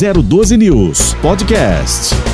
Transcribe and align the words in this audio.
012 0.00 0.56
News 0.56 1.14
Podcast 1.20 2.29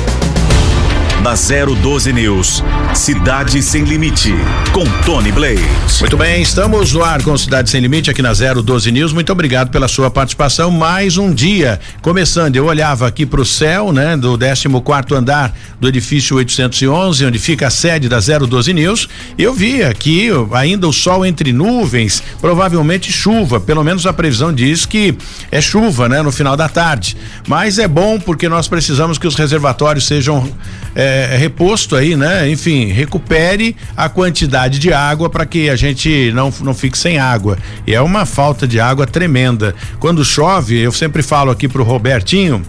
da 1.27 1.33
012 1.33 2.13
News. 2.13 2.63
Cidade 2.93 3.61
Sem 3.61 3.83
Limite, 3.83 4.33
com 4.71 4.85
Tony 5.05 5.29
Blade. 5.29 5.61
Muito 5.99 6.15
bem, 6.15 6.41
estamos 6.41 6.93
no 6.93 7.03
ar 7.03 7.21
com 7.21 7.37
Cidade 7.37 7.69
Sem 7.69 7.81
Limite 7.81 8.09
aqui 8.09 8.21
na 8.21 8.31
012 8.31 8.89
News. 8.93 9.11
Muito 9.11 9.29
obrigado 9.29 9.69
pela 9.69 9.89
sua 9.89 10.09
participação. 10.09 10.71
Mais 10.71 11.17
um 11.17 11.33
dia. 11.33 11.81
Começando, 12.01 12.55
eu 12.55 12.65
olhava 12.65 13.05
aqui 13.05 13.25
para 13.25 13.41
o 13.41 13.45
céu, 13.45 13.91
né, 13.91 14.15
do 14.15 14.37
14 14.37 14.69
quarto 14.81 15.15
andar 15.15 15.53
do 15.81 15.89
edifício 15.89 16.37
811, 16.37 17.25
onde 17.25 17.39
fica 17.39 17.67
a 17.67 17.69
sede 17.69 18.07
da 18.07 18.19
012 18.19 18.73
News. 18.73 19.09
Eu 19.37 19.53
vi 19.53 19.83
aqui 19.83 20.29
ainda 20.53 20.87
o 20.87 20.93
sol 20.93 21.25
entre 21.25 21.51
nuvens, 21.51 22.23
provavelmente 22.39 23.11
chuva. 23.11 23.59
Pelo 23.59 23.83
menos 23.83 24.05
a 24.05 24.13
previsão 24.13 24.53
diz 24.53 24.85
que 24.85 25.17
é 25.51 25.59
chuva, 25.59 26.07
né, 26.07 26.21
no 26.21 26.31
final 26.31 26.55
da 26.55 26.69
tarde. 26.69 27.17
Mas 27.47 27.79
é 27.79 27.87
bom 27.87 28.17
porque 28.17 28.47
nós 28.47 28.69
precisamos 28.69 29.17
que 29.17 29.27
os 29.27 29.35
reservatórios 29.35 30.07
sejam 30.07 30.49
é, 30.95 31.16
é, 31.17 31.33
é, 31.33 31.37
reposto 31.37 31.95
aí, 31.95 32.15
né? 32.15 32.49
Enfim, 32.49 32.85
recupere 32.87 33.75
a 33.95 34.07
quantidade 34.07 34.77
de 34.77 34.93
água 34.93 35.29
para 35.29 35.45
que 35.45 35.69
a 35.69 35.75
gente 35.75 36.31
não, 36.33 36.53
não 36.61 36.73
fique 36.73 36.97
sem 36.97 37.17
água. 37.17 37.57
E 37.85 37.93
é 37.95 38.01
uma 38.01 38.25
falta 38.25 38.67
de 38.67 38.79
água 38.79 39.07
tremenda. 39.07 39.73
Quando 39.99 40.23
chove, 40.23 40.77
eu 40.77 40.91
sempre 40.91 41.23
falo 41.23 41.49
aqui 41.49 41.67
pro 41.67 41.83
Robertinho, 41.83 42.61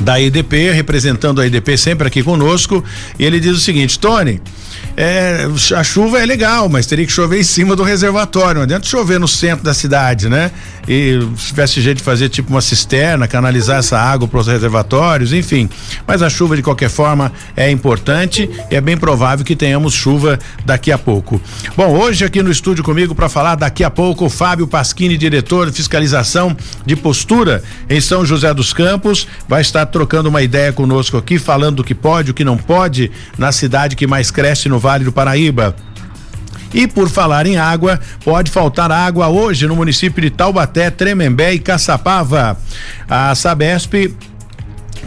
da 0.00 0.20
EDP, 0.20 0.70
representando 0.70 1.40
a 1.40 1.46
EDP 1.46 1.76
sempre 1.76 2.06
aqui 2.06 2.22
conosco, 2.22 2.84
e 3.18 3.24
ele 3.24 3.40
diz 3.40 3.56
o 3.56 3.60
seguinte: 3.60 3.98
Tony, 3.98 4.40
é, 5.00 5.46
a 5.76 5.84
chuva 5.84 6.18
é 6.18 6.26
legal, 6.26 6.68
mas 6.68 6.84
teria 6.84 7.06
que 7.06 7.12
chover 7.12 7.38
em 7.38 7.44
cima 7.44 7.76
do 7.76 7.84
reservatório. 7.84 8.56
Não 8.56 8.62
adianta 8.62 8.84
chover 8.84 9.20
no 9.20 9.28
centro 9.28 9.64
da 9.64 9.72
cidade, 9.72 10.28
né? 10.28 10.50
E 10.88 11.20
se 11.36 11.48
tivesse 11.48 11.80
jeito 11.80 11.98
de 11.98 12.02
fazer 12.02 12.28
tipo 12.28 12.50
uma 12.50 12.60
cisterna, 12.60 13.28
canalizar 13.28 13.78
essa 13.78 13.96
água 13.96 14.26
para 14.26 14.40
os 14.40 14.48
reservatórios, 14.48 15.32
enfim. 15.32 15.70
Mas 16.04 16.20
a 16.20 16.28
chuva, 16.28 16.56
de 16.56 16.64
qualquer 16.64 16.90
forma, 16.90 17.30
é 17.56 17.70
importante 17.70 18.50
e 18.68 18.74
é 18.74 18.80
bem 18.80 18.96
provável 18.96 19.44
que 19.44 19.54
tenhamos 19.54 19.94
chuva 19.94 20.36
daqui 20.64 20.90
a 20.90 20.98
pouco. 20.98 21.40
Bom, 21.76 21.96
hoje 21.96 22.24
aqui 22.24 22.42
no 22.42 22.50
estúdio 22.50 22.82
comigo 22.82 23.14
para 23.14 23.28
falar 23.28 23.54
daqui 23.54 23.84
a 23.84 23.90
pouco 23.90 24.24
o 24.24 24.30
Fábio 24.30 24.66
Pasquini, 24.66 25.16
diretor 25.16 25.70
de 25.70 25.76
fiscalização 25.76 26.56
de 26.84 26.96
postura 26.96 27.62
em 27.88 28.00
São 28.00 28.26
José 28.26 28.52
dos 28.52 28.72
Campos, 28.72 29.28
vai 29.46 29.60
estar 29.60 29.86
trocando 29.86 30.28
uma 30.28 30.42
ideia 30.42 30.72
conosco 30.72 31.16
aqui, 31.16 31.38
falando 31.38 31.76
do 31.76 31.84
que 31.84 31.94
pode, 31.94 32.32
o 32.32 32.34
que 32.34 32.42
não 32.42 32.56
pode 32.56 33.12
na 33.36 33.52
cidade 33.52 33.94
que 33.94 34.04
mais 34.04 34.32
cresce 34.32 34.68
no 34.68 34.80
Vale 34.80 34.87
do 35.04 35.12
Paraíba. 35.12 35.76
E 36.72 36.86
por 36.86 37.08
falar 37.08 37.46
em 37.46 37.56
água, 37.56 37.98
pode 38.24 38.50
faltar 38.50 38.92
água 38.92 39.28
hoje 39.28 39.66
no 39.66 39.74
município 39.76 40.22
de 40.22 40.30
Taubaté, 40.30 40.90
Tremembé 40.90 41.54
e 41.54 41.58
Caçapava. 41.58 42.58
A 43.08 43.34
Sabesp 43.34 44.14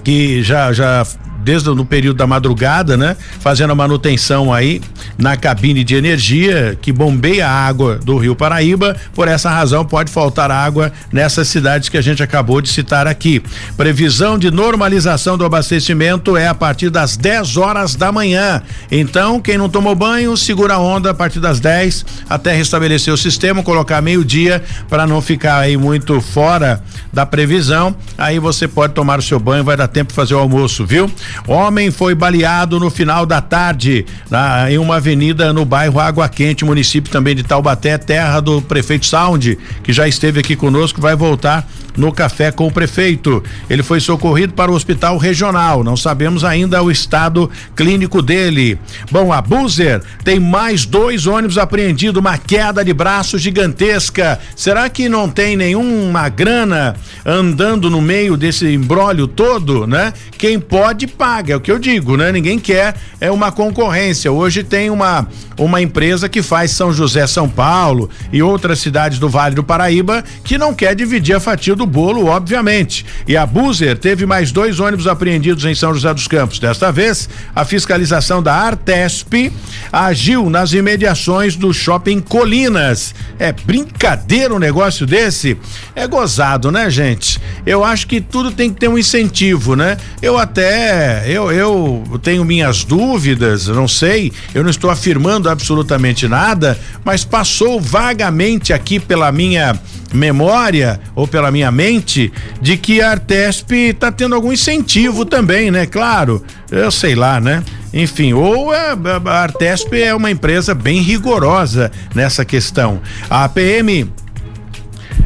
que 0.04 0.42
já 0.42 0.74
já 0.74 1.06
desde 1.44 1.70
o 1.70 1.86
período 1.86 2.18
da 2.18 2.28
madrugada, 2.28 2.96
né? 2.96 3.16
Fazendo 3.40 3.72
a 3.72 3.76
manutenção 3.76 4.54
aí 4.54 4.82
na 5.18 5.36
cabine 5.36 5.84
de 5.84 5.96
energia 5.96 6.78
que 6.82 6.92
bombeia 6.92 7.48
a 7.48 7.52
água 7.52 7.98
do 7.98 8.18
Rio 8.18 8.36
Paraíba. 8.36 8.96
Por 9.14 9.28
essa 9.28 9.50
razão, 9.50 9.86
pode 9.86 10.12
faltar 10.12 10.52
água 10.52 10.92
nessas 11.12 11.48
cidades 11.48 11.90
que 11.90 11.98
a 11.98 12.02
gente 12.02 12.22
acabou 12.22 12.62
de 12.62 12.70
citar 12.70 13.08
aqui. 13.08 13.42
Previsão 13.76 14.38
de 14.38 14.52
normalização 14.52 15.38
do 15.38 15.46
abastecimento 15.46 16.38
é 16.38 16.48
a 16.48 16.56
partir 16.56 16.90
das 16.90 17.18
10 17.18 17.58
horas 17.58 17.96
da 17.96 18.12
manhã. 18.12 18.62
Então, 18.92 19.40
quem 19.40 19.58
não 19.58 19.70
tomou 19.70 19.96
banho, 19.96 20.36
segura 20.38 20.76
a 20.76 20.80
onda 20.80 21.12
a 21.12 21.14
partir 21.14 21.40
das 21.40 21.60
10 21.60 22.06
até 22.30 22.54
restabelecer 22.54 23.14
o 23.14 23.18
sistema, 23.18 23.64
colocar 23.64 24.02
meio-dia 24.02 24.64
para 24.90 25.06
não 25.08 25.22
ficar 25.22 25.60
aí 25.60 25.78
muito 25.78 26.20
fora 26.22 26.82
da 27.12 27.26
previsão. 27.26 27.96
Aí 28.18 28.40
você 28.40 28.68
pode 28.68 28.94
tomar 28.94 29.20
o 29.20 29.22
seu 29.22 29.40
banho, 29.40 29.64
vai 29.64 29.76
dar 29.78 29.88
tempo 29.88 30.10
de 30.10 30.16
fazer 30.16 30.34
o 30.34 30.40
almoço, 30.40 30.86
viu? 30.86 31.12
Homem 31.48 31.92
foi 31.92 32.16
baleado 32.16 32.80
no 32.80 32.90
final 32.90 33.26
da 33.26 33.42
tarde 33.42 34.06
na, 34.30 34.72
em 34.72 34.78
uma 34.78 34.98
avenida 34.98 35.52
no 35.54 35.66
bairro 35.66 36.00
Água 36.00 36.28
Quente, 36.30 36.66
município 36.66 37.12
também 37.12 37.36
de 37.36 37.44
Taubaté, 37.44 37.98
terra 37.98 38.40
do 38.40 38.62
prefeito 38.62 39.06
Sound, 39.06 39.58
que 39.84 39.92
já 39.94 40.08
esteve 40.08 40.40
aqui 40.40 40.56
conosco, 40.56 41.02
vai 41.02 41.16
voltar 41.16 41.68
no 41.96 42.12
café 42.12 42.52
com 42.52 42.68
o 42.68 42.72
prefeito. 42.72 43.44
Ele 43.70 43.84
foi 43.84 44.00
socorrido 44.00 44.54
para 44.54 44.72
o 44.72 44.76
hospital 44.76 45.18
regional. 45.18 45.84
Não 45.84 45.98
sabemos 45.98 46.44
ainda 46.44 46.82
o 46.82 46.92
estado 46.92 47.50
clínico 47.76 48.22
dele. 48.22 48.80
Bom, 49.10 49.32
a 49.32 49.42
Buzer 49.42 50.02
tem 50.24 50.40
mais 50.40 50.86
dois 50.86 51.28
ônibus 51.28 51.58
apreendidos, 51.58 52.20
uma 52.20 52.38
queda 52.38 52.84
de 52.84 52.94
braço 52.94 53.38
gigantesca. 53.38 54.40
Será 54.56 54.90
que 54.90 55.10
não 55.10 55.30
tem 55.30 55.56
nenhuma 55.56 56.30
grana 56.30 56.96
andando 57.26 57.90
no 57.90 58.02
meio 58.02 58.38
desse 58.38 58.68
embrólio 58.68 59.28
todo, 59.28 59.86
né? 59.86 60.14
Quem 60.38 60.60
pode 60.60 61.08
paga, 61.08 61.54
é 61.54 61.56
o 61.56 61.62
que 61.62 61.72
eu 61.72 61.80
digo, 61.80 62.18
né? 62.18 62.32
Ninguém 62.32 62.58
quer 62.58 62.96
é 63.20 63.30
uma 63.30 63.52
concorrência. 63.52 64.32
Hoje 64.32 64.64
tem 64.64 64.90
uma 64.90 65.28
uma 65.58 65.82
empresa 65.82 66.28
que 66.28 66.42
faz 66.42 66.72
São 66.72 66.92
José, 66.92 67.28
São 67.28 67.48
Paulo 67.48 68.10
e 68.32 68.42
outras 68.42 68.80
cidades 68.80 69.20
do 69.20 69.30
Vale 69.30 69.54
do 69.54 69.64
Paraíba 69.64 70.24
que 70.44 70.58
não 70.58 70.74
quer 70.74 70.96
dividir 70.96 71.36
a 71.36 71.40
fatia 71.40 71.76
do 71.76 71.81
bolo, 71.86 72.28
obviamente. 72.28 73.06
E 73.28 73.36
a 73.38 73.46
Buzer 73.46 73.98
teve 73.98 74.26
mais 74.26 74.52
dois 74.52 74.80
ônibus 74.80 75.08
apreendidos 75.08 75.66
em 75.66 75.76
São 75.76 75.94
José 75.94 76.14
dos 76.14 76.28
Campos. 76.28 76.60
Desta 76.60 76.92
vez, 76.92 77.30
a 77.56 77.66
fiscalização 77.66 78.42
da 78.42 78.54
Artesp 78.54 79.52
agiu 79.92 80.50
nas 80.50 80.74
imediações 80.74 81.56
do 81.56 81.74
shopping 81.74 82.20
Colinas. 82.20 83.14
É 83.40 83.52
brincadeira 83.52 84.54
um 84.54 84.60
negócio 84.60 85.06
desse? 85.06 85.58
É 85.96 86.08
gozado, 86.08 86.72
né, 86.72 86.90
gente? 86.90 87.40
Eu 87.66 87.84
acho 87.84 88.08
que 88.08 88.22
tudo 88.22 88.52
tem 88.52 88.74
que 88.74 88.80
ter 88.80 88.88
um 88.88 88.98
incentivo, 88.98 89.76
né? 89.76 89.98
Eu 90.22 90.38
até 90.38 91.24
eu, 91.28 91.52
eu 91.52 92.20
tenho 92.22 92.44
minhas 92.44 92.84
dúvidas, 92.84 93.68
não 93.68 93.88
sei, 93.88 94.32
eu 94.54 94.64
não 94.64 94.70
estou 94.70 94.90
afirmando 94.90 95.50
absolutamente 95.50 96.28
nada, 96.28 96.80
mas 97.04 97.24
passou 97.24 97.80
vagamente 97.80 98.74
aqui 98.74 99.00
pela 99.00 99.32
minha 99.32 99.80
memória 100.14 101.00
ou 101.16 101.28
pela 101.28 101.52
minha 101.52 101.72
mente 101.72 102.32
de 102.62 102.78
que 102.78 103.02
a 103.02 103.12
Artesp 103.12 103.72
está 103.72 104.12
tendo 104.12 104.36
algum 104.36 104.52
incentivo 104.52 105.26
também, 105.26 105.72
né? 105.72 105.86
Claro, 105.86 106.44
eu 106.70 106.92
sei 106.92 107.16
lá, 107.16 107.40
né? 107.40 107.64
Enfim, 107.94 108.34
ou 108.34 108.72
a, 108.72 108.98
a 109.26 109.42
Artesp 109.44 109.94
é 109.94 110.14
uma 110.14 110.32
empresa 110.32 110.74
bem 110.74 111.02
rigorosa 111.02 111.92
nessa 112.16 112.46
questão. 112.46 113.02
A 113.30 113.48
PM 113.50 114.10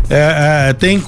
é, 0.10 0.70
é, 0.70 0.74
tem 0.74 1.02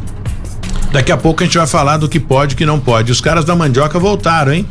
Daqui 0.93 1.13
a 1.13 1.17
pouco 1.17 1.43
a 1.43 1.47
gente 1.47 1.57
vai 1.57 1.67
falar 1.67 1.97
do 1.97 2.09
que 2.09 2.19
pode 2.19 2.55
e 2.55 2.57
que 2.57 2.67
não 2.67 2.81
pode. 2.81 3.13
Os 3.13 3.21
caras 3.21 3.45
da 3.45 3.55
mandioca 3.55 3.99
voltaram, 3.99 4.53
hein? 4.53 4.67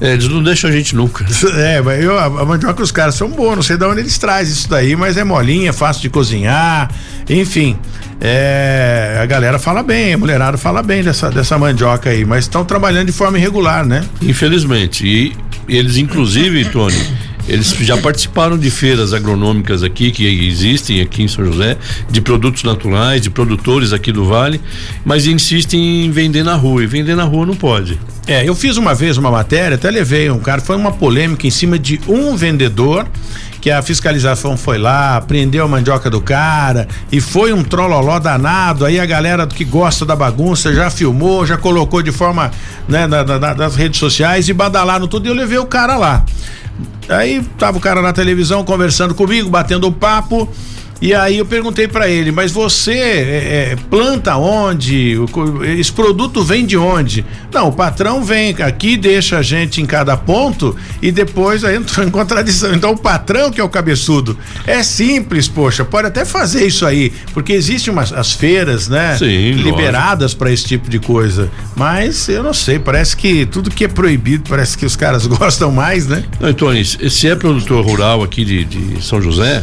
É, 0.00 0.12
eles 0.12 0.26
não 0.28 0.42
deixam 0.42 0.68
a 0.68 0.72
gente 0.72 0.94
nunca. 0.94 1.24
É, 1.56 1.80
mas 1.80 2.02
eu, 2.02 2.18
a, 2.18 2.24
a 2.24 2.44
mandioca 2.44 2.82
os 2.82 2.90
caras 2.90 3.14
são 3.14 3.28
bons, 3.28 3.54
não 3.54 3.62
sei 3.62 3.76
de 3.76 3.84
onde 3.84 4.00
eles 4.00 4.18
trazem 4.18 4.52
isso 4.52 4.68
daí, 4.68 4.96
mas 4.96 5.16
é 5.16 5.22
molinha, 5.22 5.72
fácil 5.72 6.02
de 6.02 6.10
cozinhar, 6.10 6.90
enfim. 7.28 7.76
É, 8.20 9.18
a 9.22 9.26
galera 9.26 9.58
fala 9.58 9.82
bem, 9.82 10.14
a 10.14 10.18
mulherada 10.18 10.56
fala 10.56 10.82
bem 10.82 11.02
dessa, 11.02 11.30
dessa 11.30 11.58
mandioca 11.58 12.10
aí, 12.10 12.24
mas 12.24 12.44
estão 12.44 12.64
trabalhando 12.64 13.06
de 13.06 13.12
forma 13.12 13.38
irregular, 13.38 13.84
né? 13.84 14.04
Infelizmente. 14.22 15.06
E 15.06 15.36
eles, 15.68 15.96
inclusive, 15.96 16.64
Tony, 16.66 16.96
Eles 17.48 17.70
já 17.80 17.96
participaram 17.98 18.56
de 18.56 18.70
feiras 18.70 19.12
agronômicas 19.12 19.82
aqui, 19.82 20.10
que 20.10 20.26
existem 20.26 21.00
aqui 21.00 21.22
em 21.22 21.28
São 21.28 21.44
José, 21.44 21.76
de 22.10 22.20
produtos 22.20 22.62
naturais, 22.62 23.20
de 23.20 23.30
produtores 23.30 23.92
aqui 23.92 24.10
do 24.10 24.24
Vale, 24.24 24.60
mas 25.04 25.26
insistem 25.26 26.06
em 26.06 26.10
vender 26.10 26.42
na 26.42 26.54
rua. 26.54 26.82
E 26.82 26.86
vender 26.86 27.14
na 27.14 27.24
rua 27.24 27.44
não 27.44 27.54
pode. 27.54 27.98
É, 28.26 28.48
eu 28.48 28.54
fiz 28.54 28.78
uma 28.78 28.94
vez 28.94 29.18
uma 29.18 29.30
matéria, 29.30 29.74
até 29.74 29.90
levei 29.90 30.30
um 30.30 30.38
cara, 30.38 30.60
foi 30.60 30.76
uma 30.76 30.92
polêmica 30.92 31.46
em 31.46 31.50
cima 31.50 31.78
de 31.78 32.00
um 32.08 32.34
vendedor 32.34 33.06
que 33.64 33.70
a 33.70 33.80
fiscalização 33.80 34.58
foi 34.58 34.76
lá, 34.76 35.18
prendeu 35.22 35.64
a 35.64 35.68
mandioca 35.68 36.10
do 36.10 36.20
cara 36.20 36.86
e 37.10 37.18
foi 37.18 37.50
um 37.50 37.64
trololó 37.64 38.18
danado. 38.18 38.84
Aí 38.84 39.00
a 39.00 39.06
galera 39.06 39.46
que 39.46 39.64
gosta 39.64 40.04
da 40.04 40.14
bagunça 40.14 40.74
já 40.74 40.90
filmou, 40.90 41.46
já 41.46 41.56
colocou 41.56 42.02
de 42.02 42.12
forma, 42.12 42.50
né, 42.86 43.06
na, 43.06 43.24
na, 43.24 43.54
nas 43.54 43.74
redes 43.74 43.98
sociais 43.98 44.50
e 44.50 44.52
badalaram 44.52 45.08
tudo 45.08 45.24
e 45.24 45.30
eu 45.30 45.34
levei 45.34 45.56
o 45.56 45.64
cara 45.64 45.96
lá. 45.96 46.26
Aí 47.08 47.42
tava 47.58 47.78
o 47.78 47.80
cara 47.80 48.02
na 48.02 48.12
televisão 48.12 48.62
conversando 48.64 49.14
comigo, 49.14 49.48
batendo 49.48 49.90
papo. 49.90 50.46
E 51.04 51.12
aí 51.12 51.36
eu 51.36 51.44
perguntei 51.44 51.86
para 51.86 52.08
ele, 52.08 52.32
mas 52.32 52.50
você 52.50 52.92
é, 52.94 53.72
é, 53.72 53.76
planta 53.90 54.38
onde? 54.38 55.18
Esse 55.78 55.92
produto 55.92 56.42
vem 56.42 56.64
de 56.64 56.78
onde? 56.78 57.26
Não, 57.52 57.68
o 57.68 57.72
patrão 57.72 58.24
vem 58.24 58.56
aqui, 58.62 58.96
deixa 58.96 59.36
a 59.36 59.42
gente 59.42 59.82
em 59.82 59.84
cada 59.84 60.16
ponto 60.16 60.74
e 61.02 61.12
depois 61.12 61.62
entra 61.62 62.04
em 62.04 62.10
contradição. 62.10 62.72
Então 62.72 62.92
o 62.92 62.96
patrão 62.96 63.50
que 63.50 63.60
é 63.60 63.64
o 63.64 63.68
cabeçudo. 63.68 64.38
É 64.66 64.82
simples, 64.82 65.46
poxa, 65.46 65.84
pode 65.84 66.08
até 66.08 66.24
fazer 66.24 66.66
isso 66.66 66.86
aí, 66.86 67.12
porque 67.34 67.52
existem 67.52 67.92
umas 67.92 68.10
as 68.10 68.32
feiras, 68.32 68.88
né? 68.88 69.14
Sim, 69.18 69.52
liberadas 69.56 70.32
para 70.32 70.50
esse 70.50 70.64
tipo 70.64 70.88
de 70.88 70.98
coisa. 70.98 71.50
Mas 71.76 72.30
eu 72.30 72.42
não 72.42 72.54
sei, 72.54 72.78
parece 72.78 73.14
que 73.14 73.44
tudo 73.44 73.70
que 73.70 73.84
é 73.84 73.88
proibido, 73.88 74.44
parece 74.48 74.78
que 74.78 74.86
os 74.86 74.96
caras 74.96 75.26
gostam 75.28 75.70
mais, 75.70 76.06
né? 76.06 76.24
Não, 76.40 76.50
Tony, 76.54 76.82
se 76.82 77.28
é 77.28 77.36
produtor 77.36 77.84
rural 77.84 78.22
aqui 78.22 78.42
de, 78.42 78.64
de 78.64 79.04
São 79.04 79.20
José, 79.20 79.62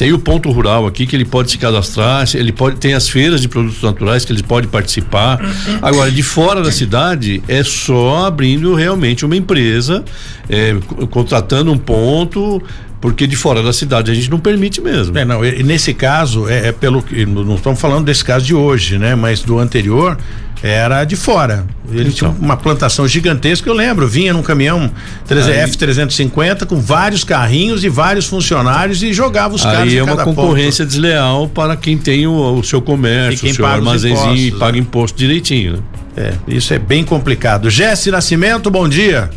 tem 0.00 0.14
o 0.14 0.18
ponto 0.18 0.50
rural 0.50 0.86
aqui 0.86 1.04
que 1.04 1.14
ele 1.14 1.26
pode 1.26 1.50
se 1.50 1.58
cadastrar, 1.58 2.26
ele 2.32 2.52
pode 2.52 2.76
tem 2.76 2.94
as 2.94 3.06
feiras 3.06 3.42
de 3.42 3.48
produtos 3.48 3.82
naturais 3.82 4.24
que 4.24 4.32
ele 4.32 4.42
pode 4.42 4.66
participar. 4.66 5.38
Agora 5.82 6.10
de 6.10 6.22
fora 6.22 6.62
da 6.62 6.72
cidade 6.72 7.42
é 7.46 7.62
só 7.62 8.24
abrindo 8.24 8.74
realmente 8.74 9.26
uma 9.26 9.36
empresa, 9.36 10.02
é, 10.48 10.74
contratando 11.10 11.70
um 11.70 11.76
ponto, 11.76 12.62
porque 12.98 13.26
de 13.26 13.36
fora 13.36 13.62
da 13.62 13.74
cidade 13.74 14.10
a 14.10 14.14
gente 14.14 14.30
não 14.30 14.40
permite 14.40 14.80
mesmo. 14.80 15.18
É, 15.18 15.22
não, 15.22 15.44
e, 15.44 15.62
nesse 15.62 15.92
caso, 15.92 16.48
é, 16.48 16.68
é 16.68 16.72
pelo 16.72 17.02
que. 17.02 17.26
Não 17.26 17.56
estamos 17.56 17.78
falando 17.78 18.06
desse 18.06 18.24
caso 18.24 18.46
de 18.46 18.54
hoje, 18.54 18.96
né? 18.96 19.14
Mas 19.14 19.42
do 19.42 19.58
anterior, 19.58 20.16
era 20.62 21.04
de 21.04 21.16
fora. 21.16 21.66
Ele 21.90 22.02
então. 22.02 22.12
tinha 22.12 22.30
uma 22.30 22.56
plantação 22.56 23.08
gigantesca, 23.08 23.68
eu 23.68 23.74
lembro, 23.74 24.06
vinha 24.06 24.32
num 24.32 24.42
caminhão 24.42 24.90
F350 25.28 26.66
com 26.66 26.76
vários 26.80 27.24
carrinhos 27.24 27.82
e 27.82 27.88
vários 27.88 28.26
funcionários 28.26 29.02
e 29.02 29.12
jogava 29.12 29.54
os 29.54 29.62
caras 29.62 29.80
Aí 29.80 29.96
é 29.96 30.02
uma 30.02 30.22
concorrência 30.22 30.84
ponto. 30.84 30.92
desleal 30.92 31.48
para 31.48 31.76
quem 31.76 31.96
tem 31.96 32.26
o, 32.26 32.58
o 32.58 32.64
seu 32.64 32.80
comércio, 32.80 33.48
o 33.48 33.54
seu 33.54 33.66
armazenzinho 33.66 34.36
e 34.36 34.52
paga 34.52 34.72
né? 34.72 34.78
imposto 34.78 35.18
direitinho. 35.18 35.72
Né? 35.74 35.80
É, 36.16 36.34
isso 36.48 36.74
é 36.74 36.78
bem 36.78 37.04
complicado. 37.04 37.70
Jesse 37.70 38.10
Nascimento, 38.10 38.70
bom 38.70 38.88
dia. 38.88 39.30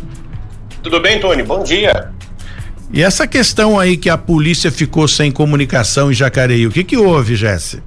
Tudo 0.82 1.00
bem, 1.00 1.18
Tony? 1.18 1.42
Bom 1.42 1.62
dia. 1.62 2.10
E 2.92 3.02
essa 3.02 3.26
questão 3.26 3.78
aí 3.78 3.96
que 3.96 4.10
a 4.10 4.18
polícia 4.18 4.70
ficou 4.70 5.08
sem 5.08 5.32
comunicação 5.32 6.12
em 6.12 6.14
Jacareí, 6.14 6.66
o 6.66 6.70
que 6.70 6.84
que 6.84 6.96
houve, 6.96 7.34
Jesse? 7.34 7.82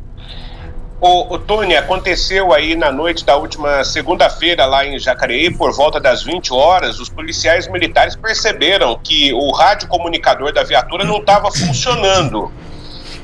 O, 1.00 1.36
o 1.36 1.38
Tony, 1.38 1.76
aconteceu 1.76 2.52
aí 2.52 2.76
na 2.76 2.92
noite 2.92 3.24
da 3.24 3.36
última 3.36 3.84
segunda-feira 3.84 4.66
lá 4.66 4.84
em 4.84 4.98
Jacareí, 4.98 5.54
por 5.54 5.72
volta 5.72 6.00
das 6.00 6.24
20 6.24 6.52
horas, 6.52 7.00
os 7.00 7.08
policiais 7.08 7.68
militares 7.68 8.16
perceberam 8.16 9.00
que 9.04 9.32
o 9.32 9.52
rádio 9.52 9.88
comunicador 9.88 10.52
da 10.52 10.64
viatura 10.64 11.04
não 11.04 11.18
estava 11.18 11.52
funcionando. 11.52 12.52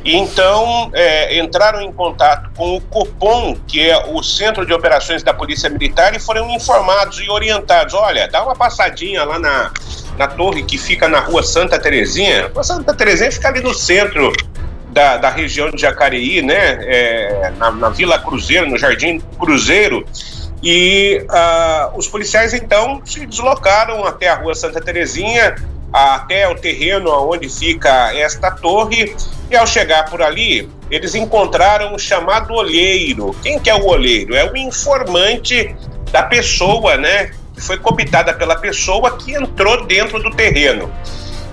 Então 0.06 0.92
é, 0.94 1.40
entraram 1.40 1.82
em 1.82 1.92
contato 1.92 2.52
com 2.56 2.76
o 2.76 2.82
Copom, 2.82 3.56
que 3.68 3.90
é 3.90 4.06
o 4.08 4.22
Centro 4.22 4.66
de 4.66 4.74
Operações 4.74 5.24
da 5.24 5.34
Polícia 5.34 5.70
Militar, 5.70 6.14
e 6.14 6.20
foram 6.20 6.50
informados 6.52 7.20
e 7.20 7.30
orientados: 7.30 7.94
olha, 7.94 8.28
dá 8.28 8.44
uma 8.44 8.54
passadinha 8.54 9.24
lá 9.24 9.40
na, 9.40 9.72
na 10.18 10.28
torre 10.28 10.62
que 10.64 10.78
fica 10.78 11.08
na 11.08 11.22
rua 11.22 11.42
Santa 11.42 11.80
Terezinha. 11.80 12.52
A 12.56 12.64
Santa 12.64 12.94
Terezinha 12.94 13.32
fica 13.32 13.48
ali 13.48 13.62
no 13.62 13.74
centro 13.74 14.34
da, 14.94 15.18
da 15.18 15.30
região 15.30 15.72
de 15.72 15.82
Jacareí, 15.82 16.42
né, 16.42 16.78
é, 16.82 17.52
na, 17.58 17.72
na, 17.72 17.90
Vila 17.90 18.20
Cruzeiro, 18.20 18.70
no 18.70 18.78
Jardim 18.78 19.20
Cruzeiro, 19.40 20.06
e 20.62 21.26
uh, 21.30 21.98
os 21.98 22.08
policiais 22.08 22.54
então 22.54 23.02
se 23.04 23.26
deslocaram 23.26 24.06
até 24.06 24.30
a 24.30 24.36
rua 24.36 24.56
Santa 24.56 24.80
Terezinha, 24.80 25.56
até 25.92 26.48
o 26.48 26.56
terreno 26.56 27.12
onde 27.30 27.50
fica 27.50 28.16
esta 28.16 28.52
torre, 28.52 29.16
e 29.50 29.56
ao 29.56 29.68
chegar 29.68 30.10
por 30.10 30.22
ali, 30.22 30.70
eles 30.90 31.16
encontraram 31.16 31.94
o 31.94 32.00
chamado 32.00 32.54
olheiro. 32.54 33.36
Quem 33.44 33.60
que 33.60 33.70
é 33.70 33.76
o 33.76 33.86
olheiro? 33.86 34.36
É 34.36 34.50
o 34.50 34.56
informante 34.56 35.76
da 36.12 36.24
pessoa, 36.24 36.98
né, 36.98 37.32
que 37.54 37.62
foi 37.62 37.78
cooptada 37.78 38.34
pela 38.34 38.56
pessoa 38.56 39.18
que 39.18 39.34
entrou 39.34 39.86
dentro 39.86 40.22
do 40.22 40.32
terreno. 40.32 40.90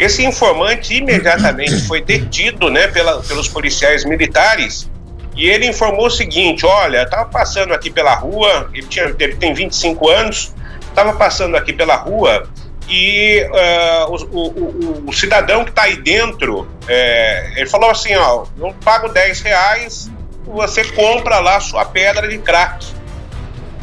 Esse 0.00 0.25
informante 0.25 0.94
imediatamente 0.94 1.87
foi 1.87 2.00
detido 2.00 2.70
né, 2.70 2.88
pela, 2.88 3.23
pelos 3.23 3.47
policiais 3.47 4.02
militares 4.02 4.91
e 5.37 5.47
ele 5.47 5.67
informou 5.67 6.06
o 6.06 6.11
seguinte: 6.11 6.64
olha, 6.64 7.02
estava 7.02 7.26
passando 7.26 7.75
aqui 7.75 7.91
pela 7.91 8.14
rua, 8.14 8.70
ele, 8.73 8.87
tinha, 8.87 9.14
ele 9.19 9.37
tem 9.37 9.52
25 9.52 10.08
anos, 10.08 10.55
estava 10.88 11.12
passando 11.12 11.55
aqui 11.55 11.75
pela 11.75 11.97
rua 11.97 12.49
e 12.88 13.44
uh, 13.44 14.26
o, 14.32 14.49
o, 14.49 15.05
o, 15.08 15.12
cidadão 15.12 15.64
que 15.64 15.70
está 15.70 15.82
aí 15.82 15.97
dentro, 15.97 16.67
é, 16.88 17.53
ele 17.56 17.69
falou 17.69 17.91
assim: 17.91 18.17
ó, 18.17 18.46
eu 18.58 18.75
pago 18.82 19.08
10 19.08 19.43
reais, 19.43 20.11
você 20.46 20.82
compra 20.82 21.41
lá 21.41 21.61
sua 21.61 21.85
pedra 21.85 22.26
de 22.26 22.38
crack. 22.38 22.87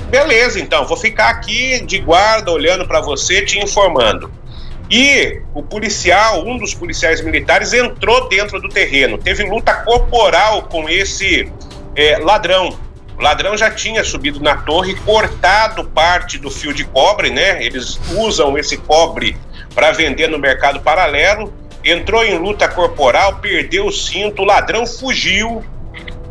Beleza, 0.09 0.59
então, 0.59 0.85
vou 0.87 0.97
ficar 0.97 1.29
aqui 1.29 1.79
de 1.85 1.99
guarda 1.99 2.51
olhando 2.51 2.87
para 2.87 3.01
você, 3.01 3.45
te 3.45 3.59
informando. 3.59 4.31
E 4.89 5.41
o 5.53 5.61
policial, 5.61 6.45
um 6.47 6.57
dos 6.57 6.73
policiais 6.73 7.21
militares, 7.21 7.73
entrou 7.73 8.29
dentro 8.29 8.59
do 8.61 8.69
terreno. 8.69 9.17
Teve 9.17 9.43
luta 9.43 9.73
corporal 9.73 10.63
com 10.63 10.89
esse 10.89 11.51
é, 11.95 12.17
ladrão. 12.17 12.77
O 13.17 13.21
ladrão 13.21 13.57
já 13.57 13.69
tinha 13.69 14.03
subido 14.03 14.39
na 14.39 14.57
torre, 14.57 14.95
cortado 14.97 15.83
parte 15.85 16.37
do 16.37 16.49
fio 16.49 16.73
de 16.73 16.85
cobre, 16.85 17.29
né? 17.29 17.63
Eles 17.63 17.99
usam 18.15 18.57
esse 18.57 18.77
cobre 18.77 19.35
para 19.75 19.91
vender 19.91 20.27
no 20.27 20.39
mercado 20.39 20.79
paralelo. 20.79 21.53
Entrou 21.83 22.23
em 22.23 22.37
luta 22.37 22.67
corporal, 22.67 23.37
perdeu 23.37 23.87
o 23.87 23.91
cinto, 23.91 24.41
o 24.41 24.45
ladrão 24.45 24.85
fugiu 24.85 25.63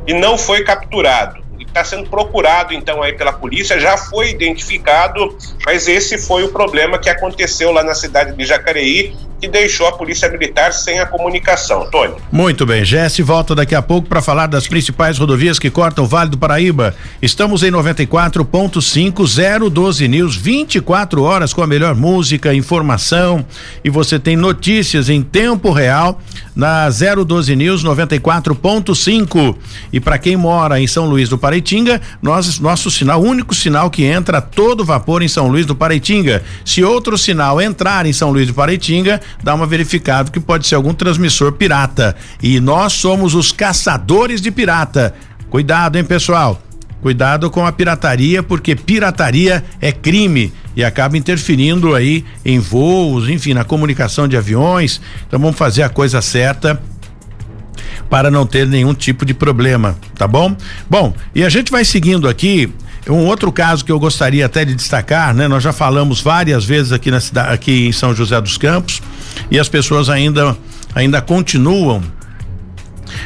e 0.06 0.14
não 0.14 0.38
foi 0.38 0.62
capturado 0.62 1.45
está 1.76 1.84
sendo 1.84 2.08
procurado 2.08 2.72
então 2.72 3.02
aí 3.02 3.12
pela 3.12 3.32
polícia, 3.32 3.78
já 3.78 3.98
foi 3.98 4.30
identificado, 4.30 5.36
mas 5.64 5.86
esse 5.86 6.16
foi 6.16 6.44
o 6.44 6.48
problema 6.48 6.98
que 6.98 7.10
aconteceu 7.10 7.70
lá 7.70 7.84
na 7.84 7.94
cidade 7.94 8.34
de 8.34 8.44
Jacareí 8.44 9.14
que 9.38 9.48
deixou 9.48 9.86
a 9.86 9.92
Polícia 9.92 10.30
Militar 10.30 10.72
sem 10.72 10.98
a 10.98 11.04
comunicação. 11.04 11.90
Tony. 11.90 12.14
Muito 12.32 12.64
bem, 12.64 12.84
Jesse 12.84 13.22
volta 13.22 13.54
daqui 13.54 13.74
a 13.74 13.82
pouco 13.82 14.08
para 14.08 14.22
falar 14.22 14.46
das 14.46 14.66
principais 14.66 15.18
rodovias 15.18 15.58
que 15.58 15.70
cortam 15.70 16.04
o 16.04 16.06
Vale 16.06 16.30
do 16.30 16.38
Paraíba. 16.38 16.94
Estamos 17.20 17.62
em 17.62 17.70
94.5 17.70 19.70
012 19.70 20.08
News, 20.08 20.36
24 20.36 21.22
horas 21.22 21.52
com 21.52 21.62
a 21.62 21.66
melhor 21.66 21.94
música, 21.94 22.54
informação 22.54 23.44
e 23.84 23.90
você 23.90 24.18
tem 24.18 24.36
notícias 24.36 25.10
em 25.10 25.22
tempo 25.22 25.70
real 25.70 26.18
na 26.56 26.88
012 26.88 27.54
News 27.54 27.84
94.5. 27.84 29.54
E 29.92 30.00
para 30.00 30.18
quem 30.18 30.36
mora 30.36 30.80
em 30.80 30.86
São 30.86 31.06
Luís 31.06 31.28
do 31.28 31.36
Paraitinga, 31.36 32.00
nós 32.22 32.58
nosso 32.58 32.90
sinal, 32.90 33.22
único 33.22 33.54
sinal 33.54 33.90
que 33.90 34.04
entra 34.04 34.40
todo 34.40 34.84
vapor 34.84 35.22
em 35.22 35.28
São 35.28 35.48
Luís 35.48 35.66
do 35.66 35.76
Paraitinga. 35.76 36.42
Se 36.64 36.82
outro 36.82 37.18
sinal 37.18 37.60
entrar 37.60 38.06
em 38.06 38.12
São 38.12 38.32
Luís 38.32 38.48
do 38.48 38.54
Paraitinga, 38.54 39.20
dá 39.44 39.54
uma 39.54 39.66
verificada 39.66 40.30
que 40.30 40.40
pode 40.40 40.66
ser 40.66 40.74
algum 40.74 40.94
transmissor 40.94 41.52
pirata. 41.52 42.16
E 42.42 42.58
nós 42.58 42.94
somos 42.94 43.34
os 43.34 43.52
caçadores 43.52 44.40
de 44.40 44.50
pirata. 44.50 45.14
Cuidado, 45.50 45.96
hein, 45.96 46.04
pessoal? 46.04 46.65
Cuidado 47.02 47.50
com 47.50 47.64
a 47.66 47.72
pirataria, 47.72 48.42
porque 48.42 48.74
pirataria 48.74 49.62
é 49.80 49.92
crime 49.92 50.52
e 50.74 50.84
acaba 50.84 51.16
interferindo 51.16 51.94
aí 51.94 52.24
em 52.44 52.58
voos, 52.58 53.28
enfim, 53.28 53.54
na 53.54 53.64
comunicação 53.64 54.26
de 54.26 54.36
aviões. 54.36 55.00
Então 55.26 55.38
vamos 55.38 55.56
fazer 55.56 55.82
a 55.82 55.88
coisa 55.88 56.20
certa 56.20 56.80
para 58.08 58.30
não 58.30 58.46
ter 58.46 58.66
nenhum 58.66 58.94
tipo 58.94 59.24
de 59.24 59.34
problema, 59.34 59.96
tá 60.16 60.26
bom? 60.26 60.56
Bom, 60.88 61.14
e 61.34 61.44
a 61.44 61.48
gente 61.48 61.70
vai 61.70 61.84
seguindo 61.84 62.28
aqui 62.28 62.72
um 63.08 63.26
outro 63.26 63.52
caso 63.52 63.84
que 63.84 63.92
eu 63.92 64.00
gostaria 64.00 64.44
até 64.46 64.64
de 64.64 64.74
destacar, 64.74 65.34
né? 65.34 65.46
Nós 65.46 65.62
já 65.62 65.72
falamos 65.72 66.20
várias 66.20 66.64
vezes 66.64 66.92
aqui 66.92 67.10
na 67.10 67.20
cidade, 67.20 67.52
aqui 67.52 67.86
em 67.86 67.92
São 67.92 68.14
José 68.14 68.40
dos 68.40 68.58
Campos, 68.58 69.00
e 69.50 69.58
as 69.58 69.68
pessoas 69.68 70.08
ainda 70.08 70.56
ainda 70.94 71.20
continuam 71.20 72.02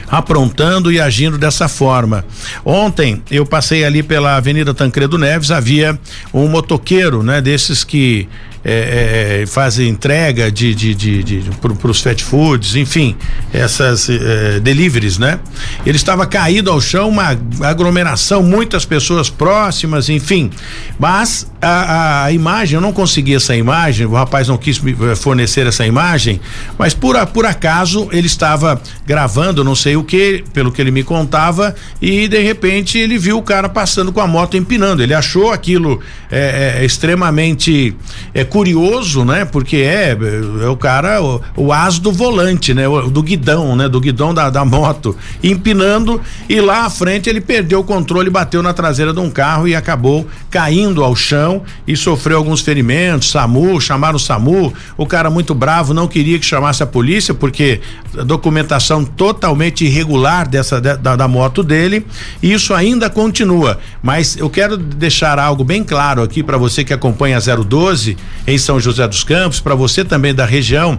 aprontando 0.08 0.90
e 0.90 1.00
agindo 1.00 1.38
dessa 1.38 1.68
forma. 1.68 2.24
Ontem 2.64 3.22
eu 3.30 3.46
passei 3.46 3.84
ali 3.84 4.02
pela 4.02 4.36
Avenida 4.36 4.74
Tancredo 4.74 5.18
Neves, 5.18 5.50
havia 5.50 5.98
um 6.32 6.48
motoqueiro, 6.48 7.22
né, 7.22 7.40
desses 7.40 7.84
que 7.84 8.28
é, 8.64 9.40
é, 9.42 9.46
fazem 9.46 9.88
entrega 9.88 10.52
de, 10.52 10.74
de, 10.74 10.94
de, 10.94 11.22
de 11.22 11.50
para 11.60 11.90
os 11.90 12.00
fast 12.02 12.22
foods, 12.22 12.76
enfim, 12.76 13.16
essas 13.52 14.08
é, 14.10 14.60
deliveries, 14.60 15.16
né? 15.16 15.40
Ele 15.86 15.96
estava 15.96 16.26
caído 16.26 16.70
ao 16.70 16.80
chão, 16.80 17.08
uma 17.08 17.38
aglomeração, 17.62 18.42
muitas 18.42 18.84
pessoas 18.84 19.30
próximas, 19.30 20.10
enfim. 20.10 20.50
Mas 20.98 21.49
a, 21.60 22.24
a, 22.24 22.32
imagem, 22.32 22.76
eu 22.76 22.80
não 22.80 22.92
consegui 22.92 23.34
essa 23.34 23.54
imagem, 23.54 24.06
o 24.06 24.12
rapaz 24.12 24.48
não 24.48 24.56
quis 24.56 24.78
me 24.78 24.92
eh, 24.92 25.14
fornecer 25.14 25.66
essa 25.66 25.86
imagem, 25.86 26.40
mas 26.78 26.94
por, 26.94 27.14
por 27.26 27.44
acaso 27.44 28.08
ele 28.12 28.26
estava 28.26 28.80
gravando, 29.06 29.62
não 29.62 29.74
sei 29.74 29.96
o 29.96 30.02
que, 30.02 30.42
pelo 30.54 30.72
que 30.72 30.80
ele 30.80 30.90
me 30.90 31.02
contava, 31.02 31.74
e 32.00 32.28
de 32.28 32.40
repente 32.42 32.96
ele 32.96 33.18
viu 33.18 33.36
o 33.36 33.42
cara 33.42 33.68
passando 33.68 34.10
com 34.10 34.20
a 34.20 34.26
moto 34.26 34.56
empinando. 34.56 35.02
Ele 35.02 35.12
achou 35.12 35.50
aquilo 35.50 36.00
é, 36.30 36.78
é, 36.78 36.84
extremamente 36.84 37.94
é, 38.32 38.42
curioso, 38.42 39.24
né? 39.24 39.44
Porque 39.44 39.76
é, 39.76 40.16
é 40.62 40.68
o 40.68 40.76
cara, 40.76 41.22
o, 41.22 41.42
o 41.56 41.72
as 41.72 41.98
do 41.98 42.10
volante, 42.10 42.72
né? 42.72 42.88
O, 42.88 43.10
do 43.10 43.22
guidão, 43.22 43.76
né? 43.76 43.88
Do 43.88 44.00
guidão 44.00 44.32
da, 44.32 44.48
da 44.48 44.64
moto, 44.64 45.14
empinando, 45.42 46.20
e 46.48 46.60
lá 46.60 46.86
à 46.86 46.90
frente 46.90 47.28
ele 47.28 47.40
perdeu 47.40 47.80
o 47.80 47.84
controle, 47.84 48.30
bateu 48.30 48.62
na 48.62 48.72
traseira 48.72 49.12
de 49.12 49.20
um 49.20 49.30
carro 49.30 49.68
e 49.68 49.74
acabou 49.74 50.26
caindo 50.50 51.04
ao 51.04 51.14
chão 51.14 51.49
e 51.86 51.96
sofreu 51.96 52.36
alguns 52.36 52.60
ferimentos. 52.60 53.30
SAMU, 53.30 53.80
chamaram 53.80 54.16
o 54.16 54.20
SAMU. 54.20 54.72
O 54.96 55.06
cara 55.06 55.30
muito 55.30 55.54
bravo 55.54 55.94
não 55.94 56.06
queria 56.06 56.38
que 56.38 56.44
chamasse 56.44 56.82
a 56.82 56.86
polícia 56.86 57.32
porque 57.32 57.80
a 58.16 58.22
documentação 58.22 59.04
totalmente 59.04 59.84
irregular 59.84 60.48
dessa 60.48 60.80
da, 60.80 61.16
da 61.16 61.28
moto 61.28 61.62
dele. 61.62 62.06
E 62.42 62.52
isso 62.52 62.74
ainda 62.74 63.08
continua. 63.08 63.78
Mas 64.02 64.36
eu 64.36 64.50
quero 64.50 64.76
deixar 64.76 65.38
algo 65.38 65.64
bem 65.64 65.82
claro 65.82 66.22
aqui 66.22 66.42
para 66.42 66.58
você 66.58 66.84
que 66.84 66.92
acompanha 66.92 67.38
a 67.38 67.40
012 67.40 68.16
em 68.46 68.58
São 68.58 68.78
José 68.80 69.06
dos 69.06 69.24
Campos, 69.24 69.60
para 69.60 69.74
você 69.74 70.04
também 70.04 70.34
da 70.34 70.44
região 70.44 70.98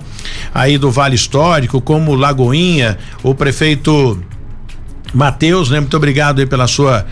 aí 0.54 0.78
do 0.78 0.90
Vale 0.90 1.16
Histórico, 1.16 1.82
como 1.82 2.16
Lagoinha, 2.16 2.98
o 3.24 3.36
prefeito 3.36 4.22
Matheus, 5.14 5.70
né? 5.70 5.80
Muito 5.80 5.96
obrigado 5.98 6.40
aí 6.40 6.46
pela 6.46 6.68
sua 6.68 7.06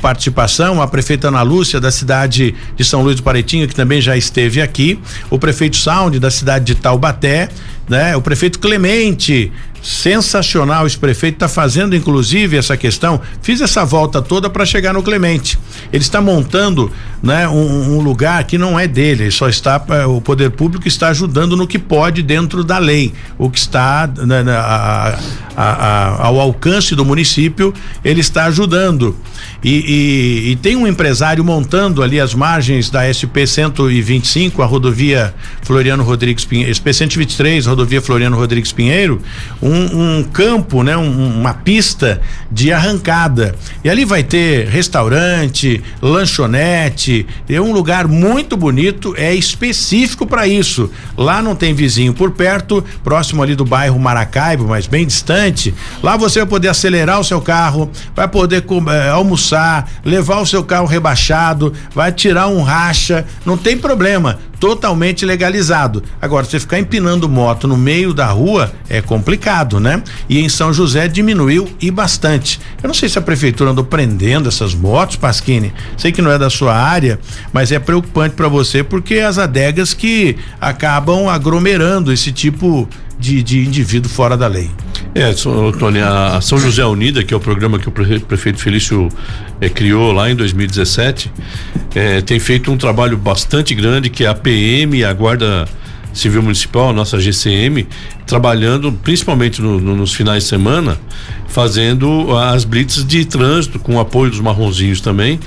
participação. 0.00 0.80
A 0.80 0.86
prefeita 0.86 1.28
Ana 1.28 1.42
Lúcia, 1.42 1.80
da 1.80 1.90
cidade 1.90 2.54
de 2.76 2.84
São 2.84 3.02
Luís 3.02 3.16
do 3.16 3.22
Paretinho, 3.22 3.66
que 3.66 3.74
também 3.74 4.00
já 4.00 4.16
esteve 4.16 4.60
aqui. 4.60 4.98
O 5.30 5.38
prefeito 5.38 5.76
Sound, 5.76 6.18
da 6.18 6.30
cidade 6.30 6.64
de 6.64 6.74
Taubaté, 6.74 7.48
né? 7.88 8.16
O 8.16 8.22
prefeito 8.22 8.58
Clemente, 8.58 9.50
sensacional 9.82 10.86
esse 10.86 10.96
prefeito 10.96 11.34
está 11.34 11.48
fazendo 11.48 11.96
inclusive 11.96 12.56
essa 12.56 12.76
questão. 12.76 13.20
Fiz 13.42 13.60
essa 13.60 13.84
volta 13.84 14.22
toda 14.22 14.48
para 14.48 14.64
chegar 14.64 14.94
no 14.94 15.02
Clemente. 15.02 15.58
Ele 15.92 16.02
está 16.02 16.20
montando 16.20 16.90
né 17.22 17.48
um, 17.48 17.96
um, 17.96 18.00
lugar 18.00 18.44
que 18.44 18.56
não 18.56 18.78
é 18.78 18.86
dele 18.86 19.30
só 19.30 19.48
está 19.48 19.82
eh, 19.88 20.06
o 20.06 20.20
poder 20.20 20.50
público 20.50 20.88
está 20.88 21.08
ajudando 21.08 21.56
no 21.56 21.66
que 21.66 21.78
pode 21.78 22.22
dentro 22.22 22.62
da 22.62 22.78
lei. 22.78 23.12
O 23.36 23.50
que 23.50 23.58
está 23.58 24.06
né, 24.06 24.44
a, 24.48 25.18
a, 25.56 25.62
a, 25.62 26.26
ao 26.26 26.40
alcance 26.40 26.94
do 26.94 27.04
município 27.04 27.74
ele 28.04 28.20
está 28.20 28.44
ajudando. 28.44 29.16
E, 29.64 29.70
e, 29.70 30.50
e, 30.52 30.56
tem 30.56 30.74
um 30.74 30.86
empresário 30.86 31.44
montando 31.44 32.02
ali 32.02 32.18
as 32.18 32.34
margens 32.34 32.90
da 32.90 33.02
SP 33.06 33.46
125 33.46 34.60
a 34.60 34.66
rodovia 34.66 35.32
Floriano 35.62 36.02
Rodrigues 36.02 36.44
Pinheiro 36.44 36.74
SP 36.74 36.92
123 36.92 37.66
rodovia 37.66 38.02
Floriano 38.02 38.36
Rodrigues 38.36 38.72
Pinheiro 38.72 39.22
um 39.60 39.71
um, 39.72 40.18
um 40.18 40.22
campo, 40.24 40.82
né? 40.82 40.96
Um, 40.96 41.40
uma 41.40 41.54
pista 41.54 42.20
de 42.50 42.72
arrancada. 42.72 43.54
E 43.82 43.88
ali 43.88 44.04
vai 44.04 44.22
ter 44.22 44.68
restaurante, 44.68 45.82
lanchonete, 46.00 47.26
é 47.48 47.60
um 47.60 47.72
lugar 47.72 48.06
muito 48.06 48.56
bonito, 48.56 49.14
é 49.16 49.34
específico 49.34 50.26
para 50.26 50.46
isso. 50.46 50.90
Lá 51.16 51.40
não 51.42 51.54
tem 51.56 51.72
vizinho 51.72 52.12
por 52.12 52.32
perto, 52.32 52.84
próximo 53.02 53.42
ali 53.42 53.54
do 53.54 53.64
bairro 53.64 53.98
Maracaibo, 53.98 54.66
mas 54.68 54.86
bem 54.86 55.06
distante. 55.06 55.74
Lá 56.02 56.16
você 56.16 56.40
vai 56.40 56.48
poder 56.48 56.68
acelerar 56.68 57.20
o 57.20 57.24
seu 57.24 57.40
carro, 57.40 57.90
vai 58.14 58.28
poder 58.28 58.64
é, 58.90 59.08
almoçar, 59.08 59.90
levar 60.04 60.40
o 60.40 60.46
seu 60.46 60.62
carro 60.62 60.86
rebaixado, 60.86 61.72
vai 61.94 62.12
tirar 62.12 62.48
um 62.48 62.62
racha, 62.62 63.24
não 63.46 63.56
tem 63.56 63.76
problema 63.76 64.38
totalmente 64.62 65.26
legalizado. 65.26 66.04
Agora, 66.20 66.44
você 66.44 66.60
ficar 66.60 66.78
empinando 66.78 67.28
moto 67.28 67.66
no 67.66 67.76
meio 67.76 68.14
da 68.14 68.26
rua 68.26 68.72
é 68.88 69.02
complicado, 69.02 69.80
né? 69.80 70.00
E 70.28 70.38
em 70.38 70.48
São 70.48 70.72
José 70.72 71.08
diminuiu 71.08 71.68
e 71.80 71.90
bastante. 71.90 72.60
Eu 72.80 72.86
não 72.86 72.94
sei 72.94 73.08
se 73.08 73.18
a 73.18 73.20
prefeitura 73.20 73.70
andou 73.72 73.84
prendendo 73.84 74.48
essas 74.48 74.72
motos, 74.72 75.16
Pasquini. 75.16 75.74
Sei 75.96 76.12
que 76.12 76.22
não 76.22 76.30
é 76.30 76.38
da 76.38 76.48
sua 76.48 76.76
área, 76.76 77.18
mas 77.52 77.72
é 77.72 77.80
preocupante 77.80 78.36
para 78.36 78.46
você 78.46 78.84
porque 78.84 79.16
as 79.16 79.36
adegas 79.36 79.94
que 79.94 80.36
acabam 80.60 81.28
aglomerando 81.28 82.12
esse 82.12 82.30
tipo 82.30 82.88
de, 83.18 83.42
de 83.42 83.60
indivíduo 83.60 84.10
fora 84.10 84.36
da 84.36 84.46
lei. 84.46 84.70
É, 85.14 85.32
Tony, 85.78 86.00
a 86.00 86.40
São 86.40 86.58
José 86.58 86.84
Unida, 86.84 87.22
que 87.22 87.34
é 87.34 87.36
o 87.36 87.40
programa 87.40 87.78
que 87.78 87.88
o 87.88 87.92
prefeito 87.92 88.58
Felício 88.58 89.08
é, 89.60 89.68
criou 89.68 90.10
lá 90.10 90.30
em 90.30 90.34
2017, 90.34 91.30
é, 91.94 92.20
tem 92.22 92.38
feito 92.38 92.72
um 92.72 92.76
trabalho 92.76 93.18
bastante 93.18 93.74
grande 93.74 94.08
que 94.08 94.24
é 94.24 94.28
a 94.28 94.34
PM 94.34 95.04
a 95.04 95.12
Guarda 95.12 95.68
Civil 96.12 96.42
Municipal, 96.42 96.92
nossa 96.92 97.20
GCM, 97.20 97.86
trabalhando 98.26 98.92
principalmente 98.92 99.60
no, 99.62 99.80
no, 99.80 99.96
nos 99.96 100.12
finais 100.12 100.44
de 100.44 100.48
semana, 100.50 100.98
fazendo 101.48 102.36
as 102.36 102.64
blitz 102.64 103.04
de 103.04 103.24
trânsito 103.24 103.78
com 103.78 103.96
o 103.96 104.00
apoio 104.00 104.30
dos 104.30 104.40
marronzinhos 104.40 105.00
também 105.00 105.38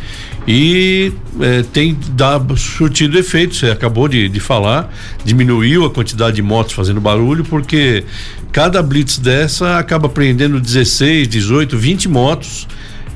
e 0.48 1.12
é, 1.41 1.63
tem 1.63 1.98
dado 2.10 2.55
surtido 2.55 3.17
efeito. 3.17 3.55
Você 3.55 3.67
acabou 3.67 4.07
de, 4.07 4.29
de 4.29 4.39
falar, 4.39 4.93
diminuiu 5.24 5.86
a 5.86 5.89
quantidade 5.89 6.36
de 6.36 6.41
motos 6.41 6.74
fazendo 6.74 7.01
barulho, 7.01 7.43
porque 7.43 8.03
cada 8.51 8.81
blitz 8.84 9.17
dessa 9.17 9.77
acaba 9.79 10.07
prendendo 10.07 10.60
16, 10.60 11.27
18, 11.27 11.77
20 11.77 12.10
motos. 12.10 12.67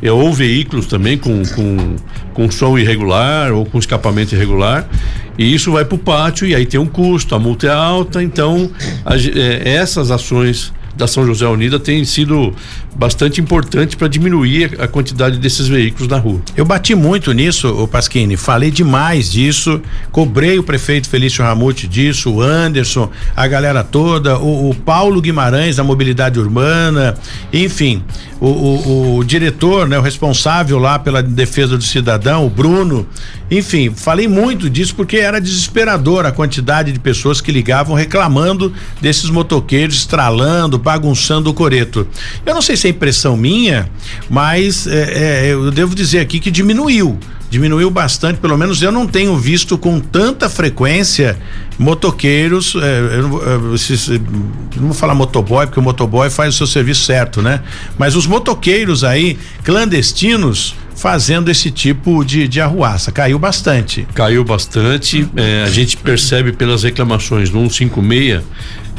É, 0.01 0.10
ou 0.10 0.34
veículos 0.34 0.86
também 0.86 1.18
com, 1.18 1.44
com, 1.44 1.96
com 2.34 2.50
som 2.50 2.79
irregular 2.79 3.51
ou 3.51 3.65
com 3.65 3.77
escapamento 3.77 4.34
irregular 4.34 4.88
e 5.39 5.55
isso 5.55 5.72
vai 5.72 5.86
para 5.86 5.96
o 5.96 5.98
pátio 5.98 6.46
e 6.46 6.53
aí 6.53 6.65
tem 6.65 6.77
um 6.77 6.86
custo, 6.86 7.34
a 7.34 7.39
multa 7.39 7.67
é 7.67 7.72
alta, 7.72 8.22
então 8.22 8.69
a, 9.05 9.15
é, 9.15 9.69
essas 9.69 10.12
ações 10.12 10.74
da 11.00 11.08
São 11.08 11.25
José 11.25 11.48
Unida 11.48 11.79
tem 11.79 12.03
sido 12.03 12.53
bastante 12.93 13.39
importante 13.39 13.96
para 13.96 14.10
diminuir 14.10 14.75
a 14.81 14.86
quantidade 14.86 15.38
desses 15.39 15.65
veículos 15.65 16.10
na 16.10 16.17
rua. 16.17 16.41
Eu 16.58 16.65
bati 16.65 16.93
muito 16.93 17.31
nisso, 17.31 17.69
o 17.69 17.88
Pasquini, 17.88 18.36
falei 18.36 18.69
demais 18.69 19.31
disso, 19.31 19.81
cobrei 20.12 20.60
o 20.60 20.63
prefeito 20.63 21.08
Felício 21.08 21.41
Ramute 21.41 21.88
disso, 21.88 22.29
o 22.29 22.41
Anderson, 22.41 23.10
a 23.34 23.48
galera 23.48 23.81
toda, 23.81 24.38
o, 24.38 24.72
o 24.72 24.75
Paulo 24.75 25.22
Guimarães 25.22 25.77
da 25.77 25.84
mobilidade 25.86 26.38
urbana, 26.38 27.15
enfim, 27.53 28.03
o, 28.41 28.48
o, 28.48 29.17
o, 29.17 29.24
diretor, 29.24 29.88
né, 29.88 29.98
o 29.98 30.01
responsável 30.01 30.77
lá 30.77 31.00
pela 31.00 31.24
defesa 31.24 31.77
do 31.77 31.84
cidadão, 31.84 32.46
o 32.46 32.50
Bruno, 32.50 33.08
enfim, 33.51 33.91
falei 33.96 34.27
muito 34.27 34.70
disso 34.70 34.94
porque 34.96 35.18
era 35.18 35.41
desesperador 35.41 36.25
a 36.25 36.32
quantidade 36.32 36.91
de 36.91 37.00
pessoas 37.00 37.41
que 37.41 37.51
ligavam 37.51 37.96
reclamando 37.96 38.72
desses 39.01 39.29
motoqueiros 39.29 39.96
estralando, 39.98 40.77
bagunçando 40.77 41.50
o 41.50 41.53
coreto. 41.53 42.08
Eu 42.46 42.53
não 42.53 42.62
sei 42.62 42.77
se 42.77 42.88
é 42.88 42.89
impressão 42.91 43.36
minha, 43.36 43.89
mas 44.29 44.86
é, 44.86 45.48
é, 45.48 45.53
eu 45.53 45.72
devo 45.72 45.96
dizer 45.96 46.20
aqui 46.20 46.39
que 46.39 46.51
diminuiu. 46.51 47.18
Diminuiu 47.50 47.89
bastante, 47.89 48.39
pelo 48.39 48.56
menos 48.56 48.79
eu 48.84 48.91
não 48.91 49.08
tenho 49.08 49.36
visto 49.36 49.75
com 49.75 50.00
tanta 50.00 50.48
frequência 50.48 51.36
motoqueiros. 51.79 52.75
É, 52.75 53.00
eu, 53.18 53.27
não, 53.27 53.41
eu, 53.41 53.75
eu 53.75 54.22
não 54.77 54.88
vou 54.88 54.94
falar 54.94 55.15
motoboy, 55.15 55.65
porque 55.65 55.79
o 55.79 55.84
motoboy 55.84 56.29
faz 56.29 56.53
o 56.53 56.58
seu 56.60 56.68
serviço 56.68 57.06
certo, 57.06 57.41
né? 57.41 57.63
Mas 57.98 58.15
os 58.15 58.27
motoqueiros 58.27 59.03
aí, 59.03 59.39
clandestinos, 59.63 60.75
fazendo 61.00 61.50
esse 61.50 61.72
tipo 61.72 62.25
de, 62.25 62.46
de 62.46 62.60
arruaça. 62.60 63.10
Caiu 63.10 63.39
bastante. 63.39 64.06
Caiu 64.13 64.44
bastante. 64.44 65.25
É, 65.36 65.63
a 65.63 65.70
gente 65.70 65.96
percebe 65.96 66.51
pelas 66.51 66.84
reclamações 66.84 67.50
do 67.50 67.58
156 67.70 68.44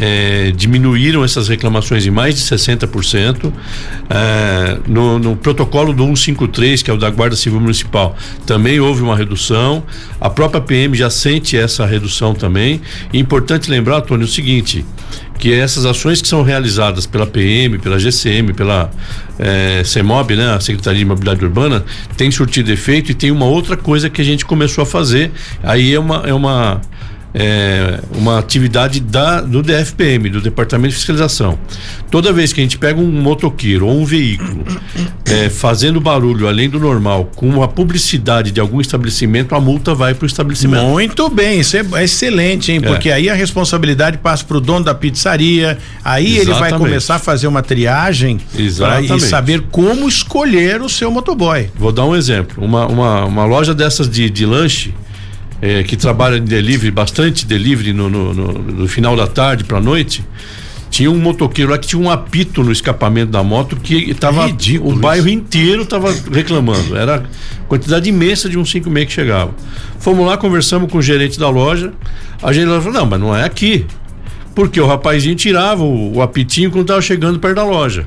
é, 0.01 0.51
diminuíram 0.57 1.23
essas 1.23 1.47
reclamações 1.47 2.07
em 2.07 2.11
mais 2.11 2.35
de 2.35 2.41
60%. 2.41 3.53
É, 4.09 4.79
no, 4.89 5.19
no, 5.19 5.37
protocolo 5.37 5.93
do 5.93 6.05
153, 6.05 6.83
que 6.83 6.91
é 6.91 6.95
o 6.95 6.97
da 6.97 7.11
Guarda 7.11 7.37
Civil 7.37 7.61
Municipal, 7.61 8.17
também 8.47 8.81
houve 8.81 9.03
uma 9.03 9.15
redução. 9.15 9.85
A 10.19 10.31
própria 10.31 10.61
PM 10.61 10.97
já 10.97 11.11
sente 11.11 11.55
essa 11.55 11.85
redução 11.85 12.35
também. 12.35 12.81
E 13.13 13.19
importante 13.19 13.71
lembrar, 13.71 14.01
Tony, 14.01 14.25
o 14.25 14.29
seguinte: 14.29 14.87
que 15.39 15.53
essas 15.53 15.85
ações 15.85 16.23
que 16.23 16.29
são 16.29 16.43
realizadas 16.43 17.05
pela 17.07 17.27
PM, 17.27 17.79
pela 17.79 17.99
GCM, 17.99 18.55
pela 18.55 18.91
é, 19.39 19.83
CEMOB, 19.85 20.35
né, 20.35 20.55
a 20.55 20.61
Secretaria 20.61 21.01
de 21.01 21.05
Mobilidade 21.05 21.45
Urbana, 21.45 21.85
tem 22.17 22.31
surtido 22.31 22.73
efeito 22.73 23.11
e 23.11 23.15
tem 23.15 23.31
uma 23.31 23.47
outra 23.47 23.77
coisa 23.77 24.09
que 24.09 24.23
a 24.23 24.25
gente 24.25 24.47
começou 24.47 24.83
a 24.83 24.87
fazer. 24.87 25.31
Aí 25.63 25.93
é 25.93 26.01
uma, 26.01 26.23
é 26.27 26.33
uma 26.33 26.81
é, 27.35 28.01
uma 28.15 28.39
atividade 28.39 29.01
da, 29.01 29.41
do 29.41 29.63
DFPM, 29.63 30.31
do 30.31 30.41
Departamento 30.41 30.91
de 30.91 30.97
Fiscalização. 30.97 31.59
Toda 32.11 32.33
vez 32.33 32.53
que 32.53 32.61
a 32.61 32.63
gente 32.63 32.79
pega 32.79 33.01
um 33.01 33.11
motoqueiro 33.11 33.87
ou 33.87 34.01
um 34.01 34.05
veículo 34.05 34.65
é, 35.25 35.49
fazendo 35.49 36.01
barulho 36.01 36.49
além 36.49 36.69
do 36.69 36.81
normal, 36.81 37.31
com 37.37 37.63
a 37.63 37.69
publicidade 37.69 38.51
de 38.51 38.61
algum 38.61 38.81
estabelecimento, 38.81 39.55
a 39.55 39.61
multa 39.61 39.95
vai 39.95 40.15
para 40.15 40.25
o 40.25 40.27
estabelecimento. 40.27 40.85
Muito 40.85 41.29
bem, 41.31 41.61
isso 41.61 41.77
é 41.77 42.05
excelente, 42.05 42.73
hein? 42.73 42.81
Porque 42.81 43.09
é. 43.09 43.15
aí 43.15 43.31
a 43.31 43.35
responsabilidade 43.35 44.19
passa 44.19 44.45
para 44.45 44.57
o 44.57 44.61
dono 44.61 44.85
da 44.85 44.95
pizzaria, 44.95 45.79
aí 46.05 46.39
Exatamente. 46.39 46.51
ele 46.51 46.59
vai 46.59 46.73
começar 46.73 47.15
a 47.17 47.19
fazer 47.19 47.47
uma 47.47 47.63
triagem 47.63 48.41
pra, 48.77 49.01
e 49.01 49.21
saber 49.21 49.63
como 49.71 50.09
escolher 50.09 50.83
o 50.83 50.89
seu 50.89 51.11
motoboy. 51.11 51.71
Vou 51.77 51.93
dar 51.93 52.05
um 52.05 52.17
exemplo. 52.17 52.65
Uma, 52.65 52.87
uma, 52.87 53.25
uma 53.25 53.45
loja 53.45 53.75
dessas 53.75 54.09
de, 54.09 54.29
de 54.29 54.45
lanche 54.45 54.93
é, 55.63 55.83
que 55.83 55.97
trabalha 55.97 56.37
em 56.37 56.45
delivery, 56.45 56.91
bastante 56.91 57.47
delivery 57.47 57.93
no, 57.93 58.09
no, 58.09 58.35
no, 58.35 58.53
no 58.53 58.89
final 58.89 59.17
da 59.17 59.27
tarde 59.27 59.65
para 59.65 59.81
noite, 59.81 60.25
tinha 60.91 61.11
um 61.11 61.19
motoqueiro 61.19 61.71
lá 61.71 61.79
que 61.79 61.87
tinha 61.87 62.01
um 62.01 62.11
apito 62.11 62.65
no 62.65 62.73
escapamento 62.73 63.31
da 63.31 63.43
moto 63.43 63.77
que 63.77 64.11
estava 64.11 64.51
o 64.83 64.97
bairro 64.97 65.29
inteiro 65.29 65.83
estava 65.83 66.13
reclamando. 66.33 66.97
Era 66.97 67.23
quantidade 67.69 68.09
imensa 68.09 68.49
de 68.49 68.59
um 68.59 68.65
56 68.65 69.07
que 69.07 69.13
chegava. 69.13 69.55
Fomos 69.99 70.27
lá, 70.27 70.37
conversamos 70.37 70.91
com 70.91 70.99
o 70.99 71.03
gerente 71.03 71.39
da 71.39 71.49
loja. 71.49 71.93
A 72.43 72.53
gente 72.53 72.67
falou: 72.67 72.93
"Não, 72.93 73.07
mas 73.07 73.21
não 73.21 73.37
é 73.37 73.45
aqui". 73.45 73.87
Porque 74.53 74.81
o 74.81 74.87
rapazinho 74.87 75.37
tirava 75.37 75.85
o, 75.85 76.17
o 76.17 76.23
apitinho 76.23 76.71
quando 76.73 76.83
estava 76.83 77.01
chegando 77.01 77.39
perto 77.39 77.55
da 77.55 77.65
loja. 77.65 78.07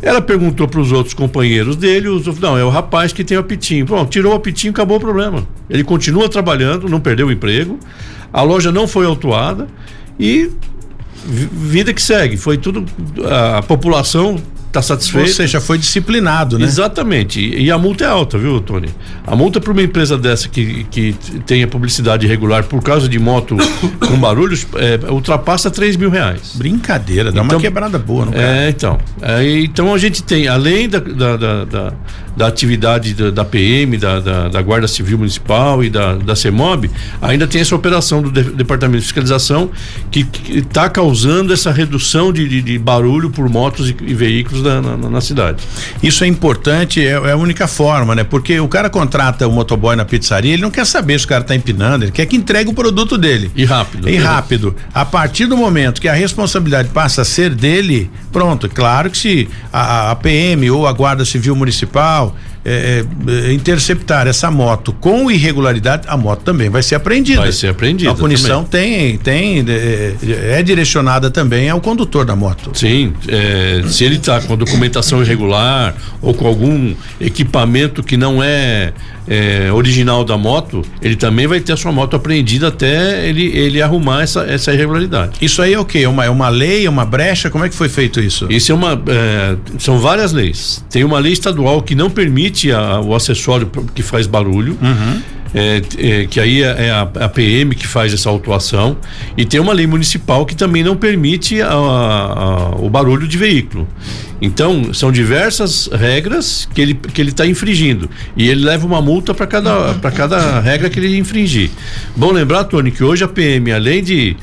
Ela 0.00 0.20
perguntou 0.20 0.68
para 0.68 0.80
os 0.80 0.92
outros 0.92 1.14
companheiros 1.14 1.74
dele, 1.76 2.08
os, 2.08 2.26
não, 2.38 2.56
é 2.56 2.64
o 2.64 2.68
rapaz 2.68 3.12
que 3.12 3.24
tem 3.24 3.36
o 3.36 3.40
apitinho. 3.40 3.84
Bom, 3.84 4.06
tirou 4.06 4.32
o 4.32 4.36
apitinho, 4.36 4.70
acabou 4.70 4.96
o 4.96 5.00
problema. 5.00 5.46
Ele 5.68 5.82
continua 5.82 6.28
trabalhando, 6.28 6.88
não 6.88 7.00
perdeu 7.00 7.26
o 7.26 7.32
emprego, 7.32 7.78
a 8.32 8.42
loja 8.42 8.70
não 8.70 8.86
foi 8.86 9.06
autuada 9.06 9.66
e 10.18 10.50
vida 11.24 11.92
que 11.92 12.00
segue. 12.00 12.36
Foi 12.36 12.56
tudo. 12.56 12.84
A 13.56 13.62
população 13.62 14.40
está 14.68 14.82
satisfeito. 14.82 15.28
Ou 15.28 15.34
seja, 15.34 15.60
foi 15.60 15.78
disciplinado, 15.78 16.58
né? 16.58 16.64
Exatamente. 16.64 17.40
E, 17.40 17.64
e 17.64 17.70
a 17.70 17.78
multa 17.78 18.04
é 18.04 18.06
alta, 18.06 18.38
viu, 18.38 18.60
Tony? 18.60 18.88
A 19.26 19.34
multa 19.34 19.60
para 19.60 19.72
uma 19.72 19.82
empresa 19.82 20.16
dessa 20.16 20.48
que, 20.48 20.84
que 20.84 21.14
tenha 21.46 21.66
publicidade 21.66 22.26
irregular 22.26 22.64
por 22.64 22.82
causa 22.82 23.08
de 23.08 23.18
moto 23.18 23.56
com 24.06 24.18
barulhos 24.18 24.66
é, 24.76 25.10
ultrapassa 25.10 25.70
3 25.70 25.96
mil 25.96 26.10
reais. 26.10 26.52
Brincadeira, 26.54 27.32
dá 27.32 27.42
então, 27.42 27.56
uma 27.56 27.60
quebrada 27.60 27.98
boa, 27.98 28.26
não 28.26 28.34
É, 28.34 28.68
então. 28.68 28.98
É, 29.20 29.60
então 29.60 29.92
a 29.92 29.98
gente 29.98 30.22
tem, 30.22 30.46
além 30.46 30.88
da, 30.88 31.00
da, 31.00 31.36
da, 31.36 31.64
da 31.64 31.92
da 32.38 32.46
atividade 32.46 33.14
da, 33.14 33.30
da 33.30 33.44
PM, 33.44 33.98
da, 33.98 34.20
da, 34.20 34.48
da, 34.48 34.62
Guarda 34.62 34.86
Civil 34.86 35.18
Municipal 35.18 35.82
e 35.82 35.90
da, 35.90 36.14
da 36.14 36.36
CEMOB, 36.36 36.88
ainda 37.20 37.48
tem 37.48 37.60
essa 37.60 37.74
operação 37.74 38.22
do 38.22 38.30
de, 38.30 38.44
Departamento 38.44 39.00
de 39.00 39.04
Fiscalização 39.04 39.70
que 40.08 40.24
está 40.48 40.88
causando 40.88 41.52
essa 41.52 41.72
redução 41.72 42.32
de, 42.32 42.48
de, 42.48 42.62
de, 42.62 42.78
barulho 42.78 43.28
por 43.28 43.48
motos 43.48 43.90
e, 43.90 43.96
e 44.02 44.14
veículos 44.14 44.62
na, 44.62 44.80
na, 44.80 44.96
na, 44.96 45.20
cidade. 45.20 45.64
Isso 46.00 46.22
é 46.22 46.28
importante, 46.28 47.04
é, 47.04 47.10
é, 47.10 47.32
a 47.32 47.36
única 47.36 47.66
forma, 47.66 48.14
né? 48.14 48.22
Porque 48.22 48.60
o 48.60 48.68
cara 48.68 48.88
contrata 48.88 49.46
o 49.48 49.52
motoboy 49.52 49.96
na 49.96 50.04
pizzaria, 50.04 50.52
ele 50.52 50.62
não 50.62 50.70
quer 50.70 50.86
saber 50.86 51.18
se 51.18 51.24
o 51.24 51.28
cara 51.28 51.40
está 51.40 51.56
empinando, 51.56 52.04
ele 52.04 52.12
quer 52.12 52.24
que 52.26 52.36
entregue 52.36 52.70
o 52.70 52.72
produto 52.72 53.18
dele. 53.18 53.50
E 53.56 53.64
rápido. 53.64 54.08
E 54.08 54.16
rápido. 54.16 54.76
A 54.94 55.04
partir 55.04 55.46
do 55.46 55.56
momento 55.56 56.00
que 56.00 56.08
a 56.08 56.14
responsabilidade 56.14 56.90
passa 56.90 57.22
a 57.22 57.24
ser 57.24 57.52
dele, 57.52 58.08
pronto. 58.30 58.68
Claro 58.68 59.10
que 59.10 59.18
se 59.18 59.48
a, 59.72 60.12
a 60.12 60.16
PM 60.16 60.70
ou 60.70 60.86
a 60.86 60.92
Guarda 60.92 61.24
Civil 61.24 61.56
Municipal 61.56 62.27
é, 62.64 63.04
é, 63.26 63.52
interceptar 63.52 64.26
essa 64.26 64.50
moto 64.50 64.92
com 64.92 65.30
irregularidade, 65.30 66.04
a 66.08 66.16
moto 66.16 66.42
também 66.42 66.68
vai 66.68 66.82
ser 66.82 66.96
apreendida. 66.96 67.40
Vai 67.40 67.52
ser 67.52 67.68
apreendida. 67.68 68.10
A 68.10 68.14
punição 68.14 68.64
também. 68.64 69.16
tem, 69.16 69.62
tem 69.62 69.64
é, 69.68 70.14
é, 70.58 70.62
direcionada 70.62 71.30
também 71.30 71.70
ao 71.70 71.80
condutor 71.80 72.24
da 72.24 72.34
moto. 72.34 72.70
Sim, 72.74 73.12
é, 73.28 73.82
se 73.88 74.04
ele 74.04 74.16
está 74.16 74.40
com 74.40 74.56
documentação 74.56 75.22
irregular 75.22 75.94
ou 76.20 76.34
com 76.34 76.46
algum 76.46 76.94
equipamento 77.20 78.02
que 78.02 78.16
não 78.16 78.42
é 78.42 78.92
é, 79.28 79.72
original 79.72 80.24
da 80.24 80.36
moto, 80.36 80.82
ele 81.02 81.16
também 81.16 81.46
vai 81.46 81.60
ter 81.60 81.72
a 81.72 81.76
sua 81.76 81.92
moto 81.92 82.16
apreendida 82.16 82.68
até 82.68 83.28
ele, 83.28 83.46
ele 83.46 83.82
arrumar 83.82 84.22
essa, 84.22 84.42
essa 84.42 84.72
irregularidade. 84.72 85.32
Isso 85.40 85.60
aí 85.62 85.74
é 85.74 85.78
o 85.78 85.84
quê? 85.84 86.00
É 86.00 86.08
uma, 86.08 86.24
é 86.24 86.30
uma 86.30 86.48
lei, 86.48 86.86
é 86.86 86.90
uma 86.90 87.04
brecha? 87.04 87.50
Como 87.50 87.64
é 87.64 87.68
que 87.68 87.74
foi 87.74 87.88
feito 87.88 88.20
isso? 88.20 88.46
Isso 88.50 88.72
é 88.72 88.74
uma. 88.74 89.00
É, 89.08 89.56
são 89.78 89.98
várias 89.98 90.32
leis. 90.32 90.84
Tem 90.90 91.04
uma 91.04 91.18
lei 91.18 91.32
estadual 91.32 91.82
que 91.82 91.94
não 91.94 92.10
permite 92.10 92.72
a, 92.72 93.00
o 93.00 93.14
acessório 93.14 93.70
que 93.94 94.02
faz 94.02 94.26
barulho. 94.26 94.76
Uhum 94.80 95.37
é, 95.54 95.82
é, 95.98 96.26
que 96.26 96.38
aí 96.40 96.62
é, 96.62 96.86
é 96.86 96.90
a, 96.90 97.02
a, 97.02 97.28
PM 97.28 97.74
que 97.74 97.86
faz 97.86 98.12
essa 98.12 98.28
autuação, 98.28 98.96
e 99.36 99.44
tem 99.44 99.60
uma 99.60 99.72
lei 99.72 99.86
municipal 99.86 100.44
que 100.44 100.54
também 100.54 100.82
não 100.82 100.96
permite 100.96 101.60
a, 101.62 101.70
a, 101.70 102.76
o 102.76 102.88
barulho 102.90 103.26
de 103.26 103.38
veículo. 103.38 103.88
Então, 104.40 104.94
são 104.94 105.10
diversas 105.10 105.88
regras 105.92 106.68
que 106.72 106.80
ele 106.80 106.94
que 106.94 107.20
ele 107.20 107.30
está 107.30 107.44
infringindo. 107.44 108.08
E 108.36 108.48
ele 108.48 108.64
leva 108.64 108.86
uma 108.86 109.02
multa 109.02 109.34
para 109.34 109.46
cada, 109.46 109.94
cada 110.14 110.60
regra 110.60 110.88
que 110.88 111.00
ele 111.00 111.18
infringir. 111.18 111.70
Bom 112.14 112.30
lembrar, 112.30 112.64
Tony, 112.64 112.92
que 112.92 113.02
hoje 113.02 113.24
a 113.24 113.28
PM, 113.28 113.72
além 113.72 114.02
de 114.02 114.36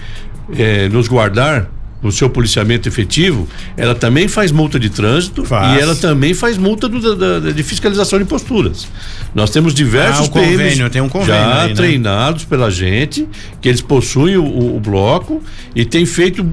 é, 0.58 0.89
nos 0.89 1.08
guardar 1.08 1.69
o 2.03 2.12
seu 2.12 2.29
policiamento 2.29 2.88
efetivo, 2.88 3.47
ela 3.75 3.95
também 3.95 4.27
faz 4.27 4.51
multa 4.51 4.79
de 4.79 4.89
trânsito 4.89 5.43
faz. 5.43 5.77
e 5.77 5.81
ela 5.81 5.95
também 5.95 6.34
faz 6.34 6.58
multa 6.58 6.88
do, 6.88 7.15
da, 7.15 7.51
de 7.51 7.63
fiscalização 7.63 8.19
de 8.19 8.25
posturas. 8.25 8.88
Nós 9.34 9.49
temos 9.49 9.73
diversos 9.73 10.27
ah, 10.27 10.31
convênio, 10.31 10.89
tem 10.89 11.01
um 11.01 11.10
convênio 11.10 11.41
já 11.41 11.63
aí, 11.63 11.69
né? 11.69 11.75
treinados 11.75 12.45
pela 12.45 12.69
gente, 12.69 13.27
que 13.60 13.67
eles 13.67 13.81
possuem 13.81 14.38
o, 14.38 14.75
o 14.75 14.79
bloco 14.79 15.41
e 15.75 15.84
tem 15.84 16.05
feito 16.05 16.45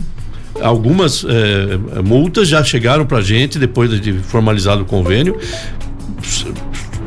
algumas 0.61 1.25
eh, 1.25 2.03
multas 2.05 2.49
já 2.49 2.63
chegaram 2.63 3.07
para 3.07 3.21
gente 3.21 3.59
depois 3.59 4.01
de 4.01 4.13
formalizado 4.13 4.83
o 4.83 4.85
convênio 4.85 5.39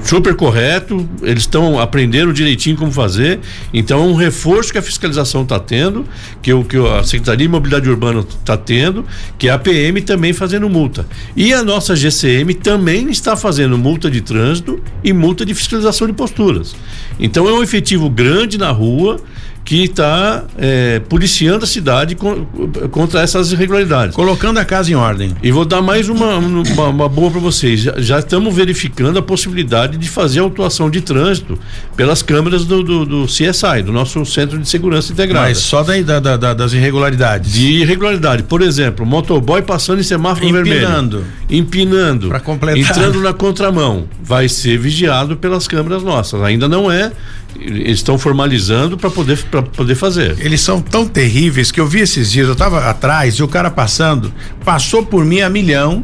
super 0.06 0.36
correto, 0.36 1.08
eles 1.24 1.44
estão 1.44 1.80
aprendendo 1.80 2.32
direitinho 2.32 2.78
como 2.78 2.91
fazer. 2.91 3.39
Então 3.74 4.04
é 4.04 4.04
um 4.04 4.13
reforço 4.13 4.72
que 4.72 4.78
a 4.78 4.82
fiscalização 4.82 5.41
está 5.44 5.60
tendo, 5.60 6.06
que 6.41 6.54
o 6.54 6.63
que 6.63 6.78
a 6.78 7.04
Secretaria 7.04 7.48
de 7.48 7.52
Mobilidade 7.52 7.89
Urbana 7.89 8.20
está 8.20 8.56
tendo, 8.56 9.06
que 9.38 9.50
a 9.50 9.58
PM 9.58 10.02
também 10.02 10.32
fazendo 10.32 10.70
multa. 10.70 11.08
E 11.36 11.54
a 11.54 11.63
nossa 11.63 11.96
GCM 11.96 12.54
também 12.54 13.10
está 13.10 13.36
fazendo 13.36 13.78
multa 13.78 14.10
de 14.10 14.22
trânsito 14.22 14.82
e 15.04 15.12
multa 15.12 15.46
de 15.46 15.54
fiscalização 15.54 16.08
de 16.08 16.13
posturas. 16.13 16.76
Então 17.20 17.50
é 17.50 17.54
um 17.54 17.63
efetivo 17.63 18.10
grande 18.10 18.58
na 18.58 18.72
rua 18.72 19.20
que 19.65 19.86
está 19.86 20.43
é, 20.60 20.99
policiando 21.10 21.63
a 21.63 21.67
cidade 21.67 22.13
com, 22.15 22.45
contra 22.91 23.21
essas 23.21 23.51
irregularidades. 23.51 24.15
Colocando 24.15 24.60
a 24.60 24.63
casa 24.63 24.91
em 24.91 24.93
ordem. 24.93 25.36
E 25.41 25.51
vou 25.51 25.65
dar 25.65 25.82
mais 25.82 26.08
uma, 26.08 26.38
uma, 26.38 26.88
uma 26.88 27.10
boa 27.10 27.32
para 27.32 27.39
vocês. 27.39 27.80
Já, 27.80 27.93
já, 27.97 28.19
estamos 28.19 28.56
verificando 28.56 29.17
a 29.17 29.23
possibilidade 29.23 29.97
de 29.97 30.08
fazer 30.08 30.39
autuação 30.39 30.88
de 30.88 31.01
trânsito 31.01 31.58
pelas 31.95 32.21
câmeras 32.21 32.63
do, 32.63 32.84
do, 32.84 33.06
do 33.06 33.25
CSI, 33.25 33.82
do 33.84 33.91
nosso 33.91 34.23
Centro 34.23 34.60
de 34.60 34.69
Segurança 34.69 35.12
Integrada. 35.12 35.47
Mas 35.47 35.58
só 35.58 35.82
da, 35.82 36.19
da, 36.19 36.38
da, 36.38 36.54
das 36.54 36.73
irregularidades. 36.73 37.51
De 37.51 37.82
irregularidade. 37.82 38.43
Por 38.43 38.62
exemplo, 38.62 39.04
motoboy 39.04 39.63
passando 39.63 39.99
em 39.99 40.04
semáforo 40.04 40.45
Empinando. 40.45 41.17
vermelho. 41.17 41.25
Empinando. 41.49 42.28
Para 42.30 42.39
completar. 42.39 42.78
Entrando 42.78 43.19
na 43.19 43.34
contramão. 43.34 44.08
Vai 44.21 44.47
ser 44.47 44.78
vigiado 44.78 45.36
pelas 45.36 45.67
câmeras 45.67 46.04
nossas. 46.04 46.39
Ainda 46.43 46.69
não 46.69 46.91
é 46.91 47.12
eles 47.60 47.99
estão 47.99 48.17
formalizando 48.17 48.97
para 48.97 49.10
poder 49.10 49.38
para 49.62 49.72
poder 49.72 49.96
fazer. 49.96 50.36
Eles 50.39 50.62
são 50.62 50.82
tão 50.82 51.08
terríveis 51.08 51.72
que 51.72 51.80
eu 51.80 51.88
vi 51.88 52.00
esses 52.00 52.32
dias, 52.32 52.48
eu 52.48 52.54
estava 52.54 52.89
atrás 52.89 53.36
e 53.36 53.44
o 53.44 53.48
cara 53.48 53.70
passando, 53.70 54.34
passou 54.63 55.06
por 55.06 55.24
mim 55.24 55.41
a 55.41 55.50
milhão 55.50 56.04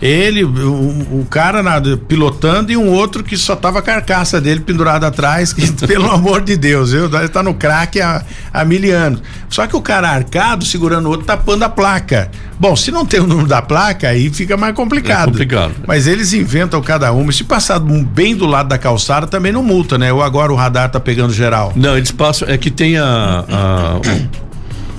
ele, 0.00 0.44
o, 0.44 0.50
o 0.50 1.26
cara 1.30 1.62
na, 1.62 1.80
pilotando 1.96 2.72
e 2.72 2.76
um 2.76 2.90
outro 2.90 3.22
que 3.22 3.36
só 3.36 3.56
tava 3.56 3.78
a 3.78 3.82
carcaça 3.82 4.40
dele 4.40 4.60
pendurada 4.60 5.06
atrás, 5.06 5.52
que, 5.52 5.70
pelo 5.86 6.10
amor 6.10 6.42
de 6.42 6.56
Deus, 6.56 6.92
viu? 6.92 7.06
Ele 7.06 7.28
tá 7.28 7.42
no 7.42 7.54
crack 7.54 8.00
há, 8.00 8.22
há 8.52 8.64
mil 8.64 8.94
anos. 8.94 9.22
Só 9.48 9.66
que 9.66 9.76
o 9.76 9.80
cara 9.80 10.10
arcado 10.10 10.64
segurando 10.64 11.06
o 11.06 11.10
outro, 11.10 11.26
tapando 11.26 11.64
a 11.64 11.68
placa. 11.68 12.30
Bom, 12.58 12.74
se 12.76 12.90
não 12.90 13.04
tem 13.04 13.20
o 13.20 13.26
número 13.26 13.48
da 13.48 13.62
placa, 13.62 14.08
aí 14.08 14.30
fica 14.30 14.56
mais 14.56 14.74
complicado. 14.74 15.28
É 15.28 15.32
complicado. 15.32 15.74
Mas 15.86 16.06
eles 16.06 16.32
inventam 16.32 16.80
cada 16.80 17.12
uma. 17.12 17.32
Se 17.32 17.44
passar 17.44 17.78
bem 17.80 18.36
do 18.36 18.46
lado 18.46 18.68
da 18.68 18.78
calçada, 18.78 19.26
também 19.26 19.52
não 19.52 19.62
multa, 19.62 19.98
né? 19.98 20.12
Ou 20.12 20.22
agora 20.22 20.52
o 20.52 20.56
radar 20.56 20.90
tá 20.90 21.00
pegando 21.00 21.32
geral? 21.32 21.72
Não, 21.74 21.96
eles 21.96 22.10
passam. 22.10 22.48
É 22.48 22.56
que 22.56 22.70
tem 22.70 22.96
a, 22.96 23.44
a 23.48 24.00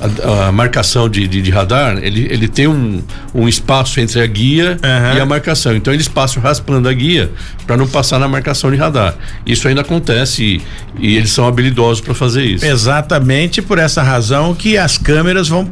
a, 0.05 0.47
a 0.47 0.51
marcação 0.51 1.09
de, 1.09 1.27
de, 1.27 1.41
de, 1.41 1.51
radar, 1.51 1.97
ele, 2.01 2.27
ele 2.29 2.47
tem 2.47 2.67
um, 2.67 3.01
um 3.33 3.47
espaço 3.47 3.99
entre 3.99 4.21
a 4.21 4.25
guia 4.25 4.77
uhum. 4.83 5.17
e 5.17 5.21
a 5.21 5.25
marcação. 5.25 5.75
Então 5.75 5.93
eles 5.93 6.07
passam 6.07 6.41
raspando 6.41 6.87
a 6.87 6.93
guia 6.93 7.31
para 7.65 7.77
não 7.77 7.87
passar 7.87 8.19
na 8.19 8.27
marcação 8.27 8.71
de 8.71 8.77
radar. 8.77 9.15
Isso 9.45 9.67
ainda 9.67 9.81
acontece 9.81 10.43
e, 10.43 10.61
e 10.99 11.15
eles 11.15 11.31
são 11.31 11.47
habilidosos 11.47 12.01
para 12.01 12.13
fazer 12.13 12.43
isso. 12.43 12.65
Exatamente 12.65 13.61
por 13.61 13.77
essa 13.77 14.01
razão 14.01 14.53
que 14.53 14.77
as 14.77 14.97
câmeras 14.97 15.47
vão 15.47 15.71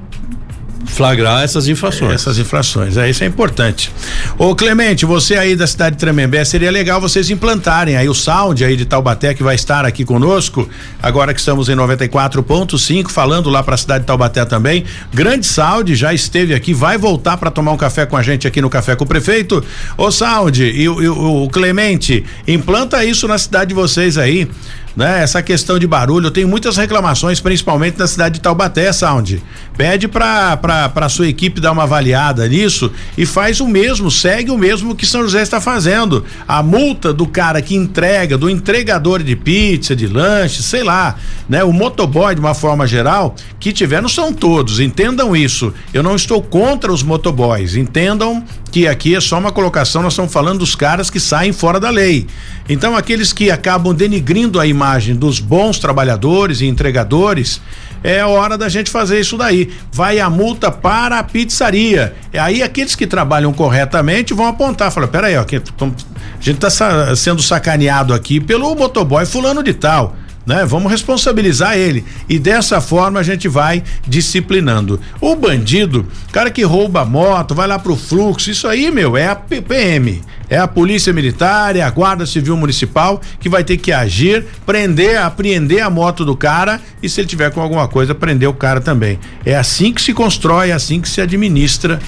flagrar 0.93 1.43
essas 1.43 1.67
infrações. 1.67 2.13
Essas 2.13 2.37
infrações, 2.37 2.97
é 2.97 3.09
isso 3.09 3.23
é 3.23 3.27
importante. 3.27 3.91
Ô 4.37 4.55
Clemente, 4.55 5.05
você 5.05 5.35
aí 5.35 5.55
da 5.55 5.67
cidade 5.67 5.95
de 5.95 5.99
Tremembé, 5.99 6.45
seria 6.45 6.71
legal 6.71 7.01
vocês 7.01 7.29
implantarem 7.29 7.97
aí 7.97 8.07
o 8.07 8.13
sound 8.13 8.63
aí 8.63 8.77
de 8.77 8.85
Taubaté 8.85 9.33
que 9.33 9.43
vai 9.43 9.55
estar 9.55 9.85
aqui 9.85 10.05
conosco, 10.05 10.69
agora 11.01 11.33
que 11.33 11.39
estamos 11.39 11.67
em 11.67 11.75
94.5, 11.75 13.09
falando 13.09 13.49
lá 13.49 13.63
para 13.63 13.75
a 13.75 13.77
cidade 13.77 14.01
de 14.01 14.07
Taubaté 14.07 14.45
também. 14.45 14.85
Grande 15.13 15.45
Sound 15.45 15.95
já 15.95 16.13
esteve 16.13 16.53
aqui, 16.53 16.73
vai 16.73 16.97
voltar 16.97 17.37
para 17.37 17.49
tomar 17.49 17.71
um 17.71 17.77
café 17.77 18.05
com 18.05 18.15
a 18.15 18.21
gente 18.21 18.47
aqui 18.47 18.61
no 18.61 18.69
Café 18.69 18.95
com 18.95 19.03
o 19.03 19.07
Prefeito. 19.07 19.63
Ô 19.97 20.11
Sound 20.11 20.63
e, 20.63 20.83
e 20.83 20.87
o 20.87 21.49
Clemente, 21.51 22.23
implanta 22.47 23.03
isso 23.03 23.27
na 23.27 23.37
cidade 23.37 23.69
de 23.69 23.73
vocês 23.75 24.17
aí 24.17 24.47
né? 24.95 25.23
Essa 25.23 25.41
questão 25.41 25.79
de 25.79 25.87
barulho, 25.87 26.27
eu 26.27 26.31
tenho 26.31 26.47
muitas 26.47 26.77
reclamações, 26.77 27.39
principalmente 27.39 27.97
na 27.97 28.07
cidade 28.07 28.35
de 28.35 28.41
Taubaté, 28.41 28.91
Sound. 28.91 29.41
Pede 29.75 30.07
para 30.07 30.57
para 30.57 31.09
sua 31.09 31.27
equipe 31.27 31.59
dar 31.59 31.71
uma 31.71 31.83
avaliada 31.83 32.47
nisso 32.47 32.91
e 33.17 33.25
faz 33.25 33.59
o 33.59 33.67
mesmo, 33.67 34.11
segue 34.11 34.51
o 34.51 34.57
mesmo 34.57 34.95
que 34.95 35.05
São 35.05 35.21
José 35.23 35.41
está 35.41 35.59
fazendo. 35.59 36.23
A 36.47 36.61
multa 36.61 37.13
do 37.13 37.25
cara 37.25 37.61
que 37.61 37.75
entrega, 37.75 38.37
do 38.37 38.49
entregador 38.49 39.23
de 39.23 39.35
pizza, 39.35 39.95
de 39.95 40.07
lanche, 40.07 40.61
sei 40.61 40.83
lá, 40.83 41.15
né? 41.49 41.63
O 41.63 41.73
motoboy 41.73 42.35
de 42.35 42.41
uma 42.41 42.53
forma 42.53 42.85
geral, 42.85 43.35
que 43.59 43.73
tiver, 43.73 44.01
não 44.01 44.09
são 44.09 44.31
todos, 44.31 44.79
entendam 44.79 45.35
isso. 45.35 45.73
Eu 45.93 46.03
não 46.03 46.15
estou 46.15 46.41
contra 46.41 46.91
os 46.91 47.01
motoboys, 47.03 47.75
entendam 47.75 48.43
que 48.73 48.87
aqui 48.87 49.15
é 49.15 49.21
só 49.21 49.37
uma 49.37 49.51
colocação, 49.51 50.01
nós 50.01 50.13
estamos 50.13 50.33
falando 50.33 50.57
dos 50.57 50.73
caras 50.73 51.07
que 51.07 51.19
saem 51.19 51.53
fora 51.53 51.79
da 51.79 51.91
lei. 51.91 52.25
Então, 52.67 52.97
aqueles 52.97 53.31
que 53.31 53.51
acabam 53.51 53.93
denigrindo 53.93 54.59
a 54.59 54.65
imagem 54.65 55.15
dos 55.15 55.39
bons 55.39 55.77
trabalhadores 55.77 56.59
e 56.59 56.65
entregadores, 56.65 57.61
é 58.03 58.25
hora 58.25 58.57
da 58.57 58.67
gente 58.67 58.89
fazer 58.89 59.19
isso 59.19 59.37
daí. 59.37 59.71
Vai 59.91 60.19
a 60.19 60.27
multa 60.27 60.71
para 60.71 61.19
a 61.19 61.23
pizzaria. 61.23 62.15
E 62.33 62.39
aí 62.39 62.63
aqueles 62.63 62.95
que 62.95 63.05
trabalham 63.05 63.53
corretamente 63.53 64.33
vão 64.33 64.47
apontar, 64.47 64.91
fala, 64.91 65.07
peraí, 65.07 65.37
ó, 65.37 65.41
a 65.43 66.41
gente 66.41 66.65
está 66.65 67.15
sendo 67.15 67.43
sacaneado 67.43 68.11
aqui 68.11 68.39
pelo 68.39 68.73
motoboy 68.73 69.23
fulano 69.27 69.61
de 69.61 69.75
tal 69.75 70.15
né? 70.45 70.65
Vamos 70.65 70.91
responsabilizar 70.91 71.77
ele 71.77 72.03
e 72.27 72.37
dessa 72.37 72.81
forma 72.81 73.19
a 73.19 73.23
gente 73.23 73.47
vai 73.47 73.83
disciplinando. 74.07 74.99
O 75.21 75.35
bandido, 75.35 76.05
cara 76.31 76.51
que 76.51 76.63
rouba 76.63 77.01
a 77.01 77.05
moto, 77.05 77.55
vai 77.55 77.67
lá 77.67 77.79
pro 77.79 77.95
fluxo, 77.95 78.51
isso 78.51 78.67
aí, 78.67 78.91
meu, 78.91 79.15
é 79.15 79.27
a 79.27 79.35
PPM, 79.35 80.21
é 80.49 80.57
a 80.57 80.67
Polícia 80.67 81.13
Militar, 81.13 81.75
é 81.75 81.81
a 81.81 81.89
Guarda 81.89 82.25
Civil 82.25 82.57
Municipal 82.57 83.21
que 83.39 83.49
vai 83.49 83.63
ter 83.63 83.77
que 83.77 83.91
agir, 83.91 84.45
prender, 84.65 85.19
apreender 85.21 85.81
a 85.81 85.89
moto 85.89 86.25
do 86.25 86.35
cara 86.35 86.81
e 87.01 87.09
se 87.09 87.21
ele 87.21 87.27
tiver 87.27 87.51
com 87.51 87.61
alguma 87.61 87.87
coisa, 87.87 88.13
prender 88.13 88.49
o 88.49 88.53
cara 88.53 88.81
também. 88.81 89.19
É 89.45 89.55
assim 89.55 89.93
que 89.93 90.01
se 90.01 90.13
constrói, 90.13 90.69
é 90.69 90.73
assim 90.73 91.01
que 91.01 91.09
se 91.09 91.21
administra 91.21 91.99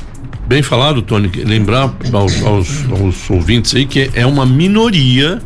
Bem 0.47 0.61
falado, 0.61 1.01
Tony. 1.01 1.27
Lembrar 1.43 1.91
aos, 2.13 2.43
aos, 2.43 2.85
aos, 2.91 3.29
ouvintes 3.31 3.73
aí 3.73 3.85
que 3.85 4.11
é 4.13 4.25
uma 4.27 4.45
minoria 4.45 5.41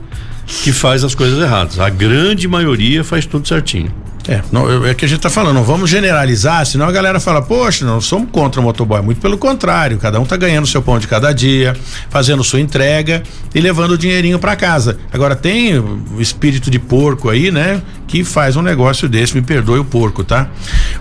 que 0.64 0.72
faz 0.72 1.04
as 1.04 1.16
coisas 1.16 1.40
erradas. 1.40 1.80
A 1.80 1.90
grande 1.90 2.48
maioria 2.48 3.04
faz 3.04 3.26
tudo 3.26 3.48
certinho. 3.48 3.94
É, 4.28 4.44
não, 4.52 4.86
é 4.86 4.94
que 4.94 5.06
a 5.06 5.08
gente 5.08 5.22
tá 5.22 5.30
falando, 5.30 5.56
não 5.56 5.64
vamos 5.64 5.90
generalizar, 5.90 6.64
senão 6.64 6.88
a 6.88 6.92
galera 6.92 7.20
fala, 7.20 7.42
poxa, 7.42 7.84
não 7.84 8.00
somos 8.00 8.30
contra 8.30 8.62
o 8.62 8.64
motoboy, 8.64 9.02
muito 9.02 9.20
pelo 9.20 9.40
contrário, 9.40 9.98
cada 9.98 10.20
um 10.20 10.26
tá 10.26 10.38
ganhando 10.38 10.68
seu 10.68 10.84
pão 10.84 11.00
de 11.00 11.08
cada 11.08 11.34
dia, 11.34 11.76
fazendo 12.12 12.44
sua 12.44 12.60
entrega 12.60 13.24
e 13.56 13.60
levando 13.60 13.94
o 13.94 13.98
dinheirinho 13.98 14.38
para 14.38 14.56
casa. 14.56 15.00
Agora 15.12 15.36
tem 15.36 15.80
o 15.80 16.20
espírito 16.20 16.70
de 16.70 16.78
porco 16.78 17.28
aí, 17.28 17.50
né, 17.50 17.82
que 18.08 18.24
faz 18.24 18.56
um 18.56 18.62
negócio 18.62 19.10
desse, 19.10 19.34
me 19.34 19.42
perdoe 19.42 19.80
o 19.80 19.86
porco, 19.86 20.24
tá? 20.24 20.48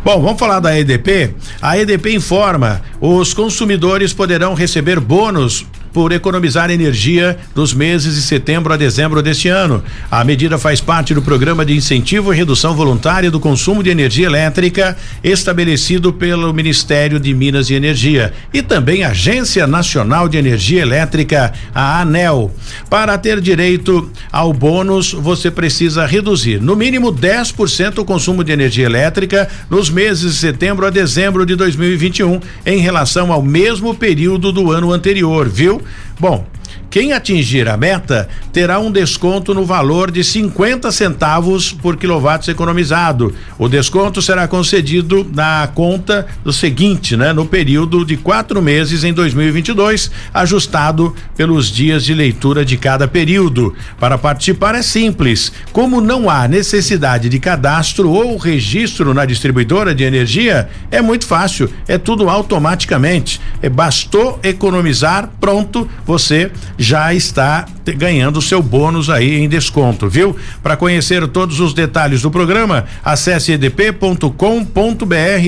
Bom, 0.03 0.23
vamos 0.23 0.39
falar 0.39 0.61
da 0.61 0.79
EDP. 0.79 1.35
A 1.61 1.77
EDP 1.77 2.15
informa, 2.15 2.81
os 2.99 3.35
consumidores 3.35 4.15
poderão 4.15 4.55
receber 4.55 5.01
bônus 5.01 5.67
por 5.93 6.13
economizar 6.13 6.71
energia 6.71 7.37
nos 7.55 7.75
meses 7.75 8.15
de 8.15 8.23
setembro 8.23 8.73
a 8.73 8.77
dezembro 8.77 9.23
deste 9.23 9.49
ano. 9.49 9.83
A 10.11 10.25
medida 10.25 10.59
faz 10.59 10.81
parte 10.81 11.15
do 11.15 11.23
programa 11.23 11.65
de 11.65 11.75
incentivo 11.75 12.33
e 12.33 12.37
redução 12.37 12.75
voluntária 12.75 13.31
do 13.31 13.41
consumo 13.41 13.83
de 13.83 13.91
energia 13.91 14.27
elétrica 14.27 14.97
estabelecido 15.23 16.13
pelo 16.13 16.53
Ministério 16.53 17.19
de 17.19 17.33
Minas 17.35 17.71
e 17.71 17.75
Energia 17.75 18.33
e 18.53 18.63
também 18.63 19.05
Agência 19.05 19.67
Nacional 19.67 20.29
de 20.29 20.39
Energia 20.39 20.83
Elétrica, 20.83 21.53
a 21.75 22.01
ANEL. 22.01 22.53
Para 22.89 23.17
ter 23.19 23.41
direito 23.41 24.11
ao 24.31 24.53
bônus, 24.53 25.13
você 25.13 25.51
precisa 25.51 26.07
reduzir 26.07 26.61
no 26.61 26.77
mínimo 26.77 27.13
10% 27.13 27.99
o 27.99 28.05
consumo 28.05 28.45
de 28.45 28.53
energia 28.53 28.87
elétrica 28.87 29.49
nos 29.71 29.91
meses 29.91 30.33
de 30.33 30.39
setembro 30.39 30.87
a 30.87 30.91
dezembro 30.91 31.45
de 31.45 31.55
2021 31.57 32.41
em 32.65 32.79
relação 32.79 33.33
ao 33.33 33.43
mesmo 33.43 33.95
período 33.95 34.53
do 34.53 34.73
ano 34.73 34.93
anterior, 34.93 35.49
viu? 35.49 35.78
Bom, 36.21 36.45
quem 36.91 37.13
atingir 37.13 37.69
a 37.69 37.77
meta 37.77 38.29
terá 38.53 38.79
um 38.79 38.91
desconto 38.91 39.53
no 39.53 39.65
valor 39.65 40.11
de 40.11 40.25
50 40.25 40.91
centavos 40.91 41.71
por 41.71 41.97
quilowatts 41.97 42.49
economizado. 42.49 43.35
O 43.59 43.69
desconto 43.69 44.23
será 44.23 44.49
concedido 44.49 45.29
na 45.35 45.69
conta 45.75 46.27
do 46.43 46.53
seguinte, 46.53 47.17
né? 47.17 47.33
No 47.33 47.45
período 47.45 48.05
de 48.05 48.17
quatro 48.17 48.63
meses 48.63 49.05
em 49.05 49.13
2022, 49.13 50.11
ajustado 50.33 51.15
pelos 51.37 51.71
dias 51.71 52.05
de 52.05 52.15
leitura 52.15 52.65
de 52.65 52.77
cada 52.79 53.07
período. 53.07 53.75
Para 54.01 54.17
participar 54.17 54.75
é 54.75 54.83
simples. 54.83 55.53
Como 55.73 56.01
não 56.01 56.31
há 56.31 56.49
necessidade 56.49 57.29
de 57.29 57.39
cadastro 57.39 58.11
ou 58.11 58.37
registro 58.39 59.13
na 59.13 59.27
distribuidora 59.27 59.95
de 59.95 60.05
energia, 60.05 60.69
é 60.91 61.03
muito 61.03 61.27
fácil. 61.27 61.71
É 61.87 61.99
tudo 61.99 62.31
automaticamente. 62.31 63.41
É 63.61 63.69
bastou 63.69 64.39
economizar, 64.43 65.31
pronto, 65.39 65.89
você 66.07 66.51
já 66.79 67.13
está 67.13 67.67
ganhando 67.97 68.41
seu 68.41 68.63
bônus 68.63 69.11
aí 69.11 69.41
em 69.41 69.49
desconto, 69.49 70.09
viu? 70.09 70.37
Para 70.63 70.77
conhecer 70.77 71.27
todos 71.29 71.59
os 71.61 71.75
detalhes 71.75 72.23
do 72.23 72.31
programa, 72.31 72.85
acesse 73.05 73.53
edp.com.br 73.53 74.33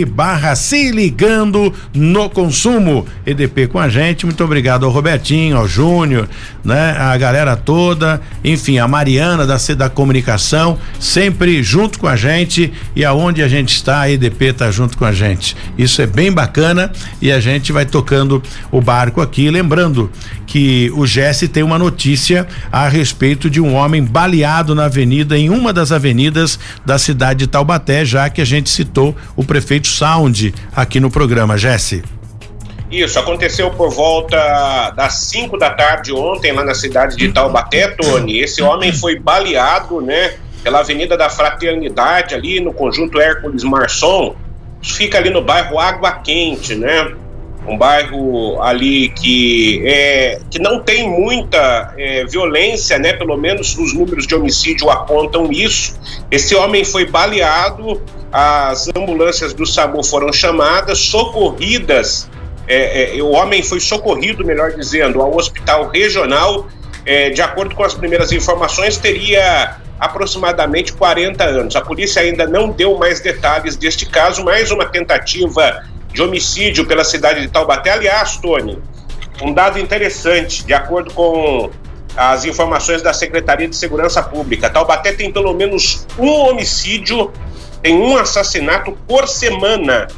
barra 0.09 0.55
se 0.57 0.91
ligando 0.91 1.73
no 1.95 2.29
consumo. 2.29 3.07
EDP 3.25 3.69
com 3.69 3.79
a 3.79 3.89
gente, 3.89 4.27
muito 4.27 4.43
obrigado 4.43 4.85
ao 4.85 4.91
Robertinho, 4.91 5.57
ao 5.57 5.69
Júnior, 5.69 6.29
né? 6.65 6.97
A 6.99 7.17
galera 7.17 7.57
toda, 7.57 8.21
enfim, 8.45 8.79
a 8.79 8.89
Mariana 8.89 9.47
da 9.47 9.59
da 9.77 9.89
comunicação, 9.89 10.79
sempre 10.99 11.63
junto 11.63 11.99
com 11.99 12.09
a 12.09 12.17
gente 12.17 12.73
e 12.97 13.05
aonde 13.05 13.43
a 13.43 13.49
gente 13.49 13.75
está, 13.75 14.01
a 14.01 14.11
EDP 14.11 14.47
está 14.47 14.71
junto 14.71 14.97
com 14.99 15.05
a 15.05 15.13
gente. 15.13 15.57
Isso 15.79 16.03
é 16.03 16.07
bem 16.07 16.33
bacana 16.33 16.91
e 17.21 17.31
a 17.31 17.39
gente 17.39 17.71
vai 17.73 17.85
tocando 17.85 18.43
o 18.73 18.81
barco 18.81 19.21
aqui, 19.21 19.49
lembrando 19.51 20.11
que 20.47 20.91
o 20.95 21.07
Jesse 21.21 21.49
tem 21.49 21.63
uma 21.63 21.79
notícia 21.79 22.49
a 22.73 22.89
respeito 22.89 23.51
de 23.51 23.61
um 23.61 23.75
homem 23.75 24.03
baleado 24.03 24.75
na 24.75 24.87
avenida, 24.87 25.37
em 25.37 25.51
uma 25.51 25.71
das 25.71 25.93
avenidas 25.93 26.59
da 26.87 26.99
cidade 26.99 27.41
de 27.41 27.47
Taubaté, 27.47 28.07
já 28.07 28.31
que 28.31 28.41
a 28.41 28.45
gente 28.45 28.71
citou 28.71 29.15
o 29.37 29.45
prefeito 29.45 29.87
Sound 29.87 30.55
aqui 30.75 30.99
no 30.99 31.11
programa. 31.11 31.59
Jesse. 31.59 32.03
Isso, 32.91 33.19
aconteceu 33.19 33.71
por 33.71 33.91
volta 33.91 34.95
das 34.97 35.13
5 35.13 35.59
da 35.59 35.69
tarde 35.69 36.11
ontem, 36.11 36.53
lá 36.53 36.65
na 36.65 36.75
cidade 36.75 37.17
de 37.17 37.31
Taubaté, 37.31 37.89
Tony. 37.89 38.39
Esse 38.39 38.63
homem 38.63 38.91
foi 38.91 39.19
baleado, 39.19 40.01
né, 40.01 40.37
pela 40.65 40.81
Avenida 40.81 41.19
da 41.19 41.29
Fraternidade, 41.29 42.35
ali 42.35 42.61
no 42.61 42.73
conjunto 42.73 43.21
Hércules 43.21 43.63
Marçom. 43.63 44.35
Fica 44.83 45.19
ali 45.19 45.29
no 45.29 45.43
bairro 45.43 45.79
Água 45.79 46.13
Quente, 46.13 46.75
né? 46.75 47.13
Um 47.71 47.79
bairro 47.79 48.61
ali 48.63 49.11
que, 49.11 49.83
é, 49.87 50.41
que 50.51 50.59
não 50.59 50.81
tem 50.81 51.09
muita 51.09 51.95
é, 51.97 52.25
violência, 52.25 52.99
né? 52.99 53.13
Pelo 53.13 53.37
menos 53.37 53.77
os 53.79 53.95
números 53.95 54.27
de 54.27 54.35
homicídio 54.35 54.91
apontam 54.91 55.51
isso. 55.53 55.99
Esse 56.31 56.55
homem 56.55 56.85
foi 56.85 57.07
baleado, 57.07 58.03
as 58.33 58.89
ambulâncias 58.89 59.55
do 59.55 59.65
SAMU 59.65 60.05
foram 60.05 60.33
chamadas, 60.33 60.99
socorridas. 60.99 62.29
É, 62.67 63.19
é 63.19 63.23
o 63.23 63.31
homem 63.31 63.63
foi 63.63 63.81
socorrido, 63.81 64.45
melhor 64.45 64.73
dizendo, 64.73 65.23
ao 65.23 65.37
hospital 65.37 65.89
regional. 65.89 66.69
É, 67.07 67.31
de 67.31 67.41
acordo 67.41 67.75
com 67.75 67.83
as 67.83 67.95
primeiras 67.95 68.31
informações, 68.31 68.99
teria 68.99 69.77
aproximadamente 69.99 70.93
40 70.95 71.45
anos. 71.45 71.77
A 71.77 71.81
polícia 71.81 72.23
ainda 72.23 72.47
não 72.47 72.71
deu 72.71 72.97
mais 72.99 73.21
detalhes 73.21 73.77
deste 73.77 74.07
caso, 74.07 74.45
mais 74.45 74.71
uma 74.71 74.87
tentativa 74.87 75.85
de 76.13 76.23
homicídio 76.23 76.87
pela 76.87 77.05
cidade 77.05 77.41
de 77.41 77.49
Taubaté. 77.49 77.91
Aliás, 77.91 78.37
Tony, 78.37 78.79
um 79.43 79.53
dado 79.53 79.79
interessante, 79.79 80.65
de 80.65 80.73
acordo 80.73 81.13
com 81.15 81.71
as 82.17 82.45
informações 82.45 83.03
da 83.03 83.13
Secretaria 83.13 83.69
de 83.69 83.77
Segurança 83.77 84.23
Pública, 84.23 84.69
Taubaté 84.69 85.13
tem 85.13 85.33
pelo 85.33 85.55
menos 85.55 86.07
um 86.19 86.29
homicídio, 86.29 87.33
tem 87.83 87.95
um 87.95 88.17
assassinato 88.17 88.93
por 89.07 89.29
semana. 89.29 90.09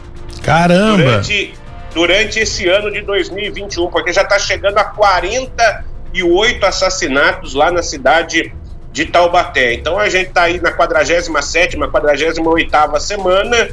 Caramba! 0.42 0.96
Durante, 0.96 1.54
durante 1.94 2.38
esse 2.40 2.68
ano 2.68 2.90
de 2.90 3.02
2021, 3.02 3.88
porque 3.90 4.12
já 4.12 4.22
está 4.22 4.38
chegando 4.38 4.78
a 4.78 4.84
48 4.84 6.66
assassinatos 6.66 7.54
lá 7.54 7.70
na 7.70 7.82
cidade 7.82 8.52
de 8.90 9.06
Taubaté. 9.06 9.74
Então 9.74 9.98
a 9.98 10.08
gente 10.08 10.28
está 10.28 10.42
aí 10.44 10.60
na 10.60 10.72
47ª, 10.72 11.90
48ª 11.90 13.00
semana 13.00 13.68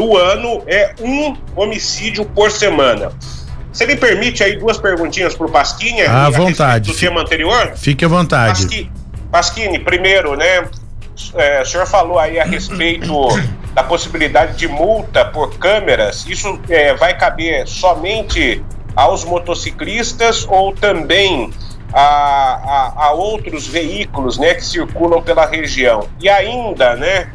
do 0.00 0.16
ano 0.16 0.62
é 0.66 0.94
um 0.98 1.36
homicídio 1.54 2.24
por 2.24 2.50
semana. 2.50 3.12
Você 3.70 3.84
me 3.84 3.96
permite 3.96 4.42
aí 4.42 4.56
duas 4.56 4.78
perguntinhas 4.78 5.34
para 5.34 5.46
o 5.46 5.50
Pasquini? 5.50 6.00
À 6.00 6.30
vontade. 6.30 6.90
Do 6.90 6.96
tema 6.96 7.20
anterior? 7.20 7.74
Fique 7.76 8.02
à 8.02 8.08
vontade. 8.08 8.62
Pasqui, 8.62 8.90
Pasquini, 9.30 9.78
primeiro, 9.78 10.34
né? 10.36 10.64
É, 11.34 11.60
o 11.60 11.66
senhor 11.66 11.86
falou 11.86 12.18
aí 12.18 12.40
a 12.40 12.44
respeito 12.44 13.12
da 13.74 13.84
possibilidade 13.84 14.56
de 14.56 14.66
multa 14.66 15.22
por 15.26 15.58
câmeras. 15.58 16.26
Isso 16.26 16.58
é, 16.70 16.94
vai 16.94 17.14
caber 17.16 17.68
somente 17.68 18.64
aos 18.96 19.22
motociclistas 19.22 20.46
ou 20.48 20.74
também 20.74 21.50
a, 21.92 22.00
a, 22.00 23.04
a, 23.04 23.12
outros 23.12 23.66
veículos 23.66 24.38
né, 24.38 24.54
que 24.54 24.64
circulam 24.64 25.22
pela 25.22 25.44
região? 25.44 26.08
E 26.18 26.28
ainda, 26.28 26.96
né, 26.96 27.30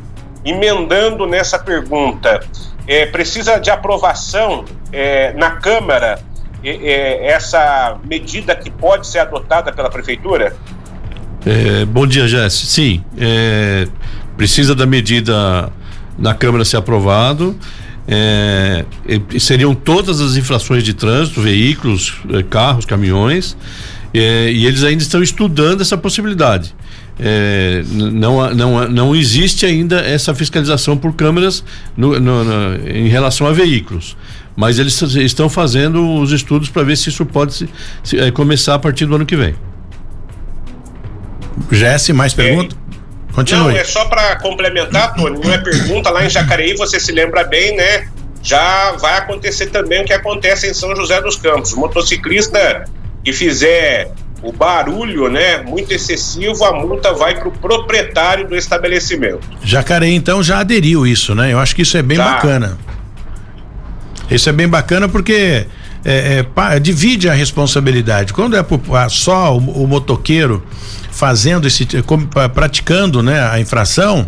emendando 0.46 1.26
nessa 1.26 1.58
pergunta, 1.58 2.40
é, 2.88 3.08
precisa 3.08 3.58
de 3.58 3.72
aprovação 3.72 4.64
é, 4.94 5.34
na 5.34 5.52
Câmara 5.52 6.20
é, 6.64 7.28
essa 7.28 7.98
medida 8.08 8.56
que 8.56 8.70
pode 8.70 9.08
ser 9.08 9.20
adotada 9.20 9.74
pela 9.74 9.90
Prefeitura? 9.90 10.56
É, 11.46 11.86
bom 11.86 12.08
dia, 12.08 12.28
Jesse. 12.28 12.66
Sim, 12.66 13.04
é, 13.18 13.88
precisa 14.38 14.74
da 14.76 14.86
medida 14.86 15.72
na 16.18 16.34
Câmara 16.34 16.64
ser 16.64 16.78
aprovado. 16.78 17.56
É, 18.08 18.86
seriam 19.40 19.74
todas 19.74 20.22
as 20.22 20.36
infrações 20.36 20.84
de 20.84 20.94
trânsito, 20.94 21.42
veículos, 21.42 22.20
é, 22.32 22.44
carros, 22.44 22.86
caminhões, 22.86 23.58
é, 24.14 24.52
e 24.52 24.66
eles 24.66 24.84
ainda 24.84 25.02
estão 25.02 25.24
estudando 25.24 25.82
essa 25.82 25.98
possibilidade. 25.98 26.76
É, 27.20 27.82
não, 27.88 28.54
não, 28.54 28.90
não 28.90 29.16
existe 29.16 29.66
ainda 29.66 30.02
essa 30.02 30.36
fiscalização 30.36 30.98
por 30.98 31.14
câmeras 31.14 31.64
no, 31.96 32.20
no, 32.20 32.44
no, 32.44 32.90
em 32.90 33.08
relação 33.08 33.48
a 33.48 33.54
veículos. 33.54 34.18
Mas 34.56 34.80
eles 34.80 35.02
estão 35.02 35.50
fazendo 35.50 36.16
os 36.16 36.32
estudos 36.32 36.70
para 36.70 36.84
ver 36.84 36.96
se 36.98 37.10
isso 37.10 37.26
pode 37.26 37.54
se, 37.54 37.70
se, 38.04 38.20
é, 38.20 38.32
começar 38.32 38.76
a 38.76 38.80
partir 38.80 39.06
do 39.06 39.16
ano 39.16 39.26
que 39.26 39.36
vem. 39.36 39.56
Jesse, 41.72 42.14
mais 42.14 42.34
pergunta? 42.34 42.76
É, 42.76 43.34
Continue. 43.34 43.74
Não, 43.74 43.80
é 43.80 43.84
só 43.84 44.06
para 44.06 44.38
complementar, 44.38 45.14
Tony, 45.14 45.38
não 45.44 45.54
é 45.54 45.58
pergunta, 45.58 46.10
lá 46.10 46.26
em 46.26 46.30
Jacareí, 46.30 46.74
você 46.76 47.02
se 47.02 47.12
lembra 47.12 47.44
bem, 47.44 47.76
né? 47.76 48.08
Já 48.42 48.94
vai 48.94 49.18
acontecer 49.18 49.68
também 49.68 50.04
o 50.04 50.06
que 50.06 50.14
acontece 50.14 50.70
em 50.70 50.74
São 50.74 50.96
José 50.96 51.20
dos 51.22 51.36
Campos. 51.36 51.74
O 51.74 51.80
motociclista 51.80 52.86
que 53.24 53.34
fizer 53.34 54.12
o 54.42 54.52
barulho, 54.52 55.30
né, 55.30 55.62
muito 55.62 55.92
excessivo, 55.92 56.64
a 56.66 56.74
multa 56.74 57.14
vai 57.14 57.36
para 57.36 57.48
o 57.48 57.52
proprietário 57.52 58.48
do 58.48 58.56
estabelecimento. 58.56 59.42
Jacareí, 59.64 60.14
então, 60.14 60.44
já 60.44 60.60
aderiu 60.60 61.08
isso, 61.08 61.34
né? 61.34 61.52
Eu 61.52 61.60
acho 61.60 61.76
que 61.76 61.82
isso 61.82 61.98
é 61.98 62.02
bem 62.02 62.18
tá. 62.18 62.34
bacana. 62.34 62.78
Isso 64.30 64.50
é 64.50 64.52
bem 64.52 64.68
bacana 64.68 65.08
porque 65.08 65.66
é, 66.04 66.46
é, 66.58 66.80
divide 66.80 67.30
a 67.30 67.34
responsabilidade. 67.34 68.34
Quando 68.34 68.56
é 68.56 68.64
só 69.10 69.56
o, 69.56 69.84
o 69.84 69.88
motoqueiro 69.88 70.64
fazendo 71.12 71.68
esse, 71.68 71.88
praticando, 72.54 73.24
né, 73.24 73.42
a 73.50 73.60
infração, 73.60 74.28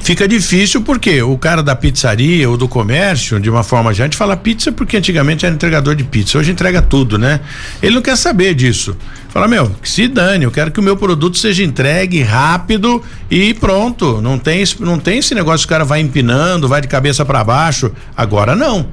fica 0.00 0.26
difícil 0.26 0.82
porque 0.82 1.22
o 1.22 1.36
cara 1.38 1.62
da 1.62 1.74
pizzaria 1.74 2.48
ou 2.48 2.56
do 2.56 2.68
comércio, 2.68 3.40
de 3.40 3.50
uma 3.50 3.62
forma 3.62 3.92
gente 3.92 4.16
fala 4.16 4.36
pizza 4.36 4.70
porque 4.72 4.96
antigamente 4.96 5.44
era 5.44 5.54
entregador 5.54 5.94
de 5.94 6.04
pizza, 6.04 6.38
hoje 6.38 6.52
entrega 6.52 6.82
tudo, 6.82 7.18
né? 7.18 7.40
Ele 7.82 7.94
não 7.94 8.02
quer 8.02 8.16
saber 8.16 8.54
disso. 8.54 8.96
Fala, 9.28 9.48
meu, 9.48 9.70
que 9.82 9.88
se 9.88 10.08
dane, 10.08 10.44
eu 10.44 10.50
quero 10.50 10.70
que 10.70 10.80
o 10.80 10.82
meu 10.82 10.96
produto 10.96 11.36
seja 11.36 11.62
entregue 11.62 12.22
rápido 12.22 13.02
e 13.30 13.52
pronto. 13.52 14.20
Não 14.22 14.38
tem, 14.38 14.64
não 14.80 14.98
tem 14.98 15.18
esse 15.18 15.34
negócio 15.34 15.66
que 15.66 15.72
o 15.72 15.74
cara 15.74 15.84
vai 15.84 16.00
empinando, 16.00 16.66
vai 16.66 16.80
de 16.80 16.88
cabeça 16.88 17.24
para 17.24 17.44
baixo. 17.44 17.92
Agora 18.16 18.56
não. 18.56 18.86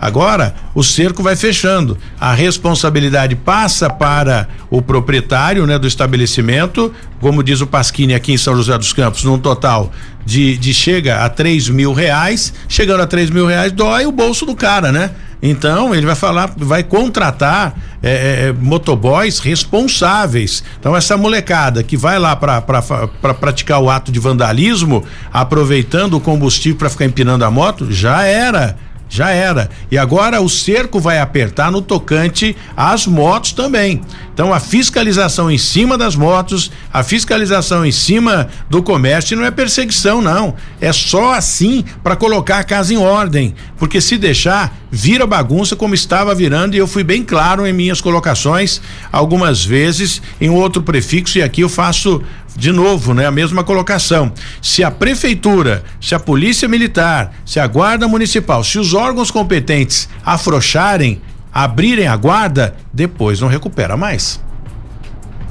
Agora, 0.00 0.54
o 0.74 0.82
cerco 0.82 1.22
vai 1.22 1.36
fechando. 1.36 1.96
A 2.20 2.34
responsabilidade 2.34 3.34
passa 3.34 3.88
para 3.88 4.48
o 4.70 4.82
proprietário 4.82 5.66
né, 5.66 5.78
do 5.78 5.86
estabelecimento, 5.86 6.92
como 7.20 7.42
diz 7.42 7.60
o 7.60 7.66
Pasquini 7.66 8.14
aqui 8.14 8.32
em 8.32 8.36
São 8.36 8.56
José 8.56 8.76
dos 8.76 8.92
Campos, 8.92 9.24
num 9.24 9.38
total 9.38 9.90
de, 10.24 10.56
de 10.56 10.72
chega 10.72 11.24
a 11.24 11.28
três 11.28 11.68
mil 11.68 11.92
reais. 11.92 12.52
Chegando 12.68 13.02
a 13.02 13.06
três 13.06 13.30
mil 13.30 13.46
reais, 13.46 13.72
dói 13.72 14.06
o 14.06 14.12
bolso 14.12 14.46
do 14.46 14.54
cara, 14.54 14.90
né? 14.90 15.10
Então 15.46 15.94
ele 15.94 16.06
vai 16.06 16.14
falar, 16.14 16.54
vai 16.56 16.82
contratar 16.82 17.78
é, 18.02 18.10
é, 18.10 18.48
é 18.48 18.52
motoboys 18.52 19.40
responsáveis. 19.40 20.64
Então 20.80 20.96
essa 20.96 21.18
molecada 21.18 21.82
que 21.82 21.98
vai 21.98 22.18
lá 22.18 22.34
para 22.34 22.62
pra, 22.62 22.80
pra 22.80 23.34
praticar 23.34 23.78
o 23.80 23.90
ato 23.90 24.10
de 24.10 24.18
vandalismo, 24.18 25.04
aproveitando 25.30 26.14
o 26.14 26.20
combustível 26.20 26.78
para 26.78 26.88
ficar 26.88 27.04
empinando 27.04 27.44
a 27.44 27.50
moto, 27.50 27.92
já 27.92 28.24
era 28.24 28.74
já 29.08 29.30
era. 29.30 29.70
E 29.90 29.98
agora 29.98 30.40
o 30.40 30.48
cerco 30.48 30.98
vai 30.98 31.18
apertar 31.18 31.70
no 31.70 31.80
tocante 31.80 32.56
às 32.76 33.06
motos 33.06 33.52
também. 33.52 34.00
Então 34.32 34.52
a 34.52 34.58
fiscalização 34.58 35.50
em 35.50 35.58
cima 35.58 35.96
das 35.96 36.16
motos, 36.16 36.70
a 36.92 37.04
fiscalização 37.04 37.86
em 37.86 37.92
cima 37.92 38.48
do 38.68 38.82
comércio 38.82 39.36
não 39.36 39.44
é 39.44 39.50
perseguição, 39.50 40.20
não. 40.20 40.54
É 40.80 40.92
só 40.92 41.32
assim 41.32 41.84
para 42.02 42.16
colocar 42.16 42.58
a 42.58 42.64
casa 42.64 42.92
em 42.92 42.96
ordem. 42.96 43.54
Porque 43.76 44.00
se 44.00 44.18
deixar, 44.18 44.76
vira 44.90 45.26
bagunça 45.26 45.76
como 45.76 45.94
estava 45.94 46.34
virando, 46.34 46.74
e 46.74 46.78
eu 46.78 46.86
fui 46.86 47.04
bem 47.04 47.22
claro 47.22 47.66
em 47.66 47.72
minhas 47.72 48.00
colocações 48.00 48.80
algumas 49.12 49.64
vezes 49.64 50.20
em 50.40 50.50
outro 50.50 50.82
prefixo, 50.82 51.38
e 51.38 51.42
aqui 51.42 51.60
eu 51.60 51.68
faço 51.68 52.20
de 52.56 52.72
novo, 52.72 53.12
né? 53.14 53.26
A 53.26 53.30
mesma 53.30 53.64
colocação. 53.64 54.32
Se 54.62 54.84
a 54.84 54.90
prefeitura, 54.90 55.84
se 56.00 56.14
a 56.14 56.20
polícia 56.20 56.68
militar, 56.68 57.34
se 57.44 57.58
a 57.58 57.66
guarda 57.66 58.06
municipal, 58.06 58.62
se 58.62 58.78
os 58.78 58.94
órgãos 58.94 59.30
competentes 59.30 60.08
afrouxarem, 60.24 61.20
abrirem 61.52 62.06
a 62.06 62.16
guarda, 62.16 62.74
depois 62.92 63.40
não 63.40 63.48
recupera 63.48 63.96
mais. 63.96 64.40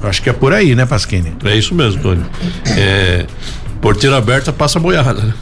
Eu 0.02 0.08
acho 0.08 0.22
que 0.22 0.28
é 0.28 0.32
por 0.32 0.52
aí, 0.52 0.74
né, 0.74 0.84
Pasquini? 0.84 1.34
É 1.44 1.56
isso 1.56 1.74
mesmo, 1.74 2.02
Tony. 2.02 2.24
É, 2.76 3.26
porteira 3.80 4.16
aberta 4.16 4.52
passa 4.52 4.78
boiada, 4.78 5.14
né? 5.14 5.34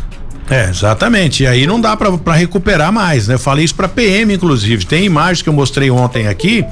É, 0.51 0.69
exatamente. 0.69 1.45
E 1.45 1.47
aí 1.47 1.67
não 1.67 1.81
dá 1.81 1.97
para 1.97 2.35
recuperar 2.35 2.93
mais, 2.93 3.29
né? 3.29 3.35
Eu 3.35 3.39
falei 3.39 3.65
isso 3.65 3.75
para 3.75 3.89
PM, 3.89 4.35
inclusive. 4.35 4.85
Tem 4.85 5.05
imagens 5.05 5.43
que 5.43 5.49
eu 5.49 5.53
mostrei 5.53 5.91
ontem 5.91 6.27
aqui. 6.27 6.65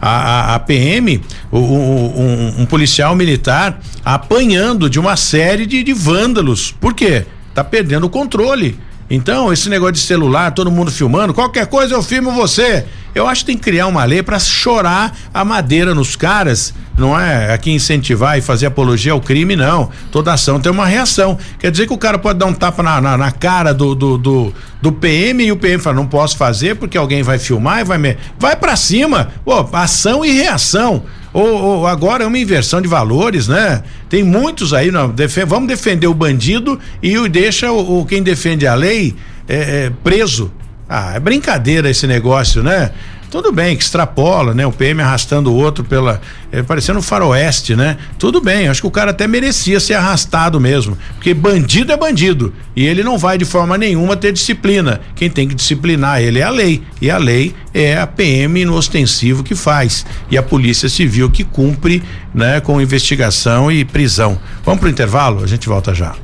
A, 0.00 0.08
a, 0.08 0.54
a 0.54 0.58
PM, 0.58 1.20
o, 1.50 1.58
o, 1.58 2.20
um, 2.20 2.62
um, 2.62 2.66
policial 2.66 3.14
militar 3.14 3.80
apanhando 4.04 4.88
de 4.88 4.98
uma 4.98 5.16
série 5.16 5.66
de, 5.66 5.82
de 5.82 5.92
vândalos. 5.92 6.72
Por 6.72 6.94
quê? 6.94 7.26
Tá 7.54 7.62
perdendo 7.62 8.04
o 8.04 8.10
controle. 8.10 8.78
Então, 9.10 9.52
esse 9.52 9.68
negócio 9.68 9.94
de 9.94 10.00
celular, 10.00 10.52
todo 10.52 10.70
mundo 10.70 10.90
filmando, 10.90 11.32
qualquer 11.32 11.66
coisa 11.66 11.94
eu 11.94 12.02
filmo 12.02 12.30
você. 12.32 12.84
Eu 13.18 13.26
acho 13.26 13.40
que 13.40 13.46
tem 13.46 13.56
que 13.56 13.64
criar 13.64 13.88
uma 13.88 14.04
lei 14.04 14.22
para 14.22 14.38
chorar 14.38 15.12
a 15.34 15.44
madeira 15.44 15.92
nos 15.92 16.14
caras, 16.14 16.72
não 16.96 17.18
é 17.18 17.52
aqui 17.52 17.72
incentivar 17.72 18.38
e 18.38 18.40
fazer 18.40 18.66
apologia 18.66 19.10
ao 19.10 19.20
crime, 19.20 19.56
não. 19.56 19.90
Toda 20.12 20.32
ação 20.32 20.60
tem 20.60 20.70
uma 20.70 20.86
reação. 20.86 21.36
Quer 21.58 21.72
dizer 21.72 21.88
que 21.88 21.92
o 21.92 21.98
cara 21.98 22.16
pode 22.16 22.38
dar 22.38 22.46
um 22.46 22.54
tapa 22.54 22.80
na, 22.80 23.00
na, 23.00 23.16
na 23.16 23.32
cara 23.32 23.74
do, 23.74 23.94
do, 23.94 24.16
do, 24.16 24.54
do, 24.80 24.92
PM 24.92 25.44
e 25.44 25.50
o 25.50 25.56
PM 25.56 25.82
fala, 25.82 25.96
não 25.96 26.06
posso 26.06 26.36
fazer 26.36 26.76
porque 26.76 26.96
alguém 26.96 27.24
vai 27.24 27.40
filmar 27.40 27.80
e 27.80 27.84
vai 27.84 27.98
me. 27.98 28.16
Vai 28.38 28.54
para 28.54 28.76
cima! 28.76 29.32
Pô, 29.44 29.68
ação 29.72 30.24
e 30.24 30.30
reação. 30.30 31.02
Ou, 31.32 31.62
ou, 31.62 31.86
agora 31.88 32.22
é 32.22 32.26
uma 32.26 32.38
inversão 32.38 32.80
de 32.80 32.88
valores, 32.88 33.48
né? 33.48 33.82
Tem 34.08 34.22
muitos 34.22 34.72
aí, 34.72 34.90
não, 34.90 35.12
vamos 35.46 35.68
defender 35.68 36.06
o 36.06 36.14
bandido 36.14 36.78
e 37.02 37.28
deixa 37.28 37.70
o, 37.70 38.00
o 38.00 38.06
quem 38.06 38.22
defende 38.22 38.66
a 38.66 38.74
lei 38.74 39.14
é, 39.48 39.56
é, 39.56 39.92
preso. 40.04 40.52
Ah, 40.88 41.12
é 41.14 41.20
brincadeira 41.20 41.90
esse 41.90 42.06
negócio, 42.06 42.62
né? 42.62 42.90
Tudo 43.30 43.52
bem 43.52 43.76
que 43.76 43.82
extrapola, 43.82 44.54
né? 44.54 44.66
O 44.66 44.72
PM 44.72 45.02
arrastando 45.02 45.52
o 45.52 45.54
outro 45.54 45.84
pela. 45.84 46.18
É, 46.50 46.62
parecendo 46.62 46.98
um 46.98 47.02
faroeste, 47.02 47.76
né? 47.76 47.98
Tudo 48.18 48.40
bem, 48.40 48.68
acho 48.68 48.80
que 48.80 48.86
o 48.86 48.90
cara 48.90 49.10
até 49.10 49.26
merecia 49.26 49.78
ser 49.80 49.94
arrastado 49.94 50.58
mesmo. 50.58 50.96
Porque 51.14 51.34
bandido 51.34 51.92
é 51.92 51.96
bandido. 51.96 52.54
E 52.74 52.86
ele 52.86 53.02
não 53.02 53.18
vai 53.18 53.36
de 53.36 53.44
forma 53.44 53.76
nenhuma 53.76 54.16
ter 54.16 54.32
disciplina. 54.32 55.00
Quem 55.14 55.28
tem 55.28 55.46
que 55.46 55.54
disciplinar 55.54 56.22
ele 56.22 56.38
é 56.38 56.42
a 56.42 56.50
lei. 56.50 56.82
E 57.02 57.10
a 57.10 57.18
lei 57.18 57.54
é 57.74 57.98
a 57.98 58.06
PM 58.06 58.64
no 58.64 58.74
ostensivo 58.74 59.44
que 59.44 59.54
faz. 59.54 60.06
E 60.30 60.38
a 60.38 60.42
Polícia 60.42 60.88
Civil 60.88 61.30
que 61.30 61.44
cumpre, 61.44 62.02
né? 62.34 62.60
Com 62.60 62.80
investigação 62.80 63.70
e 63.70 63.84
prisão. 63.84 64.38
Vamos 64.64 64.80
pro 64.80 64.88
intervalo? 64.88 65.44
A 65.44 65.46
gente 65.46 65.68
volta 65.68 65.94
já. 65.94 66.14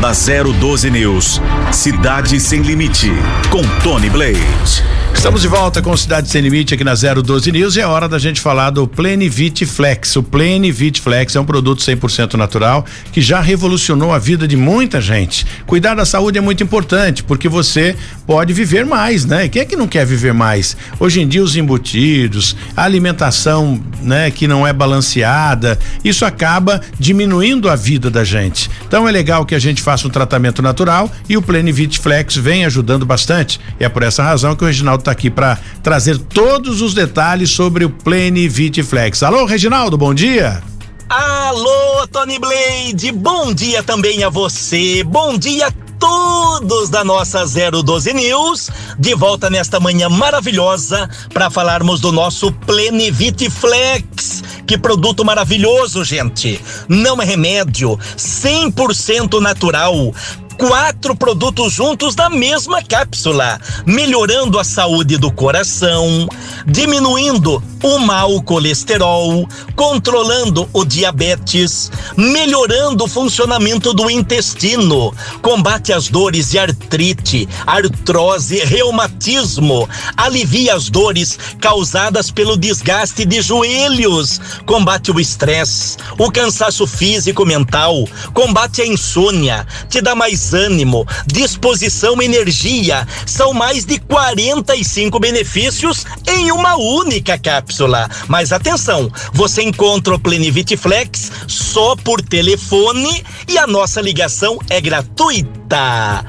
Na 0.00 0.12
012 0.12 0.90
News, 0.92 1.42
Cidade 1.72 2.38
Sem 2.38 2.62
Limite, 2.62 3.10
com 3.50 3.62
Tony 3.82 4.08
Blade. 4.08 4.84
Estamos 5.18 5.42
de 5.42 5.48
volta 5.48 5.82
com 5.82 5.94
Cidade 5.96 6.28
Sem 6.28 6.40
Limite 6.40 6.74
aqui 6.74 6.84
na 6.84 6.94
012 6.94 7.50
News 7.50 7.74
e 7.74 7.80
é 7.80 7.86
hora 7.86 8.08
da 8.08 8.20
gente 8.20 8.40
falar 8.40 8.70
do 8.70 8.86
Plenivit 8.86 9.66
Flex. 9.66 10.14
O 10.14 10.22
Plenivit 10.22 11.00
Flex 11.00 11.34
é 11.34 11.40
um 11.40 11.44
produto 11.44 11.80
100% 11.80 12.34
natural 12.34 12.86
que 13.10 13.20
já 13.20 13.40
revolucionou 13.40 14.12
a 14.12 14.18
vida 14.18 14.46
de 14.46 14.56
muita 14.56 15.00
gente. 15.00 15.44
Cuidar 15.66 15.96
da 15.96 16.06
saúde 16.06 16.38
é 16.38 16.40
muito 16.40 16.62
importante 16.62 17.24
porque 17.24 17.48
você 17.48 17.96
pode 18.28 18.52
viver 18.52 18.86
mais, 18.86 19.24
né? 19.24 19.48
Quem 19.48 19.60
é 19.60 19.64
que 19.64 19.74
não 19.74 19.88
quer 19.88 20.06
viver 20.06 20.32
mais? 20.32 20.76
Hoje 21.00 21.20
em 21.20 21.26
dia 21.26 21.42
os 21.42 21.56
embutidos, 21.56 22.54
a 22.76 22.84
alimentação, 22.84 23.82
né, 24.00 24.30
que 24.30 24.46
não 24.46 24.64
é 24.64 24.72
balanceada, 24.72 25.76
isso 26.04 26.24
acaba 26.24 26.80
diminuindo 26.96 27.68
a 27.68 27.74
vida 27.74 28.08
da 28.08 28.22
gente. 28.22 28.70
Então 28.86 29.06
é 29.06 29.10
legal 29.10 29.44
que 29.44 29.56
a 29.56 29.58
gente 29.58 29.82
faça 29.82 30.06
um 30.06 30.10
tratamento 30.10 30.62
natural 30.62 31.10
e 31.28 31.36
o 31.36 31.42
Plenivit 31.42 31.98
Flex 31.98 32.36
vem 32.36 32.64
ajudando 32.64 33.04
bastante. 33.04 33.58
E 33.80 33.84
é 33.84 33.88
por 33.88 34.04
essa 34.04 34.22
razão 34.22 34.54
que 34.54 34.62
o 34.62 34.66
Reginaldo 34.66 35.07
está 35.08 35.12
aqui 35.12 35.30
para 35.30 35.58
trazer 35.82 36.18
todos 36.18 36.82
os 36.82 36.92
detalhes 36.92 37.50
sobre 37.50 37.84
o 37.84 37.90
Plenivit 37.90 38.82
Flex. 38.82 39.22
Alô, 39.22 39.46
Reginaldo, 39.46 39.96
bom 39.96 40.12
dia. 40.12 40.62
Alô, 41.08 42.06
Tony 42.12 42.38
Blade, 42.38 43.10
bom 43.12 43.54
dia 43.54 43.82
também 43.82 44.22
a 44.22 44.28
você, 44.28 45.02
bom 45.02 45.38
dia 45.38 45.68
a 45.68 45.72
todos 45.98 46.90
da 46.90 47.02
nossa 47.02 47.44
012 47.46 48.12
News, 48.12 48.70
de 48.98 49.14
volta 49.14 49.48
nesta 49.48 49.80
manhã 49.80 50.10
maravilhosa 50.10 51.08
para 51.32 51.48
falarmos 51.48 52.00
do 52.00 52.12
nosso 52.12 52.52
Plenivit 52.52 53.48
Flex. 53.48 54.44
Que 54.66 54.76
produto 54.76 55.24
maravilhoso, 55.24 56.04
gente! 56.04 56.60
Não 56.86 57.22
é 57.22 57.24
remédio, 57.24 57.98
100% 58.18 59.40
natural 59.40 60.12
quatro 60.58 61.14
produtos 61.14 61.72
juntos 61.72 62.16
na 62.16 62.28
mesma 62.28 62.82
cápsula, 62.82 63.60
melhorando 63.86 64.58
a 64.58 64.64
saúde 64.64 65.16
do 65.16 65.30
coração, 65.30 66.28
diminuindo 66.66 67.62
o 67.82 67.98
mau 68.00 68.42
colesterol, 68.42 69.48
controlando 69.76 70.68
o 70.72 70.84
diabetes, 70.84 71.92
melhorando 72.16 73.04
o 73.04 73.08
funcionamento 73.08 73.94
do 73.94 74.10
intestino, 74.10 75.14
combate 75.40 75.92
as 75.92 76.08
dores 76.08 76.50
de 76.50 76.58
artrite, 76.58 77.48
artrose, 77.64 78.58
reumatismo, 78.64 79.88
alivia 80.16 80.74
as 80.74 80.90
dores 80.90 81.38
causadas 81.60 82.32
pelo 82.32 82.56
desgaste 82.56 83.24
de 83.24 83.40
joelhos, 83.40 84.40
combate 84.66 85.12
o 85.12 85.20
estresse, 85.20 85.96
o 86.18 86.32
cansaço 86.32 86.84
físico 86.86 87.46
mental, 87.46 88.08
combate 88.34 88.82
a 88.82 88.86
insônia, 88.86 89.64
te 89.88 90.00
dá 90.00 90.16
mais 90.16 90.47
ânimo, 90.52 91.06
disposição, 91.26 92.20
energia. 92.22 93.06
São 93.26 93.52
mais 93.52 93.84
de 93.84 93.98
45 93.98 95.18
benefícios 95.18 96.06
em 96.26 96.52
uma 96.52 96.76
única 96.76 97.38
cápsula. 97.38 98.08
Mas 98.26 98.52
atenção, 98.52 99.10
você 99.32 99.62
encontra 99.62 100.14
o 100.14 100.18
Plenivit 100.18 100.76
Flex 100.76 101.30
só 101.46 101.96
por 101.96 102.20
telefone 102.20 103.24
e 103.48 103.58
a 103.58 103.66
nossa 103.66 104.00
ligação 104.00 104.58
é 104.68 104.80
gratuita. 104.80 106.24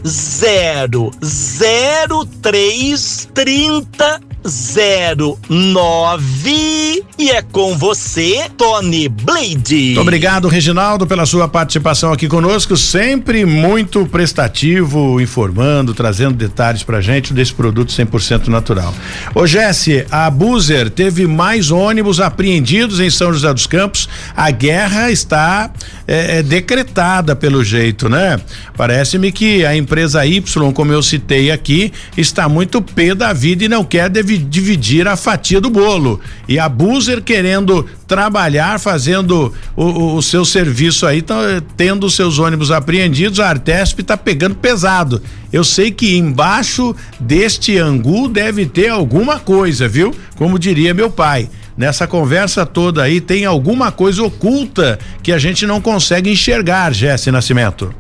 003 2.42 3.30
30 3.34 4.33
09 4.46 7.04
e 7.18 7.30
é 7.30 7.42
com 7.42 7.78
você, 7.78 8.50
Tony 8.58 9.08
Blade. 9.08 9.76
Muito 9.76 10.02
obrigado, 10.02 10.50
Reginaldo, 10.50 11.08
pela 11.08 11.26
sua 11.26 11.48
participação 11.48 12.12
aqui 12.12 12.28
conosco, 12.28 12.76
sempre 12.76 13.46
muito 13.46 14.06
prestativo, 14.06 15.22
informando, 15.22 15.94
trazendo 15.94 16.34
detalhes 16.34 16.84
pra 16.84 17.00
gente 17.00 17.34
desse 17.34 17.54
produto 17.54 17.94
100% 17.94 18.48
natural. 18.48 18.94
Ô 19.34 19.48
Jesse, 19.48 20.06
a 20.12 20.30
Buzer 20.30 20.90
teve 20.90 21.26
mais 21.26 21.72
ônibus 21.72 22.20
apreendidos 22.20 23.00
em 23.00 23.10
São 23.10 23.32
José 23.32 23.54
dos 23.54 23.68
Campos. 23.68 24.10
A 24.36 24.52
guerra 24.52 25.10
está 25.10 25.72
é, 26.08 26.40
é, 26.40 26.44
decretada 26.44 27.36
pelo 27.36 27.64
jeito, 27.64 28.10
né? 28.10 28.40
Parece-me 28.76 29.32
que 29.32 29.66
a 29.66 29.76
empresa 29.76 30.26
Y, 30.26 30.74
como 30.74 30.92
eu 30.92 31.02
citei 31.02 31.52
aqui, 31.52 31.94
está 32.18 32.50
muito 32.50 32.82
pé 32.82 33.16
da 33.16 33.32
vida 33.32 33.64
e 33.64 33.70
não 33.70 33.86
quer 33.86 34.10
devido 34.10 34.33
dividir 34.38 35.08
a 35.08 35.16
fatia 35.16 35.60
do 35.60 35.70
bolo. 35.70 36.20
E 36.48 36.60
a 36.60 36.68
Buzer 36.68 37.22
querendo 37.22 37.86
trabalhar, 38.08 38.80
fazendo 38.80 39.54
o, 39.76 39.84
o, 39.84 40.16
o 40.16 40.22
seu 40.22 40.46
serviço 40.46 41.06
aí, 41.06 41.22
tá, 41.22 41.36
tendo 41.76 42.10
seus 42.10 42.40
ônibus 42.40 42.72
apreendidos, 42.72 43.40
a 43.40 43.50
Artesp 43.50 44.00
está 44.00 44.18
pegando 44.18 44.56
pesado. 44.56 45.22
Eu 45.52 45.64
sei 45.64 45.92
que 45.92 46.18
embaixo 46.18 46.96
deste 47.20 47.78
angu 47.78 48.28
deve 48.28 48.66
ter 48.66 48.90
alguma 48.90 49.40
coisa, 49.40 49.88
viu? 49.88 50.14
Como 50.36 50.60
diria 50.60 50.94
meu 50.94 51.10
pai 51.10 51.50
nessa 51.76 52.06
conversa 52.06 52.68
toda 52.68 53.02
aí 53.02 53.20
tem 53.20 53.46
alguma 53.46 53.92
coisa 53.92 54.22
oculta 54.24 55.00
que 55.24 55.32
a 55.32 55.40
gente 55.40 55.66
não 55.66 55.82
consegue 55.82 56.32
enxergar, 56.32 56.94
Jesse 56.94 57.32
Nascimento. 57.32 57.94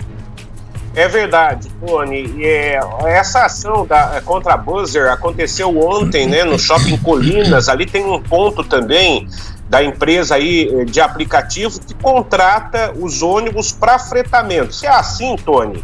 É 0.95 1.07
verdade, 1.07 1.69
Tony. 1.85 2.45
É, 2.45 2.79
essa 3.05 3.45
ação 3.45 3.85
da, 3.85 4.21
contra 4.23 4.53
a 4.53 4.57
Buzzer 4.57 5.11
aconteceu 5.11 5.75
ontem, 5.79 6.27
né, 6.27 6.43
no 6.43 6.59
Shopping 6.59 6.97
Colinas. 6.97 7.67
Ali 7.67 7.85
tem 7.85 8.05
um 8.05 8.21
ponto 8.21 8.63
também 8.63 9.27
da 9.67 9.83
empresa 9.83 10.35
aí 10.35 10.69
eh, 10.71 10.85
de 10.85 11.01
aplicativo 11.01 11.79
que 11.79 11.95
contrata 11.95 12.93
os 12.95 13.23
ônibus 13.23 13.71
para 13.71 13.97
fretamento. 13.97 14.71
Se 14.71 14.85
é 14.85 14.89
assim, 14.89 15.35
Tony, 15.35 15.83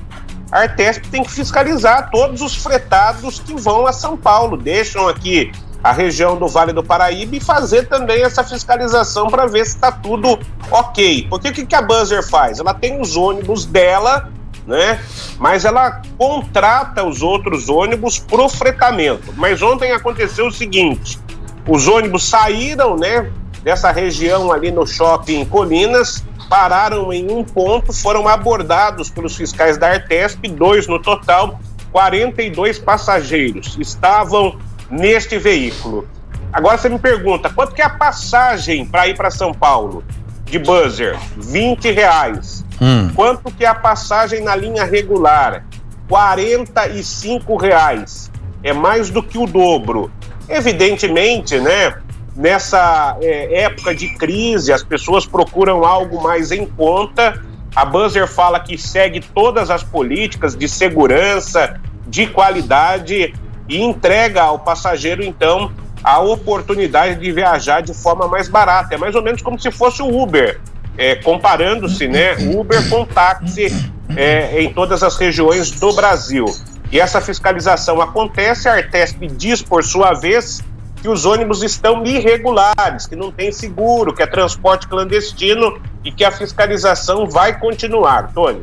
a 0.52 0.60
Artesp 0.60 1.08
tem 1.10 1.24
que 1.24 1.32
fiscalizar 1.32 2.12
todos 2.12 2.42
os 2.42 2.56
fretados 2.56 3.40
que 3.40 3.60
vão 3.60 3.88
a 3.88 3.94
São 3.94 4.16
Paulo, 4.16 4.58
deixam 4.58 5.08
aqui 5.08 5.52
a 5.84 5.92
região 5.92 6.38
do 6.38 6.48
Vale 6.48 6.74
do 6.74 6.84
Paraíba 6.84 7.38
e 7.38 7.40
fazer 7.40 7.88
também 7.88 8.22
essa 8.22 8.44
fiscalização 8.44 9.28
para 9.28 9.48
ver 9.48 9.66
se 9.66 9.76
está 9.76 9.92
tudo 9.92 10.38
ok. 10.70 11.26
Porque 11.28 11.50
o 11.50 11.54
que, 11.54 11.66
que 11.66 11.76
a 11.76 11.82
Buzzer 11.82 12.22
faz? 12.28 12.60
Ela 12.60 12.76
tem 12.76 13.02
os 13.02 13.16
ônibus 13.16 13.66
dela 13.66 14.30
né? 14.66 15.00
Mas 15.38 15.66
ela 15.66 16.02
contrata 16.18 17.04
os 17.04 17.22
outros 17.22 17.70
ônibus 17.70 18.20
pro 18.20 18.48
fretamento. 18.50 19.34
Mas 19.36 19.62
ontem 19.62 19.92
aconteceu 19.92 20.48
o 20.48 20.52
seguinte: 20.52 21.20
os 21.68 21.88
ônibus 21.88 22.28
saíram, 22.28 22.98
né, 22.98 23.32
dessa 23.64 23.92
região 23.92 24.52
ali 24.52 24.72
no 24.72 24.86
shopping 24.86 25.46
Colinas, 25.46 26.24
pararam 26.50 27.14
em 27.14 27.32
um 27.32 27.44
ponto, 27.44 27.94
foram 27.94 28.28
abordados 28.28 29.10
pelos 29.10 29.36
fiscais 29.36 29.78
da 29.78 29.92
Artesp, 29.92 30.48
dois 30.48 30.88
no 30.88 31.00
total, 31.00 31.60
42 31.92 32.80
passageiros 32.80 33.78
estavam 33.80 34.58
neste 34.90 35.38
veículo. 35.38 36.08
Agora 36.52 36.78
você 36.78 36.90
me 36.90 36.98
pergunta, 36.98 37.50
quanto 37.50 37.76
que 37.76 37.82
é 37.82 37.86
a 37.86 37.90
passagem 37.90 38.86
para 38.86 39.08
ir 39.08 39.16
para 39.16 39.30
São 39.30 39.54
Paulo 39.54 40.04
de 40.46 40.58
buzzer? 40.58 41.18
20 41.38 41.92
reais. 41.92 42.66
Hum. 42.82 43.12
Quanto 43.14 43.52
que 43.52 43.66
é 43.66 43.68
a 43.68 43.76
passagem 43.76 44.42
na 44.42 44.56
linha 44.56 44.86
regular? 44.86 45.66
R$ 46.10 47.58
reais. 47.60 48.32
É 48.64 48.74
mais 48.74 49.10
do 49.10 49.22
que 49.22 49.38
o 49.38 49.46
dobro. 49.46 50.12
Evidentemente, 50.48 51.60
né? 51.60 51.96
Nessa 52.36 53.18
é, 53.22 53.64
época 53.64 53.94
de 53.94 54.16
crise, 54.16 54.72
as 54.72 54.82
pessoas 54.82 55.26
procuram 55.26 55.84
algo 55.84 56.22
mais 56.24 56.52
em 56.52 56.66
conta. 56.66 57.42
A 57.76 57.86
Buzzer 57.86 58.28
fala 58.28 58.60
que 58.60 58.78
segue 58.78 59.20
todas 59.20 59.70
as 59.70 59.84
políticas 59.84 60.56
de 60.56 60.68
segurança, 60.68 61.80
de 62.08 62.28
qualidade 62.28 63.34
e 63.68 63.82
entrega 63.82 64.42
ao 64.42 64.58
passageiro, 64.58 65.24
então, 65.24 65.72
a 66.04 66.20
oportunidade 66.20 67.20
de 67.20 67.32
viajar 67.32 67.82
de 67.82 67.94
forma 67.94 68.28
mais 68.28 68.50
barata. 68.50 68.96
É 68.96 68.98
mais 68.98 69.14
ou 69.16 69.22
menos 69.22 69.42
como 69.42 69.60
se 69.60 69.70
fosse 69.70 70.02
o 70.02 70.08
Uber 70.08 70.60
é, 71.00 71.16
comparando-se 71.16 72.10
né, 72.10 72.36
Uber 72.54 72.88
com 72.90 73.06
táxi 73.06 73.74
é, 74.16 74.62
em 74.62 74.74
todas 74.74 75.02
as 75.02 75.16
regiões 75.16 75.72
do 75.72 75.94
Brasil. 75.94 76.46
E 76.92 77.00
essa 77.00 77.22
fiscalização 77.22 78.02
acontece, 78.02 78.68
a 78.68 78.74
Artesp 78.74 79.26
diz, 79.28 79.62
por 79.62 79.82
sua 79.82 80.14
vez, 80.14 80.62
que 81.02 81.08
os 81.08 81.26
ônibus 81.26 81.64
estão 81.64 82.06
irregulares, 82.06 83.08
que 83.08 83.16
não 83.16 83.32
tem 83.32 83.50
seguro, 83.50 84.14
que 84.14 84.22
é 84.22 84.28
transporte 84.28 84.90
clandestino 84.90 85.80
e 86.04 86.12
que 86.12 86.26
a 86.26 86.32
fiscalização 86.32 87.30
vai 87.30 87.58
continuar, 87.58 88.34
Tony. 88.34 88.62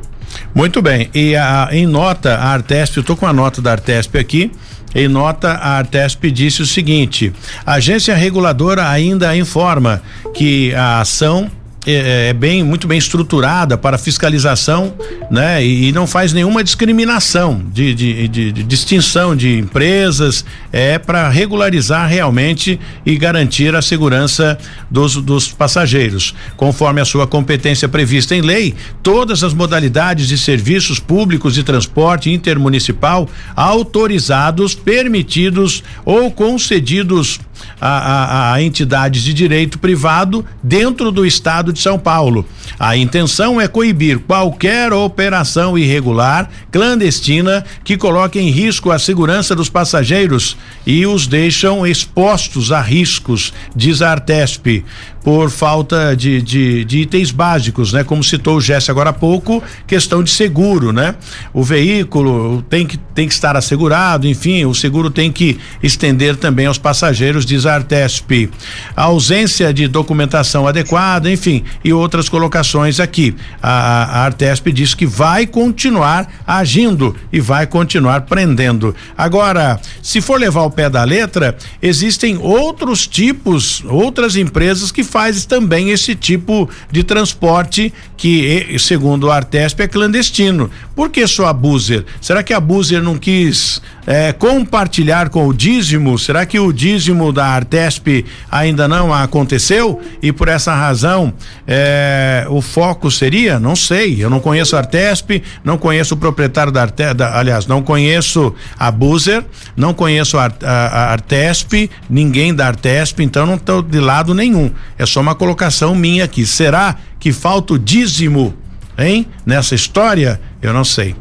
Muito 0.55 0.83
bem. 0.83 1.09
E 1.14 1.35
a, 1.35 1.68
em 1.72 1.87
nota, 1.87 2.35
a 2.35 2.49
Artesp, 2.49 2.99
eu 2.99 3.01
estou 3.01 3.16
com 3.16 3.27
a 3.27 3.33
nota 3.33 3.62
da 3.62 3.72
Artesp 3.72 4.18
aqui. 4.18 4.53
Em 4.94 5.09
nota, 5.09 5.53
a 5.53 5.79
Artesp 5.79 6.30
disse 6.30 6.61
o 6.61 6.66
seguinte: 6.66 7.32
a 7.64 7.74
agência 7.74 8.14
reguladora 8.14 8.89
ainda 8.89 9.34
informa 9.37 10.03
que 10.34 10.74
a 10.74 11.01
ação 11.01 11.51
é, 11.87 12.30
é, 12.30 12.32
bem 12.32 12.64
muito 12.64 12.89
bem 12.89 12.99
estruturada 12.99 13.78
para 13.78 13.97
fiscalização, 13.97 14.93
né? 15.30 15.64
E, 15.64 15.89
e 15.89 15.93
não 15.93 16.07
faz 16.07 16.32
nenhuma 16.32 16.64
discriminação 16.64 17.62
de, 17.72 17.95
de, 17.95 18.28
de, 18.28 18.53
de 18.53 18.62
distinção 18.64 19.37
de 19.37 19.57
empresas, 19.57 20.45
é 20.72 20.99
para 20.99 21.28
regularizar 21.28 22.09
realmente 22.09 22.80
e 23.05 23.16
garantir 23.16 23.74
a 23.74 23.80
segurança 23.80 24.59
dos, 24.91 25.16
dos 25.16 25.49
passageiros. 25.49 26.34
Conforme 26.57 27.01
a 27.01 27.05
sua 27.05 27.26
competência 27.26 27.89
prevista 27.89 28.34
em 28.34 28.41
lei, 28.41 28.74
todas 29.03 29.45
as 29.45 29.55
modalidades 29.55 30.26
de 30.26 30.37
serviços 30.37 30.99
públicos 30.99 31.55
de 31.55 31.62
transporte 31.62 32.32
intermunicipal 32.32 33.28
autorizados, 33.55 34.74
permitidos 34.74 35.84
ou 36.05 36.30
concedidos 36.30 37.39
a, 37.80 37.89
a, 37.89 38.53
a, 38.55 38.62
entidades 38.62 39.22
de 39.22 39.32
direito 39.32 39.78
privado 39.78 40.45
dentro 40.62 41.11
do 41.11 41.24
estado 41.24 41.72
de 41.77 41.83
São 41.83 41.99
Paulo. 41.99 42.45
A 42.79 42.97
intenção 42.97 43.61
é 43.61 43.68
coibir 43.68 44.18
qualquer 44.18 44.93
operação 44.93 45.79
irregular, 45.79 46.49
clandestina, 46.70 47.64
que 47.85 47.97
coloque 47.97 48.39
em 48.39 48.51
risco 48.51 48.91
a 48.91 48.99
segurança 48.99 49.55
dos 49.55 49.68
passageiros 49.68 50.57
e 50.87 51.07
os 51.07 51.27
deixam 51.27 51.87
expostos 51.87 52.72
a 52.72 52.81
riscos, 52.81 53.53
diz 53.74 54.03
a 54.03 54.11
Artesp 54.11 54.85
por 55.27 55.51
falta 55.51 56.14
de, 56.14 56.41
de, 56.41 56.85
de, 56.85 56.99
itens 57.01 57.33
básicos, 57.33 57.93
né? 57.93 58.05
Como 58.05 58.22
citou 58.22 58.59
o 58.59 58.61
Jesse 58.61 58.93
agora 58.93 59.11
há 59.11 59.12
pouco, 59.12 59.61
questão 59.85 60.22
de 60.22 60.31
seguro, 60.31 60.93
né? 60.93 61.16
O 61.53 61.64
veículo 61.64 62.62
tem 62.70 62.87
que, 62.87 62.97
tem 62.97 63.27
que 63.27 63.35
estar 63.35 63.57
assegurado, 63.57 64.29
enfim, 64.29 64.64
o 64.66 64.72
seguro 64.72 65.11
tem 65.11 65.33
que 65.33 65.59
estender 65.83 66.37
também 66.37 66.66
aos 66.66 66.79
passageiros, 66.79 67.45
diz 67.45 67.66
a 67.66 67.74
Artesp. 67.74 68.49
A 68.95 69.03
ausência 69.03 69.74
de 69.74 69.89
documentação 69.89 70.64
adequada, 70.64 71.29
enfim, 71.29 71.64
e 71.83 71.93
outras 71.93 72.29
colocações 72.29 73.01
aqui. 73.01 73.35
A, 73.61 74.20
a 74.20 74.24
Artesp 74.27 74.70
diz 74.70 74.95
que 74.95 75.07
vai 75.07 75.45
continuar 75.45 76.29
agindo 76.47 77.16
e 77.33 77.41
vai 77.41 77.66
continuar 77.66 78.20
prendendo. 78.20 78.95
Agora, 79.18 79.81
se 80.01 80.20
for 80.20 80.39
levar 80.39 80.62
o 80.62 80.70
pé 80.70 80.89
da 80.89 81.03
letra, 81.03 81.57
existem 81.83 82.39
outros 82.41 83.09
tipos, 83.09 83.83
outras 83.89 84.37
empresas 84.37 84.93
que 84.93 85.03
faz 85.17 85.47
também 85.47 85.89
esse 85.89 86.14
tipo 86.14 86.69
de 86.93 87.03
transporte 87.03 87.91
que, 88.19 88.77
segundo 88.79 89.29
o 89.29 89.31
Artesp, 89.31 89.81
é 89.81 89.89
clandestino. 89.89 90.71
Por 90.97 91.11
que 91.11 91.26
só 91.26 91.47
a 91.47 91.53
Buzer? 91.53 92.07
Será 92.22 92.42
que 92.42 92.55
a 92.55 92.59
Buzer 92.59 93.03
não 93.03 93.18
quis 93.18 93.82
é, 94.07 94.32
compartilhar 94.32 95.28
com 95.28 95.47
o 95.47 95.53
dízimo? 95.53 96.18
Será 96.18 96.47
que 96.47 96.59
o 96.59 96.72
dízimo 96.72 97.34
da 97.34 97.44
Artesp 97.44 98.24
ainda 98.51 98.88
não 98.88 99.12
aconteceu? 99.12 100.01
E 100.22 100.32
por 100.32 100.49
essa 100.49 100.74
razão 100.74 101.34
é, 101.68 102.47
o 102.49 102.62
foco 102.62 103.11
seria? 103.11 103.61
Não 103.61 103.76
sei. 103.76 104.24
Eu 104.24 104.30
não 104.30 104.40
conheço 104.40 104.74
a 104.74 104.78
Artesp, 104.78 105.42
não 105.62 105.76
conheço 105.76 106.14
o 106.14 106.16
proprietário 106.16 106.72
da 106.72 106.80
Artesp, 106.80 107.20
aliás, 107.20 107.66
não 107.66 107.82
conheço 107.82 108.55
a 108.78 108.90
Buzer, 108.90 109.44
não 109.76 109.92
conheço 109.92 110.38
a, 110.38 110.51
a, 110.62 110.86
a 110.86 111.12
Artesp, 111.12 111.90
ninguém 112.09 112.55
da 112.55 112.68
Artesp, 112.68 113.20
então 113.20 113.44
não 113.44 113.57
estou 113.57 113.82
de 113.82 114.01
lado 114.01 114.32
nenhum. 114.32 114.70
É 114.97 115.05
só 115.05 115.20
uma 115.20 115.34
colocação 115.34 115.94
minha 115.94 116.24
aqui. 116.24 116.47
Será 116.47 116.97
que 117.20 117.34
falta 117.34 117.74
o 117.74 117.78
dízimo, 117.78 118.55
hein? 118.99 119.26
Nessa 119.44 119.74
história? 119.74 120.40
Eu 120.61 120.72
não 120.72 120.84
sei. 120.84 121.14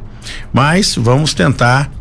Mas 0.53 0.95
vamos 0.95 1.33
tentar 1.33 1.91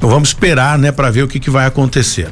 Vamos 0.00 0.30
esperar, 0.30 0.78
né, 0.78 0.90
para 0.92 1.10
ver 1.10 1.22
o 1.22 1.28
que, 1.28 1.38
que 1.38 1.50
vai 1.50 1.66
acontecer. 1.66 2.28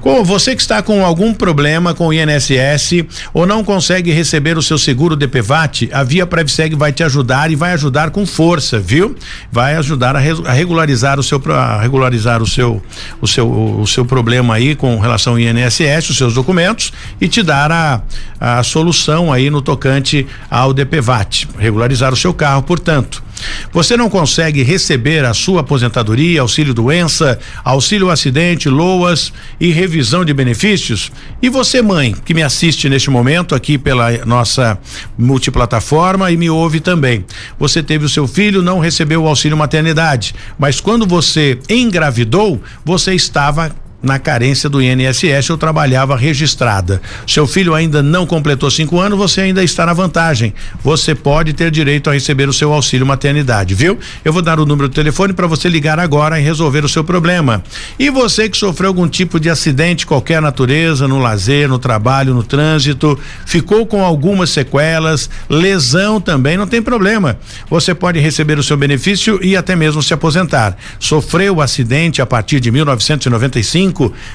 Com 0.00 0.24
você 0.24 0.54
que 0.54 0.62
está 0.62 0.82
com 0.82 1.04
algum 1.04 1.34
problema 1.34 1.94
com 1.94 2.08
o 2.08 2.12
INSS 2.12 3.04
ou 3.34 3.46
não 3.46 3.62
consegue 3.62 4.12
receber 4.12 4.56
o 4.56 4.62
seu 4.62 4.78
seguro 4.78 5.16
DPVAT, 5.16 5.90
a 5.92 6.02
Via 6.02 6.26
Prevseg 6.26 6.74
vai 6.74 6.92
te 6.92 7.02
ajudar 7.02 7.50
e 7.50 7.56
vai 7.56 7.72
ajudar 7.72 8.10
com 8.10 8.24
força, 8.24 8.78
viu? 8.78 9.14
Vai 9.52 9.76
ajudar 9.76 10.16
a, 10.16 10.18
a 10.18 10.52
regularizar 10.52 11.18
o 11.18 11.22
seu 11.22 11.42
a 11.52 11.80
regularizar 11.80 12.42
o 12.42 12.46
seu 12.46 12.82
o 13.20 13.26
seu 13.26 13.48
o 13.48 13.86
seu 13.86 14.04
problema 14.04 14.54
aí 14.54 14.74
com 14.74 14.98
relação 14.98 15.34
ao 15.34 15.38
INSS, 15.38 16.10
os 16.10 16.16
seus 16.16 16.34
documentos 16.34 16.92
e 17.20 17.28
te 17.28 17.42
dar 17.42 17.70
a, 17.70 18.02
a 18.40 18.62
solução 18.62 19.32
aí 19.32 19.50
no 19.50 19.60
tocante 19.60 20.26
ao 20.50 20.72
DPVAT, 20.72 21.48
regularizar 21.58 22.12
o 22.12 22.16
seu 22.16 22.32
carro, 22.32 22.62
portanto. 22.62 23.27
Você 23.72 23.96
não 23.96 24.08
consegue 24.08 24.62
receber 24.62 25.24
a 25.24 25.34
sua 25.34 25.60
aposentadoria, 25.60 26.40
auxílio 26.40 26.74
doença, 26.74 27.38
auxílio 27.64 28.10
acidente, 28.10 28.68
loas 28.68 29.32
e 29.60 29.70
revisão 29.70 30.24
de 30.24 30.32
benefícios? 30.32 31.12
E 31.40 31.48
você, 31.48 31.82
mãe, 31.82 32.14
que 32.24 32.34
me 32.34 32.42
assiste 32.42 32.88
neste 32.88 33.10
momento 33.10 33.54
aqui 33.54 33.78
pela 33.78 34.10
nossa 34.24 34.78
multiplataforma 35.16 36.30
e 36.30 36.36
me 36.36 36.50
ouve 36.50 36.80
também. 36.80 37.24
Você 37.58 37.82
teve 37.82 38.04
o 38.04 38.08
seu 38.08 38.26
filho, 38.26 38.62
não 38.62 38.78
recebeu 38.78 39.22
o 39.22 39.28
auxílio 39.28 39.56
maternidade, 39.56 40.34
mas 40.58 40.80
quando 40.80 41.06
você 41.06 41.58
engravidou, 41.68 42.60
você 42.84 43.14
estava 43.14 43.74
na 44.02 44.18
carência 44.18 44.68
do 44.68 44.80
INSS 44.80 45.50
ou 45.50 45.58
trabalhava 45.58 46.16
registrada. 46.16 47.02
Seu 47.26 47.46
filho 47.46 47.74
ainda 47.74 48.02
não 48.02 48.26
completou 48.26 48.70
cinco 48.70 49.00
anos, 49.00 49.18
você 49.18 49.40
ainda 49.40 49.62
está 49.62 49.84
na 49.84 49.92
vantagem. 49.92 50.54
Você 50.82 51.14
pode 51.14 51.52
ter 51.52 51.70
direito 51.70 52.08
a 52.08 52.12
receber 52.12 52.48
o 52.48 52.52
seu 52.52 52.72
auxílio 52.72 53.06
maternidade, 53.06 53.74
viu? 53.74 53.98
Eu 54.24 54.32
vou 54.32 54.40
dar 54.42 54.60
o 54.60 54.66
número 54.66 54.88
do 54.88 54.94
telefone 54.94 55.32
para 55.32 55.46
você 55.46 55.68
ligar 55.68 55.98
agora 55.98 56.38
e 56.38 56.42
resolver 56.42 56.84
o 56.84 56.88
seu 56.88 57.02
problema. 57.02 57.62
E 57.98 58.08
você 58.08 58.48
que 58.48 58.56
sofreu 58.56 58.88
algum 58.88 59.08
tipo 59.08 59.40
de 59.40 59.50
acidente, 59.50 60.06
qualquer 60.06 60.40
natureza, 60.40 61.08
no 61.08 61.18
lazer, 61.18 61.68
no 61.68 61.78
trabalho, 61.78 62.34
no 62.34 62.42
trânsito, 62.42 63.18
ficou 63.44 63.84
com 63.84 64.04
algumas 64.04 64.50
sequelas, 64.50 65.28
lesão 65.50 66.20
também, 66.20 66.56
não 66.56 66.66
tem 66.66 66.80
problema. 66.80 67.36
Você 67.68 67.94
pode 67.94 68.20
receber 68.20 68.58
o 68.58 68.62
seu 68.62 68.76
benefício 68.76 69.40
e 69.42 69.56
até 69.56 69.74
mesmo 69.74 70.02
se 70.02 70.14
aposentar. 70.14 70.76
Sofreu 71.00 71.60
acidente 71.60 72.22
a 72.22 72.26
partir 72.26 72.60
de 72.60 72.70
1995 72.70 73.87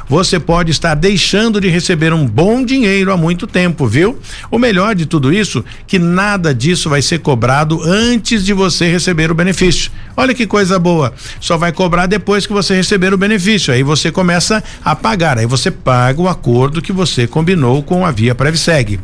você 0.07 0.39
pode 0.39 0.71
estar 0.71 0.95
deixando 0.95 1.59
de 1.59 1.69
receber 1.69 2.13
um 2.13 2.25
bom 2.25 2.63
dinheiro 2.63 3.11
há 3.11 3.17
muito 3.17 3.47
tempo, 3.47 3.87
viu? 3.87 4.17
O 4.49 4.57
melhor 4.57 4.95
de 4.95 5.05
tudo 5.05 5.33
isso, 5.33 5.63
que 5.87 5.99
nada 5.99 6.53
disso 6.53 6.89
vai 6.89 7.01
ser 7.01 7.19
cobrado 7.19 7.81
antes 7.83 8.45
de 8.45 8.53
você 8.53 8.89
receber 8.89 9.31
o 9.31 9.35
benefício. 9.35 9.91
Olha 10.15 10.33
que 10.33 10.45
coisa 10.45 10.77
boa. 10.77 11.13
Só 11.39 11.57
vai 11.57 11.71
cobrar 11.71 12.05
depois 12.05 12.45
que 12.45 12.53
você 12.53 12.75
receber 12.75 13.13
o 13.13 13.17
benefício. 13.17 13.73
Aí 13.73 13.83
você 13.83 14.11
começa 14.11 14.63
a 14.83 14.95
pagar. 14.95 15.37
Aí 15.37 15.45
você 15.45 15.71
paga 15.71 16.21
o 16.21 16.27
acordo 16.27 16.81
que 16.81 16.91
você 16.91 17.27
combinou 17.27 17.81
com 17.83 18.05
a 18.05 18.11
Via 18.11 18.35
Prevseg. 18.35 18.99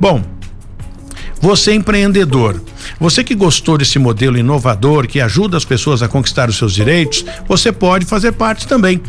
Bom, 0.00 0.22
você 1.40 1.72
empreendedor, 1.74 2.60
você 2.98 3.22
que 3.22 3.34
gostou 3.34 3.76
desse 3.78 3.98
modelo 3.98 4.38
inovador 4.38 5.06
que 5.06 5.20
ajuda 5.20 5.56
as 5.56 5.64
pessoas 5.64 6.02
a 6.02 6.08
conquistar 6.08 6.48
os 6.48 6.56
seus 6.56 6.74
direitos, 6.74 7.24
você 7.46 7.72
pode 7.72 8.06
fazer 8.06 8.32
parte 8.32 8.66
também. 8.66 9.00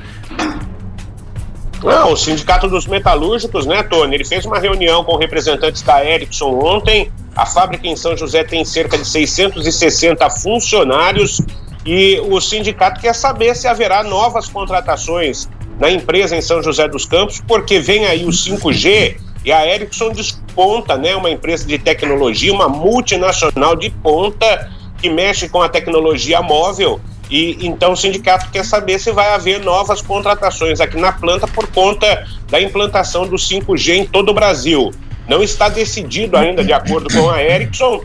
Não, 1.84 2.14
o 2.14 2.18
Sindicato 2.18 2.68
dos 2.68 2.88
Metalúrgicos, 2.88 3.68
né, 3.68 3.84
Tony? 3.84 4.16
Ele 4.16 4.26
fez 4.26 4.44
uma 4.44 4.58
reunião 4.58 5.04
com 5.04 5.18
representantes 5.18 5.84
da 5.84 6.04
Ericsson 6.04 6.50
ontem. 6.50 7.12
A 7.36 7.46
fábrica 7.46 7.86
em 7.86 7.96
São 7.96 8.18
José 8.18 8.44
tem 8.44 8.66
cerca 8.66 8.98
de 8.98 9.06
660 9.06 10.28
funcionários 10.32 11.42
e 11.86 12.20
o 12.20 12.42
sindicato 12.42 13.00
quer 13.00 13.14
saber 13.14 13.56
se 13.56 13.68
haverá 13.68 14.04
novas 14.04 14.50
contratações 14.50 15.48
na 15.80 15.92
empresa 15.92 16.36
em 16.36 16.42
São 16.42 16.64
José 16.64 16.88
dos 16.88 17.06
Campos, 17.06 17.42
porque 17.48 17.80
vem 17.80 18.06
aí 18.06 18.26
o 18.26 18.30
5G 18.30 19.18
e 19.44 19.52
a 19.52 19.68
Ericsson 19.68 20.10
desponta, 20.10 20.98
né, 20.98 21.16
uma 21.16 21.30
empresa 21.30 21.68
de 21.68 21.78
tecnologia, 21.78 22.52
uma 22.52 22.68
multinacional 22.68 23.76
de 23.76 23.92
ponta 23.92 24.72
que 24.98 25.10
mexe 25.10 25.48
com 25.48 25.62
a 25.62 25.70
tecnologia 25.70 26.42
móvel. 26.42 27.00
E 27.30 27.68
então 27.68 27.92
o 27.92 27.96
sindicato 27.96 28.50
quer 28.50 28.66
saber 28.66 29.00
se 29.00 29.12
vai 29.12 29.34
haver 29.34 29.60
novas 29.60 30.02
contratações 30.02 30.80
aqui 30.80 30.98
na 30.98 31.12
planta 31.12 31.48
por 31.48 31.68
conta 31.68 32.26
da 32.50 32.60
implantação 32.60 33.28
do 33.28 33.36
5G 33.36 33.96
em 33.96 34.06
todo 34.06 34.30
o 34.30 34.34
Brasil. 34.34 34.92
Não 35.28 35.44
está 35.44 35.70
decidido 35.70 36.38
ainda, 36.38 36.64
de 36.64 36.74
acordo 36.74 37.12
com 37.14 37.30
a 37.30 37.44
Ericsson, 37.44 38.04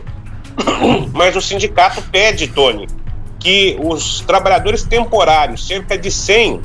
mas 1.13 1.35
o 1.35 1.41
sindicato 1.41 2.01
pede, 2.11 2.47
Tony, 2.47 2.87
que 3.41 3.77
os 3.83 4.21
trabalhadores 4.21 4.83
temporários, 4.83 5.67
cerca 5.67 5.97
de 5.97 6.09
100, 6.09 6.61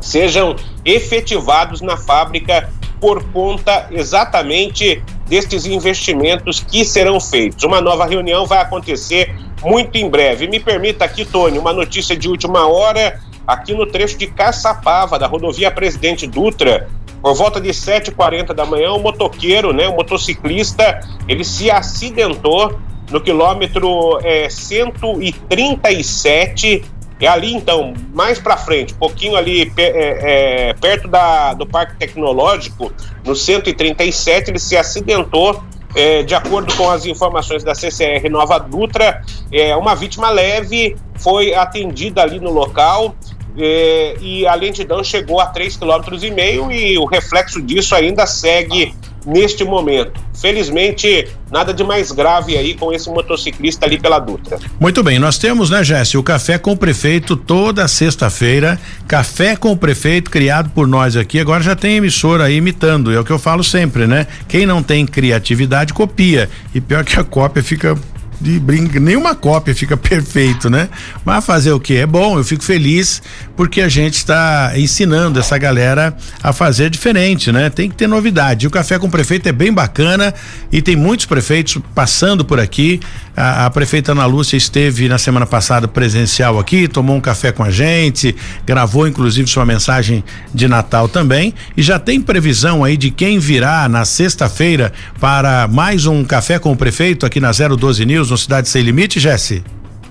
sejam 0.00 0.54
efetivados 0.84 1.80
na 1.80 1.96
fábrica 1.96 2.70
por 3.00 3.24
conta 3.32 3.88
exatamente 3.90 5.02
destes 5.26 5.66
investimentos 5.66 6.60
que 6.60 6.84
serão 6.84 7.18
feitos. 7.18 7.64
Uma 7.64 7.80
nova 7.80 8.06
reunião 8.06 8.46
vai 8.46 8.60
acontecer 8.60 9.34
muito 9.62 9.96
em 9.96 10.08
breve. 10.08 10.46
Me 10.46 10.60
permita 10.60 11.04
aqui, 11.04 11.24
Tony, 11.24 11.58
uma 11.58 11.72
notícia 11.72 12.14
de 12.14 12.28
última 12.28 12.66
hora, 12.66 13.18
aqui 13.46 13.74
no 13.74 13.86
trecho 13.86 14.18
de 14.18 14.26
Caçapava, 14.26 15.18
da 15.18 15.26
rodovia 15.26 15.70
Presidente 15.70 16.26
Dutra, 16.26 16.88
por 17.22 17.34
volta 17.34 17.58
de 17.58 17.70
7h40 17.70 18.52
da 18.52 18.66
manhã, 18.66 18.92
um 18.92 19.00
motoqueiro, 19.00 19.72
né, 19.72 19.88
um 19.88 19.96
motociclista, 19.96 21.00
ele 21.26 21.42
se 21.42 21.70
acidentou 21.70 22.78
no 23.10 23.20
quilômetro 23.20 24.20
é, 24.22 24.48
137. 24.48 26.84
É 27.20 27.28
ali 27.28 27.54
então, 27.54 27.92
mais 28.12 28.38
para 28.38 28.56
frente, 28.56 28.94
um 28.94 28.98
pouquinho 28.98 29.36
ali 29.36 29.72
é, 29.76 30.70
é, 30.70 30.74
perto 30.74 31.08
da, 31.08 31.54
do 31.54 31.64
Parque 31.64 31.96
Tecnológico, 31.96 32.92
no 33.24 33.36
137, 33.36 34.50
ele 34.50 34.58
se 34.58 34.76
acidentou. 34.76 35.62
É, 35.96 36.24
de 36.24 36.34
acordo 36.34 36.74
com 36.74 36.90
as 36.90 37.06
informações 37.06 37.62
da 37.62 37.72
CCR 37.72 38.28
Nova 38.28 38.58
Dutra, 38.58 39.22
é, 39.52 39.76
uma 39.76 39.94
vítima 39.94 40.28
leve 40.28 40.96
foi 41.14 41.54
atendida 41.54 42.20
ali 42.20 42.40
no 42.40 42.50
local 42.50 43.14
é, 43.56 44.16
e 44.20 44.46
a 44.46 44.54
lentidão 44.54 45.02
chegou 45.04 45.40
a 45.40 45.52
3,5 45.52 46.02
km 46.02 46.72
e 46.72 46.98
o 46.98 47.04
reflexo 47.04 47.62
disso 47.62 47.94
ainda 47.94 48.26
segue 48.26 48.94
neste 49.26 49.64
momento. 49.64 50.20
Felizmente, 50.34 51.28
nada 51.50 51.72
de 51.72 51.82
mais 51.84 52.10
grave 52.10 52.56
aí 52.56 52.74
com 52.74 52.92
esse 52.92 53.08
motociclista 53.08 53.86
ali 53.86 53.98
pela 53.98 54.18
Dutra. 54.18 54.58
Muito 54.78 55.02
bem, 55.02 55.18
nós 55.18 55.38
temos, 55.38 55.70
né, 55.70 55.82
Jesse, 55.82 56.16
o 56.18 56.22
Café 56.22 56.58
com 56.58 56.72
o 56.72 56.76
Prefeito 56.76 57.36
toda 57.36 57.86
sexta-feira. 57.88 58.78
Café 59.06 59.56
com 59.56 59.72
o 59.72 59.76
Prefeito, 59.76 60.30
criado 60.30 60.70
por 60.70 60.86
nós 60.86 61.16
aqui. 61.16 61.38
Agora 61.38 61.62
já 61.62 61.74
tem 61.74 61.96
emissora 61.96 62.44
aí 62.44 62.56
imitando, 62.56 63.12
é 63.12 63.18
o 63.18 63.24
que 63.24 63.30
eu 63.30 63.38
falo 63.38 63.64
sempre, 63.64 64.06
né? 64.06 64.26
Quem 64.48 64.66
não 64.66 64.82
tem 64.82 65.06
criatividade, 65.06 65.94
copia. 65.94 66.48
E 66.74 66.80
pior 66.80 67.04
que 67.04 67.18
a 67.18 67.24
cópia 67.24 67.62
fica 67.62 67.96
de 68.40 68.58
brinca, 68.58 68.98
nenhuma 69.00 69.34
cópia 69.34 69.74
fica 69.74 69.96
perfeito, 69.98 70.68
né? 70.68 70.88
Mas 71.24 71.44
fazer 71.44 71.72
o 71.72 71.80
que? 71.80 71.96
É 71.96 72.06
bom, 72.06 72.38
eu 72.38 72.44
fico 72.44 72.64
feliz 72.64 73.22
porque 73.56 73.80
a 73.80 73.88
gente 73.88 74.14
está 74.14 74.72
ensinando 74.76 75.38
essa 75.38 75.56
galera 75.56 76.16
a 76.42 76.52
fazer 76.52 76.90
diferente, 76.90 77.52
né? 77.52 77.70
Tem 77.70 77.88
que 77.88 77.96
ter 77.96 78.06
novidade. 78.06 78.64
E 78.64 78.68
o 78.68 78.70
Café 78.70 78.98
com 78.98 79.06
o 79.06 79.10
Prefeito 79.10 79.48
é 79.48 79.52
bem 79.52 79.72
bacana 79.72 80.34
e 80.72 80.82
tem 80.82 80.96
muitos 80.96 81.26
prefeitos 81.26 81.78
passando 81.94 82.44
por 82.44 82.58
aqui. 82.58 83.00
A, 83.36 83.66
a 83.66 83.70
prefeita 83.70 84.12
Ana 84.12 84.26
Lúcia 84.26 84.56
esteve 84.56 85.08
na 85.08 85.18
semana 85.18 85.46
passada 85.46 85.88
presencial 85.88 86.58
aqui, 86.58 86.86
tomou 86.86 87.16
um 87.16 87.20
café 87.20 87.50
com 87.50 87.64
a 87.64 87.70
gente, 87.70 88.34
gravou 88.64 89.08
inclusive 89.08 89.48
sua 89.48 89.66
mensagem 89.66 90.22
de 90.52 90.68
Natal 90.68 91.08
também 91.08 91.52
e 91.76 91.82
já 91.82 91.98
tem 91.98 92.20
previsão 92.20 92.84
aí 92.84 92.96
de 92.96 93.10
quem 93.10 93.38
virá 93.38 93.88
na 93.88 94.04
sexta-feira 94.04 94.92
para 95.18 95.66
mais 95.66 96.06
um 96.06 96.22
café 96.24 96.58
com 96.58 96.72
o 96.72 96.76
prefeito 96.76 97.26
aqui 97.26 97.40
na 97.40 97.50
012 97.50 98.04
News 98.04 98.23
no 98.30 98.38
Cidade 98.38 98.68
Sem 98.68 98.82
Limite, 98.82 99.20
Jesse? 99.20 99.64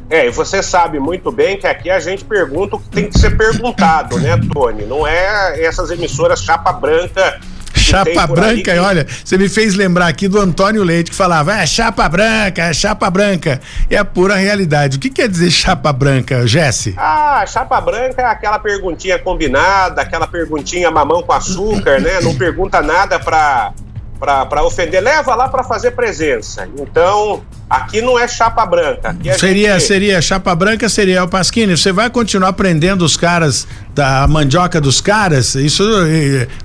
É, 0.10 0.28
e 0.28 0.30
você 0.30 0.62
sabe 0.62 1.00
muito 1.00 1.32
bem 1.32 1.58
que 1.58 1.66
aqui 1.66 1.90
a 1.90 2.00
gente 2.00 2.24
pergunta 2.24 2.76
o 2.76 2.80
que 2.80 2.90
tem 2.90 3.10
que 3.10 3.18
ser 3.18 3.36
perguntado, 3.36 4.20
né, 4.20 4.40
Tony? 4.52 4.86
Não 4.86 5.08
é 5.08 5.64
essas 5.64 5.90
emissoras 5.90 6.44
chapa 6.44 6.72
branca 6.72 7.40
Chapa 7.84 8.28
branca, 8.28 8.72
que... 8.72 8.80
olha, 8.80 9.06
você 9.24 9.38
me 9.38 9.50
fez 9.50 9.76
lembrar 9.76 10.08
aqui 10.08 10.28
do 10.28 10.40
Antônio 10.40 10.84
Leite 10.84 11.12
que 11.12 11.18
falava, 11.18 11.54
é 11.56 11.66
chapa 11.66 12.08
branca, 12.08 12.62
é 12.62 12.74
chapa 12.74 13.10
branca. 13.10 13.60
É 13.90 13.98
a 13.98 14.06
pura 14.06 14.36
realidade. 14.36 14.98
O 14.98 15.00
que 15.00 15.10
quer 15.10 15.28
dizer 15.28 15.52
chapa 15.52 15.92
branca, 15.92 16.48
Jesse? 16.48 16.94
Ah, 16.98 17.44
chapa 17.48 17.82
branca 17.82 18.22
é 18.22 18.26
aquela 18.26 18.60
perguntinha 18.60 19.20
combinada, 19.20 20.02
aquela 20.02 20.28
perguntinha 20.28 20.90
mamão 20.90 21.24
com 21.24 21.34
açúcar, 21.34 22.00
né? 22.00 22.22
Não 22.22 22.36
pergunta 22.36 22.82
nada 22.82 23.20
pra 23.20 23.74
para 24.20 24.64
ofender, 24.64 25.02
leva 25.02 25.36
lá 25.36 25.50
para 25.50 25.64
fazer 25.64 25.92
presença. 25.92 26.68
Então, 26.78 27.44
aqui 27.70 28.02
não 28.02 28.18
é 28.18 28.28
chapa 28.28 28.66
branca. 28.66 29.16
seria, 29.38 29.74
gente... 29.74 29.88
seria 29.88 30.22
chapa 30.22 30.56
branca, 30.56 30.88
seria 30.88 31.24
o 31.24 31.28
Pasquini. 31.28 31.76
Você 31.76 31.92
vai 31.92 32.10
continuar 32.10 32.50
aprendendo 32.50 33.04
os 33.04 33.18
caras 33.18 33.68
da 33.94 34.26
mandioca 34.28 34.80
dos 34.80 35.02
caras? 35.02 35.56
Isso 35.56 35.84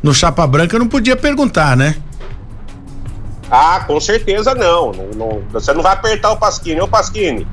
no 0.02 0.14
chapa 0.14 0.46
branca 0.46 0.78
não 0.78 0.86
podia 0.86 1.16
perguntar, 1.16 1.76
né? 1.76 1.96
Ah, 3.50 3.82
com 3.86 3.98
certeza 3.98 4.54
não. 4.54 4.92
não, 4.92 5.06
não 5.14 5.42
você 5.50 5.72
não 5.72 5.82
vai 5.82 5.94
apertar 5.94 6.30
o 6.30 6.36
Pasquini. 6.36 6.80
Ô, 6.80 6.86
Pasquini, 6.86 7.46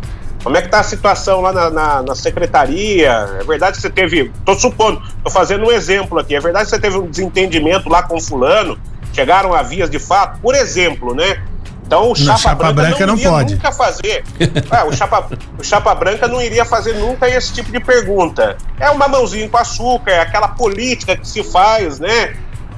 como 0.44 0.58
é 0.58 0.62
que 0.62 0.68
tá 0.68 0.80
a 0.80 0.84
situação 0.84 1.42
lá 1.42 1.52
na, 1.52 1.70
na, 1.72 2.02
na, 2.04 2.16
secretaria? 2.16 3.10
É 3.42 3.44
verdade 3.44 3.78
que 3.78 3.82
você 3.82 3.90
teve. 3.90 4.32
Tô 4.46 4.54
supondo, 4.54 5.02
tô 5.24 5.32
fazendo 5.32 5.66
um 5.66 5.72
exemplo 5.72 6.20
aqui. 6.20 6.36
É 6.36 6.40
verdade 6.40 6.66
que 6.66 6.72
você 6.72 6.80
teve 6.80 6.98
um 6.98 7.08
desentendimento 7.08 7.90
lá 7.90 8.04
com 8.04 8.20
fulano 8.20 8.78
chegaram 9.16 9.54
a 9.54 9.64
vias 9.64 9.90
de 9.90 9.98
fato, 9.98 10.40
por 10.42 10.54
exemplo, 10.54 11.16
né? 11.16 11.42
Então 11.88 12.12
o 12.12 12.16
Chapa, 12.16 12.38
chapa 12.40 12.74
Branca, 12.74 12.74
branca, 12.74 13.06
não, 13.06 13.16
não 13.16 13.24
pode. 13.32 13.54
nunca 13.56 13.72
fazer. 13.72 14.24
é, 14.40 14.84
o, 14.84 14.92
chapa, 14.92 15.30
o 15.58 15.64
Chapa 15.64 15.94
Branca 15.94 16.28
não 16.28 16.42
iria 16.42 16.66
fazer 16.66 16.94
nunca 16.94 17.30
esse 17.30 17.54
tipo 17.54 17.72
de 17.72 17.80
pergunta. 17.80 18.58
É 18.80 18.90
um 18.90 18.98
mamãozinho 18.98 19.48
com 19.50 19.58
açúcar, 19.58 20.12
é 20.12 20.20
aquela 20.20 20.48
política 20.48 21.16
que 21.16 21.28
se 21.28 21.44
faz, 21.44 22.00
né? 22.00 22.36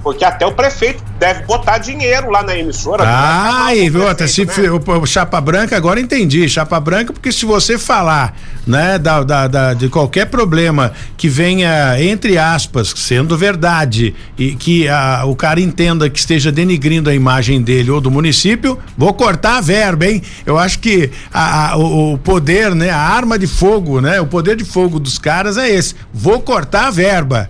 Porque 0.07 0.23
até 0.23 0.45
o 0.45 0.53
prefeito 0.53 1.03
deve 1.19 1.43
botar 1.43 1.79
dinheiro 1.79 2.29
lá 2.29 2.41
na 2.41 2.57
emissora. 2.57 3.03
Ah, 3.05 3.75
e 3.75 3.93
outra, 3.93 4.25
se 4.25 4.45
né? 4.45 4.53
o, 4.69 5.01
o, 5.01 5.05
Chapa 5.05 5.41
Branca, 5.41 5.75
agora 5.75 5.99
entendi. 5.99 6.47
Chapa 6.47 6.79
Branca, 6.79 7.11
porque 7.11 7.29
se 7.29 7.45
você 7.45 7.77
falar, 7.77 8.33
né, 8.65 8.97
da, 8.97 9.21
da, 9.21 9.47
da, 9.49 9.73
de 9.73 9.89
qualquer 9.89 10.27
problema 10.27 10.93
que 11.17 11.27
venha, 11.27 12.01
entre 12.01 12.37
aspas, 12.37 12.93
sendo 12.95 13.37
verdade, 13.37 14.15
e 14.37 14.55
que 14.55 14.87
a, 14.87 15.25
o 15.25 15.35
cara 15.35 15.59
entenda 15.59 16.09
que 16.09 16.19
esteja 16.19 16.53
denigrindo 16.53 17.09
a 17.09 17.13
imagem 17.13 17.61
dele 17.61 17.91
ou 17.91 17.99
do 17.99 18.09
município, 18.09 18.79
vou 18.97 19.13
cortar 19.13 19.57
a 19.57 19.61
verba, 19.61 20.07
hein? 20.07 20.23
Eu 20.45 20.57
acho 20.57 20.79
que 20.79 21.11
a, 21.33 21.71
a, 21.71 21.77
o, 21.77 22.13
o 22.13 22.17
poder, 22.17 22.73
né, 22.73 22.91
a 22.91 22.97
arma 22.97 23.37
de 23.37 23.45
fogo, 23.45 23.99
né, 23.99 24.21
o 24.21 24.25
poder 24.25 24.55
de 24.55 24.63
fogo 24.63 25.01
dos 25.01 25.19
caras 25.19 25.57
é 25.57 25.69
esse. 25.69 25.95
Vou 26.13 26.39
cortar 26.39 26.87
a 26.87 26.91
verba. 26.91 27.49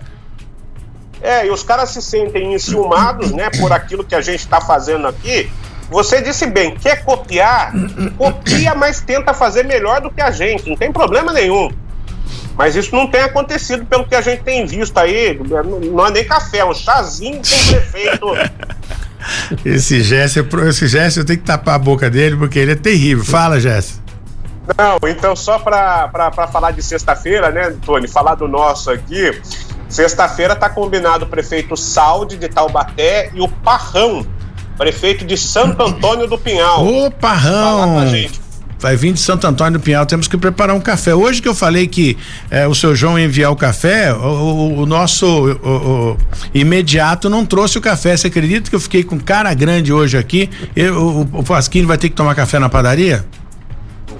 É, 1.20 1.46
e 1.46 1.50
os 1.50 1.62
caras 1.62 1.90
se 1.90 2.00
sentem 2.00 2.54
enciumados, 2.54 3.32
né, 3.32 3.50
por 3.58 3.72
aquilo 3.72 4.04
que 4.04 4.14
a 4.14 4.20
gente 4.20 4.40
está 4.40 4.60
fazendo 4.60 5.06
aqui. 5.06 5.50
Você 5.90 6.20
disse 6.20 6.46
bem, 6.46 6.76
quer 6.76 7.04
copiar? 7.04 7.72
Copia, 8.16 8.74
mas 8.74 9.00
tenta 9.00 9.32
fazer 9.32 9.64
melhor 9.64 10.00
do 10.00 10.10
que 10.10 10.20
a 10.20 10.30
gente, 10.30 10.68
não 10.68 10.76
tem 10.76 10.92
problema 10.92 11.32
nenhum. 11.32 11.70
Mas 12.56 12.76
isso 12.76 12.94
não 12.94 13.06
tem 13.06 13.22
acontecido 13.22 13.86
pelo 13.86 14.04
que 14.04 14.14
a 14.14 14.20
gente 14.20 14.42
tem 14.42 14.66
visto 14.66 14.98
aí. 14.98 15.40
Não 15.90 16.06
é 16.06 16.10
nem 16.10 16.24
café, 16.24 16.58
é 16.58 16.64
um 16.64 16.74
chazinho 16.74 17.36
com 17.36 17.54
o 17.54 17.68
prefeito. 17.68 18.26
Esse 19.64 20.02
Jesse, 20.02 20.40
esse 20.68 20.86
Jesse 20.88 21.20
eu 21.20 21.24
tenho 21.24 21.38
que 21.38 21.44
tapar 21.44 21.76
a 21.76 21.78
boca 21.78 22.10
dele 22.10 22.36
porque 22.36 22.58
ele 22.58 22.72
é 22.72 22.76
terrível. 22.76 23.24
Fala, 23.24 23.58
Jesse. 23.58 24.00
Não, 24.76 24.98
então 25.08 25.34
só 25.34 25.58
para 25.58 26.30
falar 26.52 26.72
de 26.72 26.82
sexta-feira, 26.82 27.50
né, 27.50 27.74
Tony? 27.86 28.06
Falar 28.06 28.34
do 28.34 28.46
nosso 28.46 28.90
aqui. 28.90 29.40
Sexta-feira 29.88 30.52
está 30.54 30.68
combinado 30.68 31.24
o 31.24 31.28
prefeito 31.28 31.76
Salde 31.76 32.36
de 32.36 32.48
Taubaté 32.48 33.30
e 33.32 33.40
o 33.40 33.48
Parrão, 33.48 34.26
prefeito 34.76 35.24
de 35.24 35.36
Santo 35.36 35.82
Antônio 35.82 36.26
do 36.26 36.38
Pinhal. 36.38 36.86
Ô, 36.86 37.10
Parrão! 37.10 38.06
vai 38.80 38.96
vir 38.96 39.12
de 39.12 39.20
Santo 39.20 39.46
Antônio 39.46 39.78
do 39.78 39.82
Pinhal, 39.82 40.06
temos 40.06 40.28
que 40.28 40.36
preparar 40.36 40.74
um 40.74 40.80
café. 40.80 41.14
Hoje 41.14 41.42
que 41.42 41.48
eu 41.48 41.54
falei 41.54 41.86
que 41.86 42.16
eh, 42.50 42.66
o 42.66 42.74
seu 42.74 42.94
João 42.94 43.18
ia 43.18 43.24
enviar 43.24 43.50
o 43.50 43.56
café, 43.56 44.12
o, 44.12 44.18
o, 44.18 44.82
o 44.82 44.86
nosso 44.86 45.26
o, 45.26 46.16
imediato 46.54 47.28
não 47.28 47.44
trouxe 47.44 47.78
o 47.78 47.80
café. 47.80 48.16
Você 48.16 48.28
acredita 48.28 48.70
que 48.70 48.76
eu 48.76 48.80
fiquei 48.80 49.02
com 49.02 49.18
cara 49.18 49.52
grande 49.52 49.92
hoje 49.92 50.16
aqui? 50.16 50.48
Eu, 50.76 50.94
o, 50.94 51.20
o 51.40 51.44
Pasquini 51.44 51.86
vai 51.86 51.98
ter 51.98 52.08
que 52.08 52.14
tomar 52.14 52.34
café 52.34 52.58
na 52.58 52.68
padaria? 52.68 53.26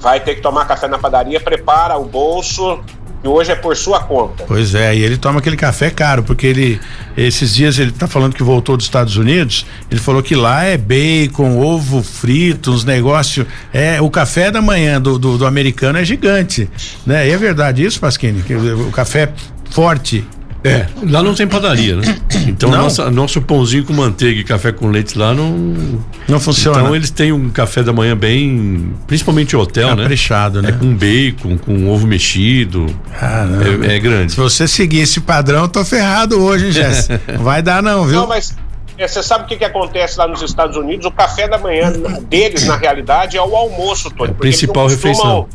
Vai 0.01 0.21
ter 0.21 0.37
que 0.37 0.41
tomar 0.41 0.67
café 0.67 0.87
na 0.87 0.99
padaria, 0.99 1.41
prepara 1.41 1.97
o 1.97 2.05
bolso, 2.05 2.81
e 3.23 3.29
hoje 3.29 3.51
é 3.51 3.55
por 3.55 3.77
sua 3.77 4.01
conta. 4.01 4.45
Pois 4.47 4.75
é, 4.75 4.95
e 4.95 5.03
ele 5.03 5.17
toma 5.17 5.41
aquele 5.41 5.57
café 5.57 5.91
caro, 5.91 6.23
porque 6.23 6.47
ele, 6.47 6.81
esses 7.17 7.55
dias 7.55 7.79
ele 7.79 7.91
tá 7.91 8.07
falando 8.07 8.35
que 8.35 8.43
voltou 8.43 8.77
dos 8.77 8.87
Estados 8.87 9.17
Unidos, 9.17 9.67
ele 9.91 10.01
falou 10.01 10.23
que 10.23 10.35
lá 10.35 10.65
é 10.65 10.77
bacon, 10.77 11.59
ovo 11.59 12.03
frito, 12.03 12.71
uns 12.71 12.85
negócios, 12.85 13.47
é, 13.73 14.01
o 14.01 14.09
café 14.11 14.51
da 14.51 14.63
manhã 14.63 15.01
do, 15.01 15.19
do, 15.19 15.39
do 15.39 15.47
americano 15.47 15.99
é 15.99 16.05
gigante, 16.05 16.69
né? 17.07 17.29
E 17.29 17.33
é 17.33 17.37
verdade 17.37 17.85
isso, 17.85 17.99
Pasquini, 17.99 18.43
que 18.43 18.55
o, 18.55 18.89
o 18.89 18.91
café 18.91 19.33
forte 19.71 20.25
é, 20.65 20.87
lá 21.09 21.23
não 21.23 21.35
tem 21.35 21.47
padaria, 21.47 21.97
né? 21.97 22.19
Então 22.49 22.71
nossa, 22.71 23.11
nosso 23.11 23.43
pãozinho 23.43 23.85
com 23.85 23.93
manteiga 23.93 24.41
e 24.41 24.45
café 24.45 24.73
com 24.73 24.89
leite 24.89 25.19
lá 25.19 25.35
não 25.35 26.01
não 26.27 26.41
funciona. 26.41 26.81
Então 26.81 26.97
eles 26.97 27.11
têm 27.11 27.31
um 27.31 27.51
café 27.51 27.83
da 27.83 27.93
manhã 27.93 28.17
bem, 28.17 28.95
principalmente 29.07 29.55
hotel, 29.55 29.95
Caprichado, 29.95 30.63
né? 30.63 30.71
né? 30.71 30.77
É 30.77 30.79
com 30.79 30.95
bacon, 30.95 31.59
com 31.59 31.89
ovo 31.89 32.07
mexido. 32.07 32.87
Ah, 33.21 33.45
não. 33.45 33.85
É, 33.85 33.97
é 33.97 33.99
grande. 33.99 34.33
Se 34.33 34.39
você 34.39 34.67
seguir 34.67 35.01
esse 35.01 35.21
padrão, 35.21 35.63
eu 35.63 35.69
tô 35.69 35.85
ferrado 35.85 36.41
hoje, 36.43 36.67
hein, 36.67 36.73
Jéssica? 36.73 37.21
Não 37.37 37.45
vai 37.45 37.63
dar 37.63 37.83
não, 37.83 38.07
viu? 38.07 38.21
Não, 38.21 38.27
mas 38.27 38.57
é, 38.97 39.07
você 39.07 39.23
sabe 39.23 39.45
o 39.45 39.47
que, 39.47 39.57
que 39.57 39.65
acontece 39.65 40.19
lá 40.19 40.27
nos 40.27 40.43
Estados 40.43 40.77
Unidos? 40.77 41.07
O 41.07 41.11
café 41.11 41.47
da 41.47 41.59
manhã 41.59 41.93
deles, 42.29 42.65
na 42.65 42.77
realidade, 42.77 43.37
é 43.37 43.43
o 43.43 43.55
almoço, 43.55 44.11
Tony. 44.11 44.31
É 44.31 44.33
a 44.33 44.37
principal 44.37 44.89
refeição. 44.89 45.47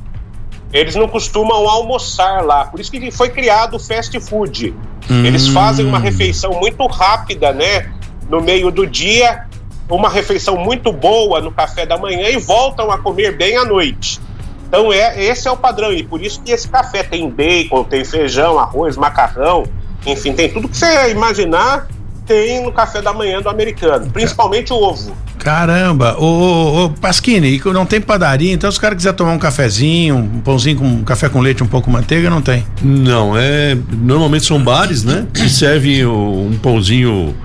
Eles 0.73 0.95
não 0.95 1.07
costumam 1.07 1.69
almoçar 1.69 2.43
lá, 2.43 2.65
por 2.65 2.79
isso 2.79 2.91
que 2.91 3.11
foi 3.11 3.29
criado 3.29 3.75
o 3.75 3.79
fast 3.79 4.19
food. 4.19 4.73
Hum. 5.09 5.23
Eles 5.23 5.47
fazem 5.47 5.85
uma 5.85 5.99
refeição 5.99 6.53
muito 6.53 6.85
rápida, 6.87 7.53
né? 7.53 7.93
No 8.27 8.41
meio 8.41 8.71
do 8.71 8.87
dia, 8.87 9.45
uma 9.87 10.09
refeição 10.09 10.57
muito 10.57 10.91
boa 10.91 11.39
no 11.39 11.51
café 11.51 11.85
da 11.85 11.97
manhã 11.97 12.27
e 12.29 12.37
voltam 12.37 12.89
a 12.89 12.97
comer 12.97 13.37
bem 13.37 13.55
à 13.55 13.65
noite. 13.65 14.19
Então 14.67 14.91
é 14.91 15.23
esse 15.23 15.47
é 15.47 15.51
o 15.51 15.57
padrão 15.57 15.93
e 15.93 16.03
por 16.03 16.19
isso 16.19 16.41
que 16.41 16.51
esse 16.51 16.67
café 16.67 17.03
tem 17.03 17.29
bacon, 17.29 17.83
tem 17.83 18.03
feijão, 18.03 18.57
arroz, 18.57 18.97
macarrão, 18.97 19.65
enfim, 20.05 20.33
tem 20.33 20.51
tudo 20.51 20.67
que 20.67 20.75
você 20.75 21.11
imaginar 21.11 21.87
tem 22.25 22.63
no 22.63 22.71
café 22.71 23.01
da 23.01 23.13
manhã 23.13 23.41
do 23.41 23.49
americano, 23.49 24.09
principalmente 24.11 24.71
o 24.71 24.75
ovo. 24.75 25.15
Caramba, 25.39 26.15
ô, 26.17 26.25
ô, 26.25 26.85
ô 26.85 26.89
Pasquini, 26.89 27.61
não 27.65 27.85
tem 27.85 27.99
padaria, 27.99 28.53
então 28.53 28.71
se 28.71 28.77
o 28.77 28.81
cara 28.81 28.95
quiser 28.95 29.13
tomar 29.13 29.33
um 29.33 29.39
cafezinho, 29.39 30.15
um 30.15 30.39
pãozinho 30.39 30.77
com 30.77 30.85
um 30.85 31.03
café 31.03 31.27
com 31.27 31.41
leite, 31.41 31.61
um 31.61 31.67
pouco 31.67 31.91
manteiga, 31.91 32.29
não 32.29 32.41
tem? 32.41 32.65
Não, 32.81 33.37
é. 33.37 33.77
Normalmente 33.91 34.45
são 34.45 34.63
bares, 34.63 35.03
né? 35.03 35.27
Que 35.33 35.49
servem 35.49 36.05
um 36.05 36.57
pãozinho 36.61 37.35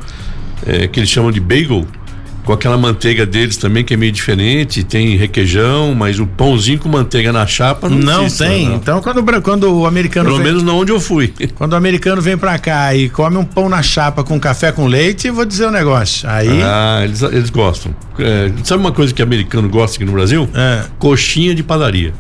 é, 0.67 0.87
que 0.87 1.01
eles 1.01 1.09
chamam 1.09 1.33
de 1.33 1.41
bagel 1.41 1.85
com 2.49 2.55
aquela 2.55 2.79
manteiga 2.79 3.27
deles 3.27 3.59
também 3.59 3.85
que 3.85 3.93
é 3.93 3.97
meio 3.99 4.11
diferente, 4.11 4.83
tem 4.83 5.15
requeijão, 5.19 5.95
mas 5.95 6.19
o 6.19 6.27
pãozinho 6.27 6.79
com 6.79 6.89
manteiga 6.89 7.31
na 7.31 7.47
chapa 7.47 7.91
não, 7.91 7.99
não 7.99 8.25
existe, 8.25 8.39
tem. 8.43 8.69
Não. 8.71 8.77
Então 8.77 9.03
quando, 9.03 9.43
quando 9.43 9.65
o 9.65 9.85
americano 9.85 10.31
pelo 10.31 10.39
vem, 10.39 10.47
menos 10.47 10.63
não 10.63 10.79
onde 10.79 10.91
eu 10.91 10.99
fui. 10.99 11.35
Quando 11.57 11.75
o 11.75 11.77
americano 11.77 12.23
vem 12.23 12.39
para 12.39 12.59
cá 12.59 12.95
e 12.95 13.11
come 13.11 13.37
um 13.37 13.45
pão 13.45 13.69
na 13.69 13.83
chapa 13.83 14.25
com 14.25 14.41
café 14.41 14.73
com 14.73 14.87
leite, 14.87 15.29
vou 15.31 15.45
dizer 15.45 15.67
o 15.67 15.69
um 15.69 15.73
negócio. 15.73 16.27
Aí 16.27 16.63
Ah, 16.63 17.01
eles, 17.05 17.21
eles 17.21 17.51
gostam. 17.51 17.95
É, 18.19 18.51
sabe 18.65 18.81
uma 18.81 18.93
coisa 18.93 19.13
que 19.13 19.21
americano 19.21 19.69
gosta 19.69 19.97
aqui 19.97 20.07
no 20.07 20.13
Brasil? 20.13 20.49
É. 20.55 20.85
Coxinha 20.99 21.55
de 21.55 21.63
padaria. 21.63 22.15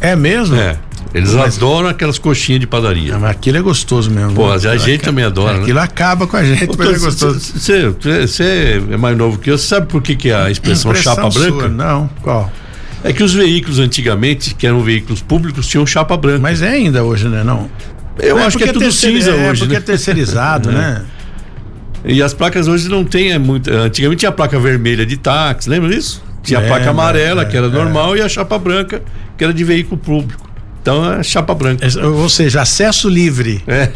É 0.00 0.16
mesmo? 0.16 0.56
É. 0.56 0.78
Eles 1.12 1.32
mas, 1.32 1.56
adoram 1.56 1.88
aquelas 1.88 2.18
coxinhas 2.18 2.60
de 2.60 2.66
padaria. 2.66 3.18
Mas 3.18 3.30
aquilo 3.30 3.58
é 3.58 3.60
gostoso 3.60 4.10
mesmo. 4.10 4.32
Pô, 4.34 4.50
a 4.50 4.58
gente 4.76 5.02
também 5.02 5.24
adora. 5.24 5.58
Aquilo 5.58 5.78
né? 5.78 5.84
acaba 5.84 6.26
com 6.26 6.36
a 6.36 6.44
gente, 6.44 6.68
Pô, 6.68 6.74
mas 6.78 6.88
é 6.88 6.98
gostoso. 6.98 7.40
Você 7.40 8.82
é 8.90 8.96
mais 8.96 9.16
novo 9.16 9.38
que 9.38 9.50
eu, 9.50 9.58
você 9.58 9.66
sabe 9.66 9.86
por 9.86 10.00
que, 10.00 10.14
que 10.14 10.30
a 10.30 10.50
expressão 10.50 10.94
chapa 10.94 11.28
branca? 11.28 11.50
Sua, 11.50 11.68
não, 11.68 12.08
qual? 12.22 12.50
É 13.02 13.12
que 13.12 13.22
os 13.22 13.32
veículos 13.32 13.78
antigamente, 13.78 14.54
que 14.54 14.66
eram 14.66 14.82
veículos 14.82 15.22
públicos, 15.22 15.66
tinham 15.66 15.86
chapa 15.86 16.16
branca. 16.16 16.40
Mas 16.40 16.62
é 16.62 16.68
ainda 16.68 17.02
hoje, 17.02 17.28
né? 17.28 17.42
Não. 17.42 17.68
Eu 18.18 18.38
é 18.38 18.44
acho 18.44 18.58
que 18.58 18.64
é 18.64 18.72
tudo 18.72 18.92
cinza 18.92 19.30
é, 19.30 19.50
hoje. 19.50 19.60
Porque 19.60 19.74
né? 19.74 19.80
é 19.80 19.82
terceirizado, 19.82 20.70
né? 20.72 21.04
E 22.04 22.22
as 22.22 22.32
placas 22.32 22.68
hoje 22.68 22.88
não 22.88 23.04
tem 23.04 23.32
é 23.32 23.38
muito. 23.38 23.70
Antigamente 23.70 24.20
tinha 24.20 24.30
a 24.30 24.32
placa 24.32 24.58
vermelha 24.58 25.04
de 25.04 25.16
táxi, 25.16 25.68
lembra 25.68 25.90
disso? 25.90 26.22
Tinha 26.42 26.60
a 26.60 26.62
placa 26.62 26.90
amarela, 26.90 27.44
que 27.44 27.56
era 27.56 27.68
normal, 27.68 28.16
e 28.16 28.22
a 28.22 28.28
chapa 28.28 28.58
branca, 28.58 29.02
que 29.36 29.44
era 29.44 29.52
de 29.52 29.62
veículo 29.62 29.98
público. 29.98 30.49
Então 30.80 31.12
é 31.12 31.22
chapa 31.22 31.54
branca. 31.54 31.86
Ou 32.06 32.28
seja, 32.28 32.62
acesso 32.62 33.08
livre. 33.08 33.62
É. 33.66 33.90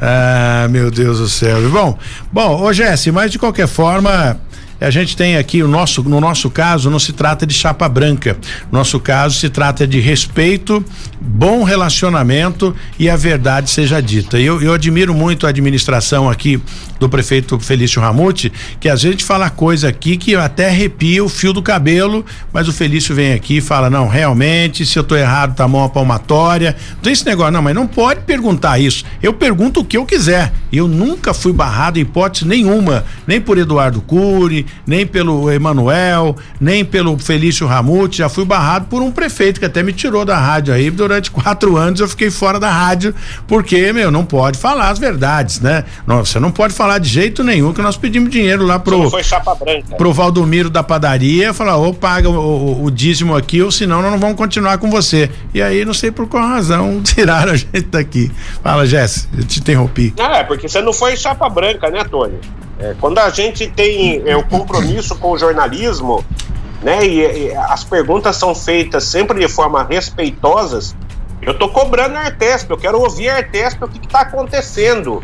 ah, 0.00 0.68
meu 0.70 0.90
Deus 0.90 1.18
do 1.18 1.28
céu. 1.28 1.60
Bom, 1.70 1.98
bom, 2.30 2.62
ô 2.62 2.72
Jesse, 2.72 3.10
mas 3.10 3.32
de 3.32 3.38
qualquer 3.38 3.66
forma, 3.66 4.38
a 4.80 4.90
gente 4.90 5.16
tem 5.16 5.36
aqui 5.36 5.62
o 5.62 5.68
nosso, 5.68 6.02
no 6.04 6.20
nosso 6.20 6.48
caso, 6.50 6.88
não 6.90 6.98
se 6.98 7.12
trata 7.12 7.46
de 7.46 7.52
chapa 7.52 7.88
branca. 7.88 8.36
No 8.70 8.78
nosso 8.78 9.00
caso, 9.00 9.36
se 9.36 9.48
trata 9.48 9.86
de 9.86 9.98
respeito, 9.98 10.84
bom 11.20 11.64
relacionamento 11.64 12.74
e 12.98 13.10
a 13.10 13.16
verdade 13.16 13.70
seja 13.70 14.00
dita. 14.00 14.38
Eu, 14.38 14.62
eu 14.62 14.72
admiro 14.72 15.12
muito 15.14 15.46
a 15.46 15.50
administração 15.50 16.30
aqui 16.30 16.60
do 17.00 17.08
prefeito 17.08 17.58
Felício 17.58 18.00
Ramute, 18.00 18.52
que 18.78 18.88
às 18.88 19.02
vezes 19.02 19.22
fala 19.22 19.50
coisa 19.50 19.88
aqui 19.88 20.16
que 20.16 20.34
até 20.36 20.68
arrepia 20.68 21.24
o 21.24 21.28
fio 21.28 21.52
do 21.52 21.62
cabelo, 21.62 22.24
mas 22.52 22.68
o 22.68 22.72
Felício 22.72 23.14
vem 23.14 23.32
aqui 23.32 23.58
e 23.58 23.60
fala: 23.60 23.90
não, 23.90 24.06
realmente, 24.08 24.86
se 24.86 24.98
eu 24.98 25.04
tô 25.04 25.16
errado, 25.16 25.56
tá 25.56 25.66
mão 25.66 25.84
a 25.84 25.88
palmatória. 25.88 26.76
Não 26.94 27.02
tem 27.02 27.12
esse 27.12 27.26
negócio, 27.26 27.52
não, 27.52 27.62
mas 27.62 27.74
não 27.74 27.86
pode 27.86 28.20
perguntar 28.20 28.78
isso. 28.78 29.04
Eu 29.22 29.32
pergunto 29.32 29.80
o 29.80 29.84
que 29.84 29.96
eu 29.96 30.06
quiser. 30.06 30.52
Eu 30.72 30.86
nunca 30.86 31.34
fui 31.34 31.52
barrado 31.52 31.98
em 31.98 32.02
hipótese 32.02 32.46
nenhuma, 32.46 33.04
nem 33.26 33.40
por 33.40 33.58
Eduardo 33.58 34.00
Cury, 34.00 34.66
nem 34.86 35.06
pelo 35.06 35.50
Emanuel, 35.50 36.36
nem 36.60 36.84
pelo 36.84 37.18
Felício 37.18 37.66
Ramute. 37.66 38.18
Já 38.18 38.28
fui 38.28 38.44
barrado 38.44 38.86
por 38.86 39.02
um 39.02 39.10
prefeito 39.10 39.60
que 39.60 39.66
até 39.66 39.82
me 39.82 39.92
tirou 39.92 40.24
da 40.24 40.38
rádio 40.38 40.72
aí. 40.72 40.90
Durante 40.90 41.30
quatro 41.32 41.76
anos 41.76 42.00
eu 42.00 42.08
fiquei 42.08 42.30
fora 42.30 42.58
da 42.58 42.70
rádio, 42.70 43.14
porque, 43.46 43.92
meu, 43.92 44.10
não 44.10 44.24
pode 44.24 44.58
falar 44.58 44.90
as 44.90 44.98
verdades, 44.98 45.60
né? 45.60 45.84
Não, 46.06 46.24
você 46.24 46.38
não 46.38 46.50
pode 46.50 46.74
falar 46.74 46.98
de 46.98 47.08
jeito 47.08 47.44
nenhum 47.44 47.72
que 47.72 47.82
nós 47.82 47.96
pedimos 47.96 48.30
dinheiro 48.30 48.64
lá 48.64 48.78
pro. 48.78 49.10
foi 49.10 49.22
chapa 49.22 49.54
branca. 49.54 49.96
Pro 49.96 50.12
Valdomiro 50.12 50.70
da 50.70 50.82
padaria, 50.82 51.52
falar, 51.52 51.76
ou 51.76 51.92
paga 51.92 52.28
o, 52.28 52.34
o, 52.34 52.84
o, 52.84 52.90
dízimo 52.90 53.36
aqui, 53.36 53.62
ou 53.62 53.70
senão 53.70 54.02
nós 54.02 54.10
não 54.10 54.18
vamos 54.18 54.36
continuar 54.36 54.78
com 54.78 54.90
você. 54.90 55.30
E 55.52 55.60
aí, 55.60 55.84
não 55.84 55.94
sei 55.94 56.10
por 56.10 56.26
qual 56.28 56.46
razão, 56.46 57.00
tiraram 57.04 57.52
a 57.52 57.56
gente 57.56 57.82
daqui. 57.82 58.30
Fala, 58.62 58.86
Jéssica, 58.86 59.28
eu 59.36 59.44
te 59.44 59.60
interrompi. 59.60 60.14
Ah, 60.18 60.38
é, 60.38 60.44
porque 60.44 60.68
você 60.68 60.80
não 60.80 60.92
foi 60.92 61.16
chapa 61.16 61.48
branca, 61.48 61.90
né, 61.90 62.04
Tony? 62.04 62.38
É, 62.78 62.94
quando 63.00 63.18
a 63.18 63.28
gente 63.30 63.66
tem 63.66 64.22
é, 64.24 64.36
o 64.36 64.44
compromisso 64.46 65.16
com 65.16 65.32
o 65.32 65.38
jornalismo, 65.38 66.24
né, 66.82 67.04
e, 67.04 67.48
e, 67.48 67.56
as 67.56 67.82
perguntas 67.82 68.36
são 68.36 68.54
feitas 68.54 69.04
sempre 69.04 69.40
de 69.40 69.52
forma 69.52 69.82
respeitosas, 69.82 70.94
eu 71.42 71.58
tô 71.58 71.68
cobrando 71.68 72.16
a 72.16 72.20
Artesp, 72.20 72.70
eu 72.70 72.76
quero 72.76 73.00
ouvir 73.00 73.28
a 73.28 73.36
Artesp 73.36 73.82
o 73.82 73.88
que 73.88 74.04
está 74.04 74.20
acontecendo. 74.20 75.22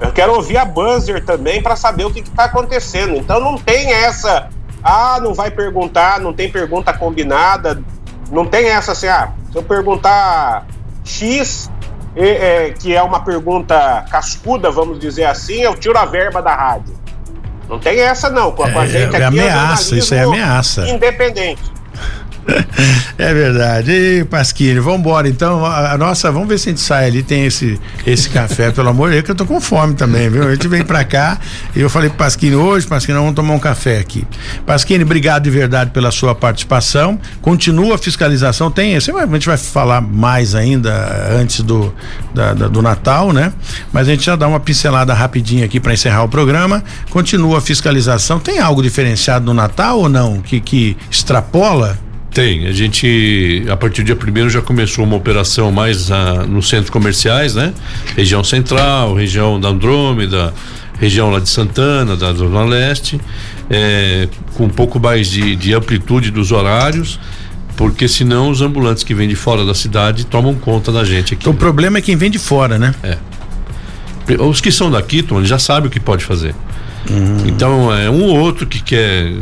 Eu 0.00 0.12
quero 0.12 0.34
ouvir 0.34 0.56
a 0.56 0.64
buzzer 0.64 1.24
também 1.24 1.62
para 1.62 1.76
saber 1.76 2.06
o 2.06 2.10
que 2.10 2.20
está 2.20 2.44
acontecendo. 2.44 3.16
Então 3.16 3.38
não 3.38 3.58
tem 3.58 3.92
essa, 3.92 4.48
ah, 4.82 5.18
não 5.22 5.34
vai 5.34 5.50
perguntar, 5.50 6.18
não 6.20 6.32
tem 6.32 6.50
pergunta 6.50 6.92
combinada, 6.92 7.82
não 8.30 8.46
tem 8.46 8.68
essa 8.68 8.92
assim, 8.92 9.08
ah, 9.08 9.32
se 9.52 9.58
eu 9.58 9.62
perguntar 9.62 10.66
X, 11.04 11.70
é, 12.16 12.28
é, 12.66 12.70
que 12.70 12.94
é 12.94 13.02
uma 13.02 13.20
pergunta 13.20 14.04
cascuda, 14.10 14.70
vamos 14.70 14.98
dizer 14.98 15.24
assim, 15.24 15.60
eu 15.60 15.74
tiro 15.74 15.96
a 15.98 16.04
verba 16.04 16.42
da 16.42 16.54
rádio. 16.54 16.98
Não 17.68 17.78
tem 17.78 18.00
essa 18.00 18.28
não, 18.28 18.50
com 18.50 18.64
a, 18.64 18.84
é, 18.84 18.86
gente 18.88 19.14
é 19.14 19.16
aqui 19.16 19.22
ameaça, 19.22 19.96
isso 19.96 20.14
é 20.14 20.22
ameaça. 20.22 20.88
Independente. 20.88 21.62
É 23.18 23.34
verdade. 23.34 23.92
E 23.92 24.24
Pasquini, 24.24 24.80
vamos 24.80 25.00
embora 25.00 25.28
então. 25.28 25.64
A, 25.64 25.92
a, 25.92 25.98
nossa, 25.98 26.32
vamos 26.32 26.48
ver 26.48 26.58
se 26.58 26.70
a 26.70 26.72
gente 26.72 26.80
sai 26.80 27.06
ali, 27.06 27.22
tem 27.22 27.44
esse 27.44 27.78
esse 28.06 28.30
café, 28.30 28.70
pelo 28.70 28.88
amor 28.88 29.08
de 29.10 29.16
Deus, 29.16 29.24
que 29.26 29.30
eu 29.32 29.34
tô 29.34 29.44
com 29.44 29.60
fome 29.60 29.94
também, 29.94 30.30
viu? 30.30 30.48
A 30.48 30.52
gente 30.52 30.66
vem 30.66 30.82
pra 30.82 31.04
cá 31.04 31.38
e 31.76 31.80
eu 31.80 31.90
falei 31.90 32.08
pro 32.08 32.18
Pasquini 32.18 32.56
hoje, 32.56 32.86
Pasquini, 32.86 33.18
vamos 33.18 33.34
tomar 33.34 33.52
um 33.52 33.58
café 33.58 33.98
aqui. 33.98 34.26
Pasquini, 34.64 35.04
obrigado 35.04 35.42
de 35.42 35.50
verdade 35.50 35.90
pela 35.90 36.10
sua 36.10 36.34
participação. 36.34 37.20
Continua 37.42 37.96
a 37.96 37.98
fiscalização, 37.98 38.70
tem, 38.70 38.96
a 38.96 39.00
gente 39.00 39.46
vai 39.46 39.58
falar 39.58 40.00
mais 40.00 40.54
ainda 40.54 41.28
antes 41.38 41.60
do 41.60 41.92
da, 42.34 42.54
da, 42.54 42.68
do 42.68 42.80
Natal, 42.80 43.32
né? 43.32 43.52
Mas 43.92 44.08
a 44.08 44.12
gente 44.12 44.24
já 44.24 44.36
dá 44.36 44.48
uma 44.48 44.60
pincelada 44.60 45.12
rapidinha 45.12 45.66
aqui 45.66 45.78
para 45.78 45.92
encerrar 45.92 46.22
o 46.24 46.28
programa. 46.28 46.82
Continua 47.10 47.58
a 47.58 47.60
fiscalização. 47.60 48.38
Tem 48.38 48.58
algo 48.60 48.82
diferenciado 48.82 49.44
no 49.44 49.52
Natal 49.52 49.98
ou 49.98 50.08
não? 50.08 50.40
Que, 50.40 50.60
que 50.60 50.96
extrapola? 51.10 51.98
Tem, 52.32 52.66
a 52.66 52.72
gente 52.72 53.64
a 53.68 53.76
partir 53.76 54.02
do 54.02 54.06
dia 54.06 54.16
primeiro 54.16 54.48
já 54.48 54.62
começou 54.62 55.04
uma 55.04 55.16
operação 55.16 55.72
mais 55.72 56.12
ah, 56.12 56.46
nos 56.48 56.68
centros 56.68 56.90
comerciais, 56.90 57.54
né? 57.54 57.74
Região 58.16 58.44
central, 58.44 59.14
região 59.14 59.58
da 59.58 59.68
Andrômeda, 59.68 60.54
região 61.00 61.30
lá 61.30 61.40
de 61.40 61.48
Santana, 61.48 62.16
da 62.16 62.32
Zona 62.32 62.62
Leste, 62.64 63.20
é, 63.68 64.28
com 64.54 64.66
um 64.66 64.68
pouco 64.68 65.00
mais 65.00 65.28
de, 65.28 65.56
de 65.56 65.74
amplitude 65.74 66.30
dos 66.30 66.52
horários 66.52 67.18
porque 67.80 68.06
senão 68.06 68.50
os 68.50 68.60
ambulantes 68.60 69.02
que 69.02 69.14
vêm 69.14 69.26
de 69.26 69.34
fora 69.34 69.64
da 69.64 69.74
cidade 69.74 70.26
tomam 70.26 70.54
conta 70.54 70.92
da 70.92 71.02
gente 71.02 71.32
aqui. 71.32 71.48
O 71.48 71.54
problema 71.54 71.96
é 71.96 72.02
quem 72.02 72.14
vem 72.14 72.30
de 72.30 72.38
fora, 72.38 72.78
né? 72.78 72.94
É. 73.02 73.16
Os 74.38 74.60
que 74.60 74.70
são 74.70 74.90
daqui, 74.90 75.22
Tom, 75.22 75.42
já 75.42 75.58
sabem 75.58 75.88
o 75.88 75.90
que 75.90 75.98
pode 75.98 76.22
fazer. 76.22 76.54
Uhum. 77.08 77.46
Então, 77.46 77.90
é 77.90 78.10
um 78.10 78.24
ou 78.24 78.38
outro 78.38 78.66
que 78.66 78.82
quer 78.82 79.32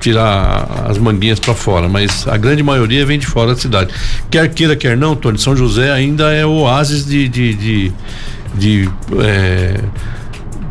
tirar 0.00 0.86
as 0.88 0.98
manguinhas 0.98 1.38
para 1.38 1.54
fora, 1.54 1.88
mas 1.88 2.26
a 2.28 2.36
grande 2.36 2.62
maioria 2.62 3.04
vem 3.04 3.18
de 3.18 3.26
fora 3.26 3.54
da 3.54 3.60
cidade. 3.60 3.92
Quer 4.30 4.48
queira, 4.48 4.76
quer 4.76 4.96
não, 4.96 5.14
Tony, 5.16 5.38
São 5.38 5.56
José 5.56 5.90
ainda 5.90 6.32
é 6.32 6.44
oásis 6.44 7.04
de, 7.04 7.28
de, 7.28 7.54
de, 7.54 7.92
de 8.54 8.90
é, 9.18 9.80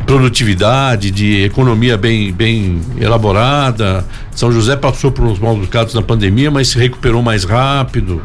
produtividade, 0.06 1.10
de 1.10 1.42
economia 1.44 1.96
bem, 1.96 2.32
bem 2.32 2.80
elaborada. 2.98 4.04
São 4.30 4.52
José 4.52 4.76
passou 4.76 5.10
por 5.10 5.24
uns 5.24 5.38
maus 5.38 5.58
bocados 5.58 5.94
na 5.94 6.02
pandemia, 6.02 6.50
mas 6.50 6.68
se 6.68 6.78
recuperou 6.78 7.22
mais 7.22 7.44
rápido. 7.44 8.22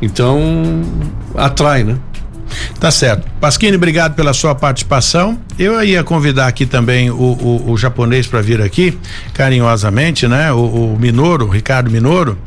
Então, 0.00 0.82
atrai, 1.34 1.84
né? 1.84 1.96
Tá 2.78 2.90
certo. 2.90 3.28
Pasquini, 3.40 3.76
obrigado 3.76 4.14
pela 4.14 4.32
sua 4.32 4.54
participação. 4.54 5.38
Eu 5.58 5.82
ia 5.82 6.02
convidar 6.02 6.46
aqui 6.46 6.66
também 6.66 7.10
o, 7.10 7.14
o, 7.14 7.70
o 7.72 7.76
japonês 7.76 8.26
para 8.26 8.40
vir 8.40 8.60
aqui, 8.60 8.98
carinhosamente, 9.34 10.26
né? 10.26 10.52
O, 10.52 10.94
o 10.94 10.98
Minoro, 10.98 11.48
Ricardo 11.48 11.90
Minoro, 11.90 12.38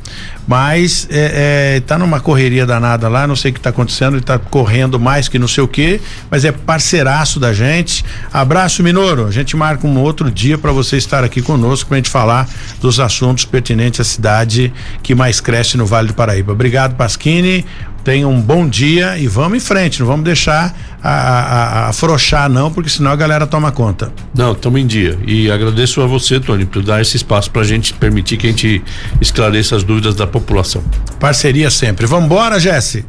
mas 0.47 1.07
é, 1.09 1.75
é, 1.75 1.79
tá 1.79 1.97
numa 1.97 2.19
correria 2.19 2.65
danada 2.65 3.07
lá, 3.07 3.25
não 3.25 3.35
sei 3.35 3.51
o 3.51 3.53
que 3.53 3.59
está 3.59 3.69
acontecendo, 3.71 4.15
ele 4.15 4.23
tá 4.23 4.37
correndo 4.37 4.99
mais 4.99 5.27
que 5.27 5.39
não 5.39 5.47
sei 5.47 5.63
o 5.63 5.67
que, 5.67 5.99
mas 6.29 6.45
é 6.45 6.51
parceiraço 6.51 7.39
da 7.39 7.53
gente. 7.53 8.05
Abraço, 8.31 8.83
Minoro. 8.83 9.27
A 9.27 9.31
gente 9.31 9.55
marca 9.55 9.87
um 9.87 9.99
outro 9.99 10.29
dia 10.29 10.57
para 10.57 10.71
você 10.71 10.97
estar 10.97 11.23
aqui 11.23 11.41
conosco 11.41 11.89
pra 11.89 11.97
gente 11.97 12.09
falar 12.09 12.47
dos 12.79 12.99
assuntos 12.99 13.45
pertinentes 13.45 13.99
à 13.99 14.03
cidade 14.03 14.71
que 15.01 15.15
mais 15.15 15.39
cresce 15.41 15.77
no 15.77 15.85
Vale 15.85 16.09
do 16.09 16.13
Paraíba. 16.13 16.51
Obrigado, 16.51 16.95
Pasquini. 16.95 17.65
Tenha 18.05 18.27
um 18.27 18.39
bom 18.39 18.69
dia 18.69 19.17
e 19.17 19.27
vamos 19.27 19.57
em 19.57 19.59
frente, 19.59 19.99
não 19.99 20.05
vamos 20.05 20.23
deixar 20.23 20.77
a, 21.01 21.09
a, 21.09 21.63
a 21.85 21.89
afrouxar 21.89 22.47
não, 22.47 22.71
porque 22.71 22.87
senão 22.87 23.09
a 23.09 23.15
galera 23.15 23.47
toma 23.47 23.71
conta. 23.71 24.13
Não, 24.31 24.51
estamos 24.51 24.79
em 24.79 24.85
dia. 24.85 25.17
E 25.25 25.49
agradeço 25.49 25.99
a 26.01 26.05
você, 26.05 26.39
Tony, 26.39 26.67
por 26.67 26.83
dar 26.83 27.01
esse 27.01 27.17
espaço 27.17 27.49
para 27.49 27.63
a 27.63 27.65
gente 27.65 27.95
permitir 27.95 28.37
que 28.37 28.45
a 28.45 28.51
gente 28.51 28.83
esclareça 29.19 29.75
as 29.75 29.83
dúvidas 29.83 30.13
da 30.13 30.27
população. 30.27 30.83
Parceria 31.19 31.71
sempre. 31.71 32.05
Vamos 32.05 32.25
embora, 32.25 32.59
Jesse? 32.59 33.03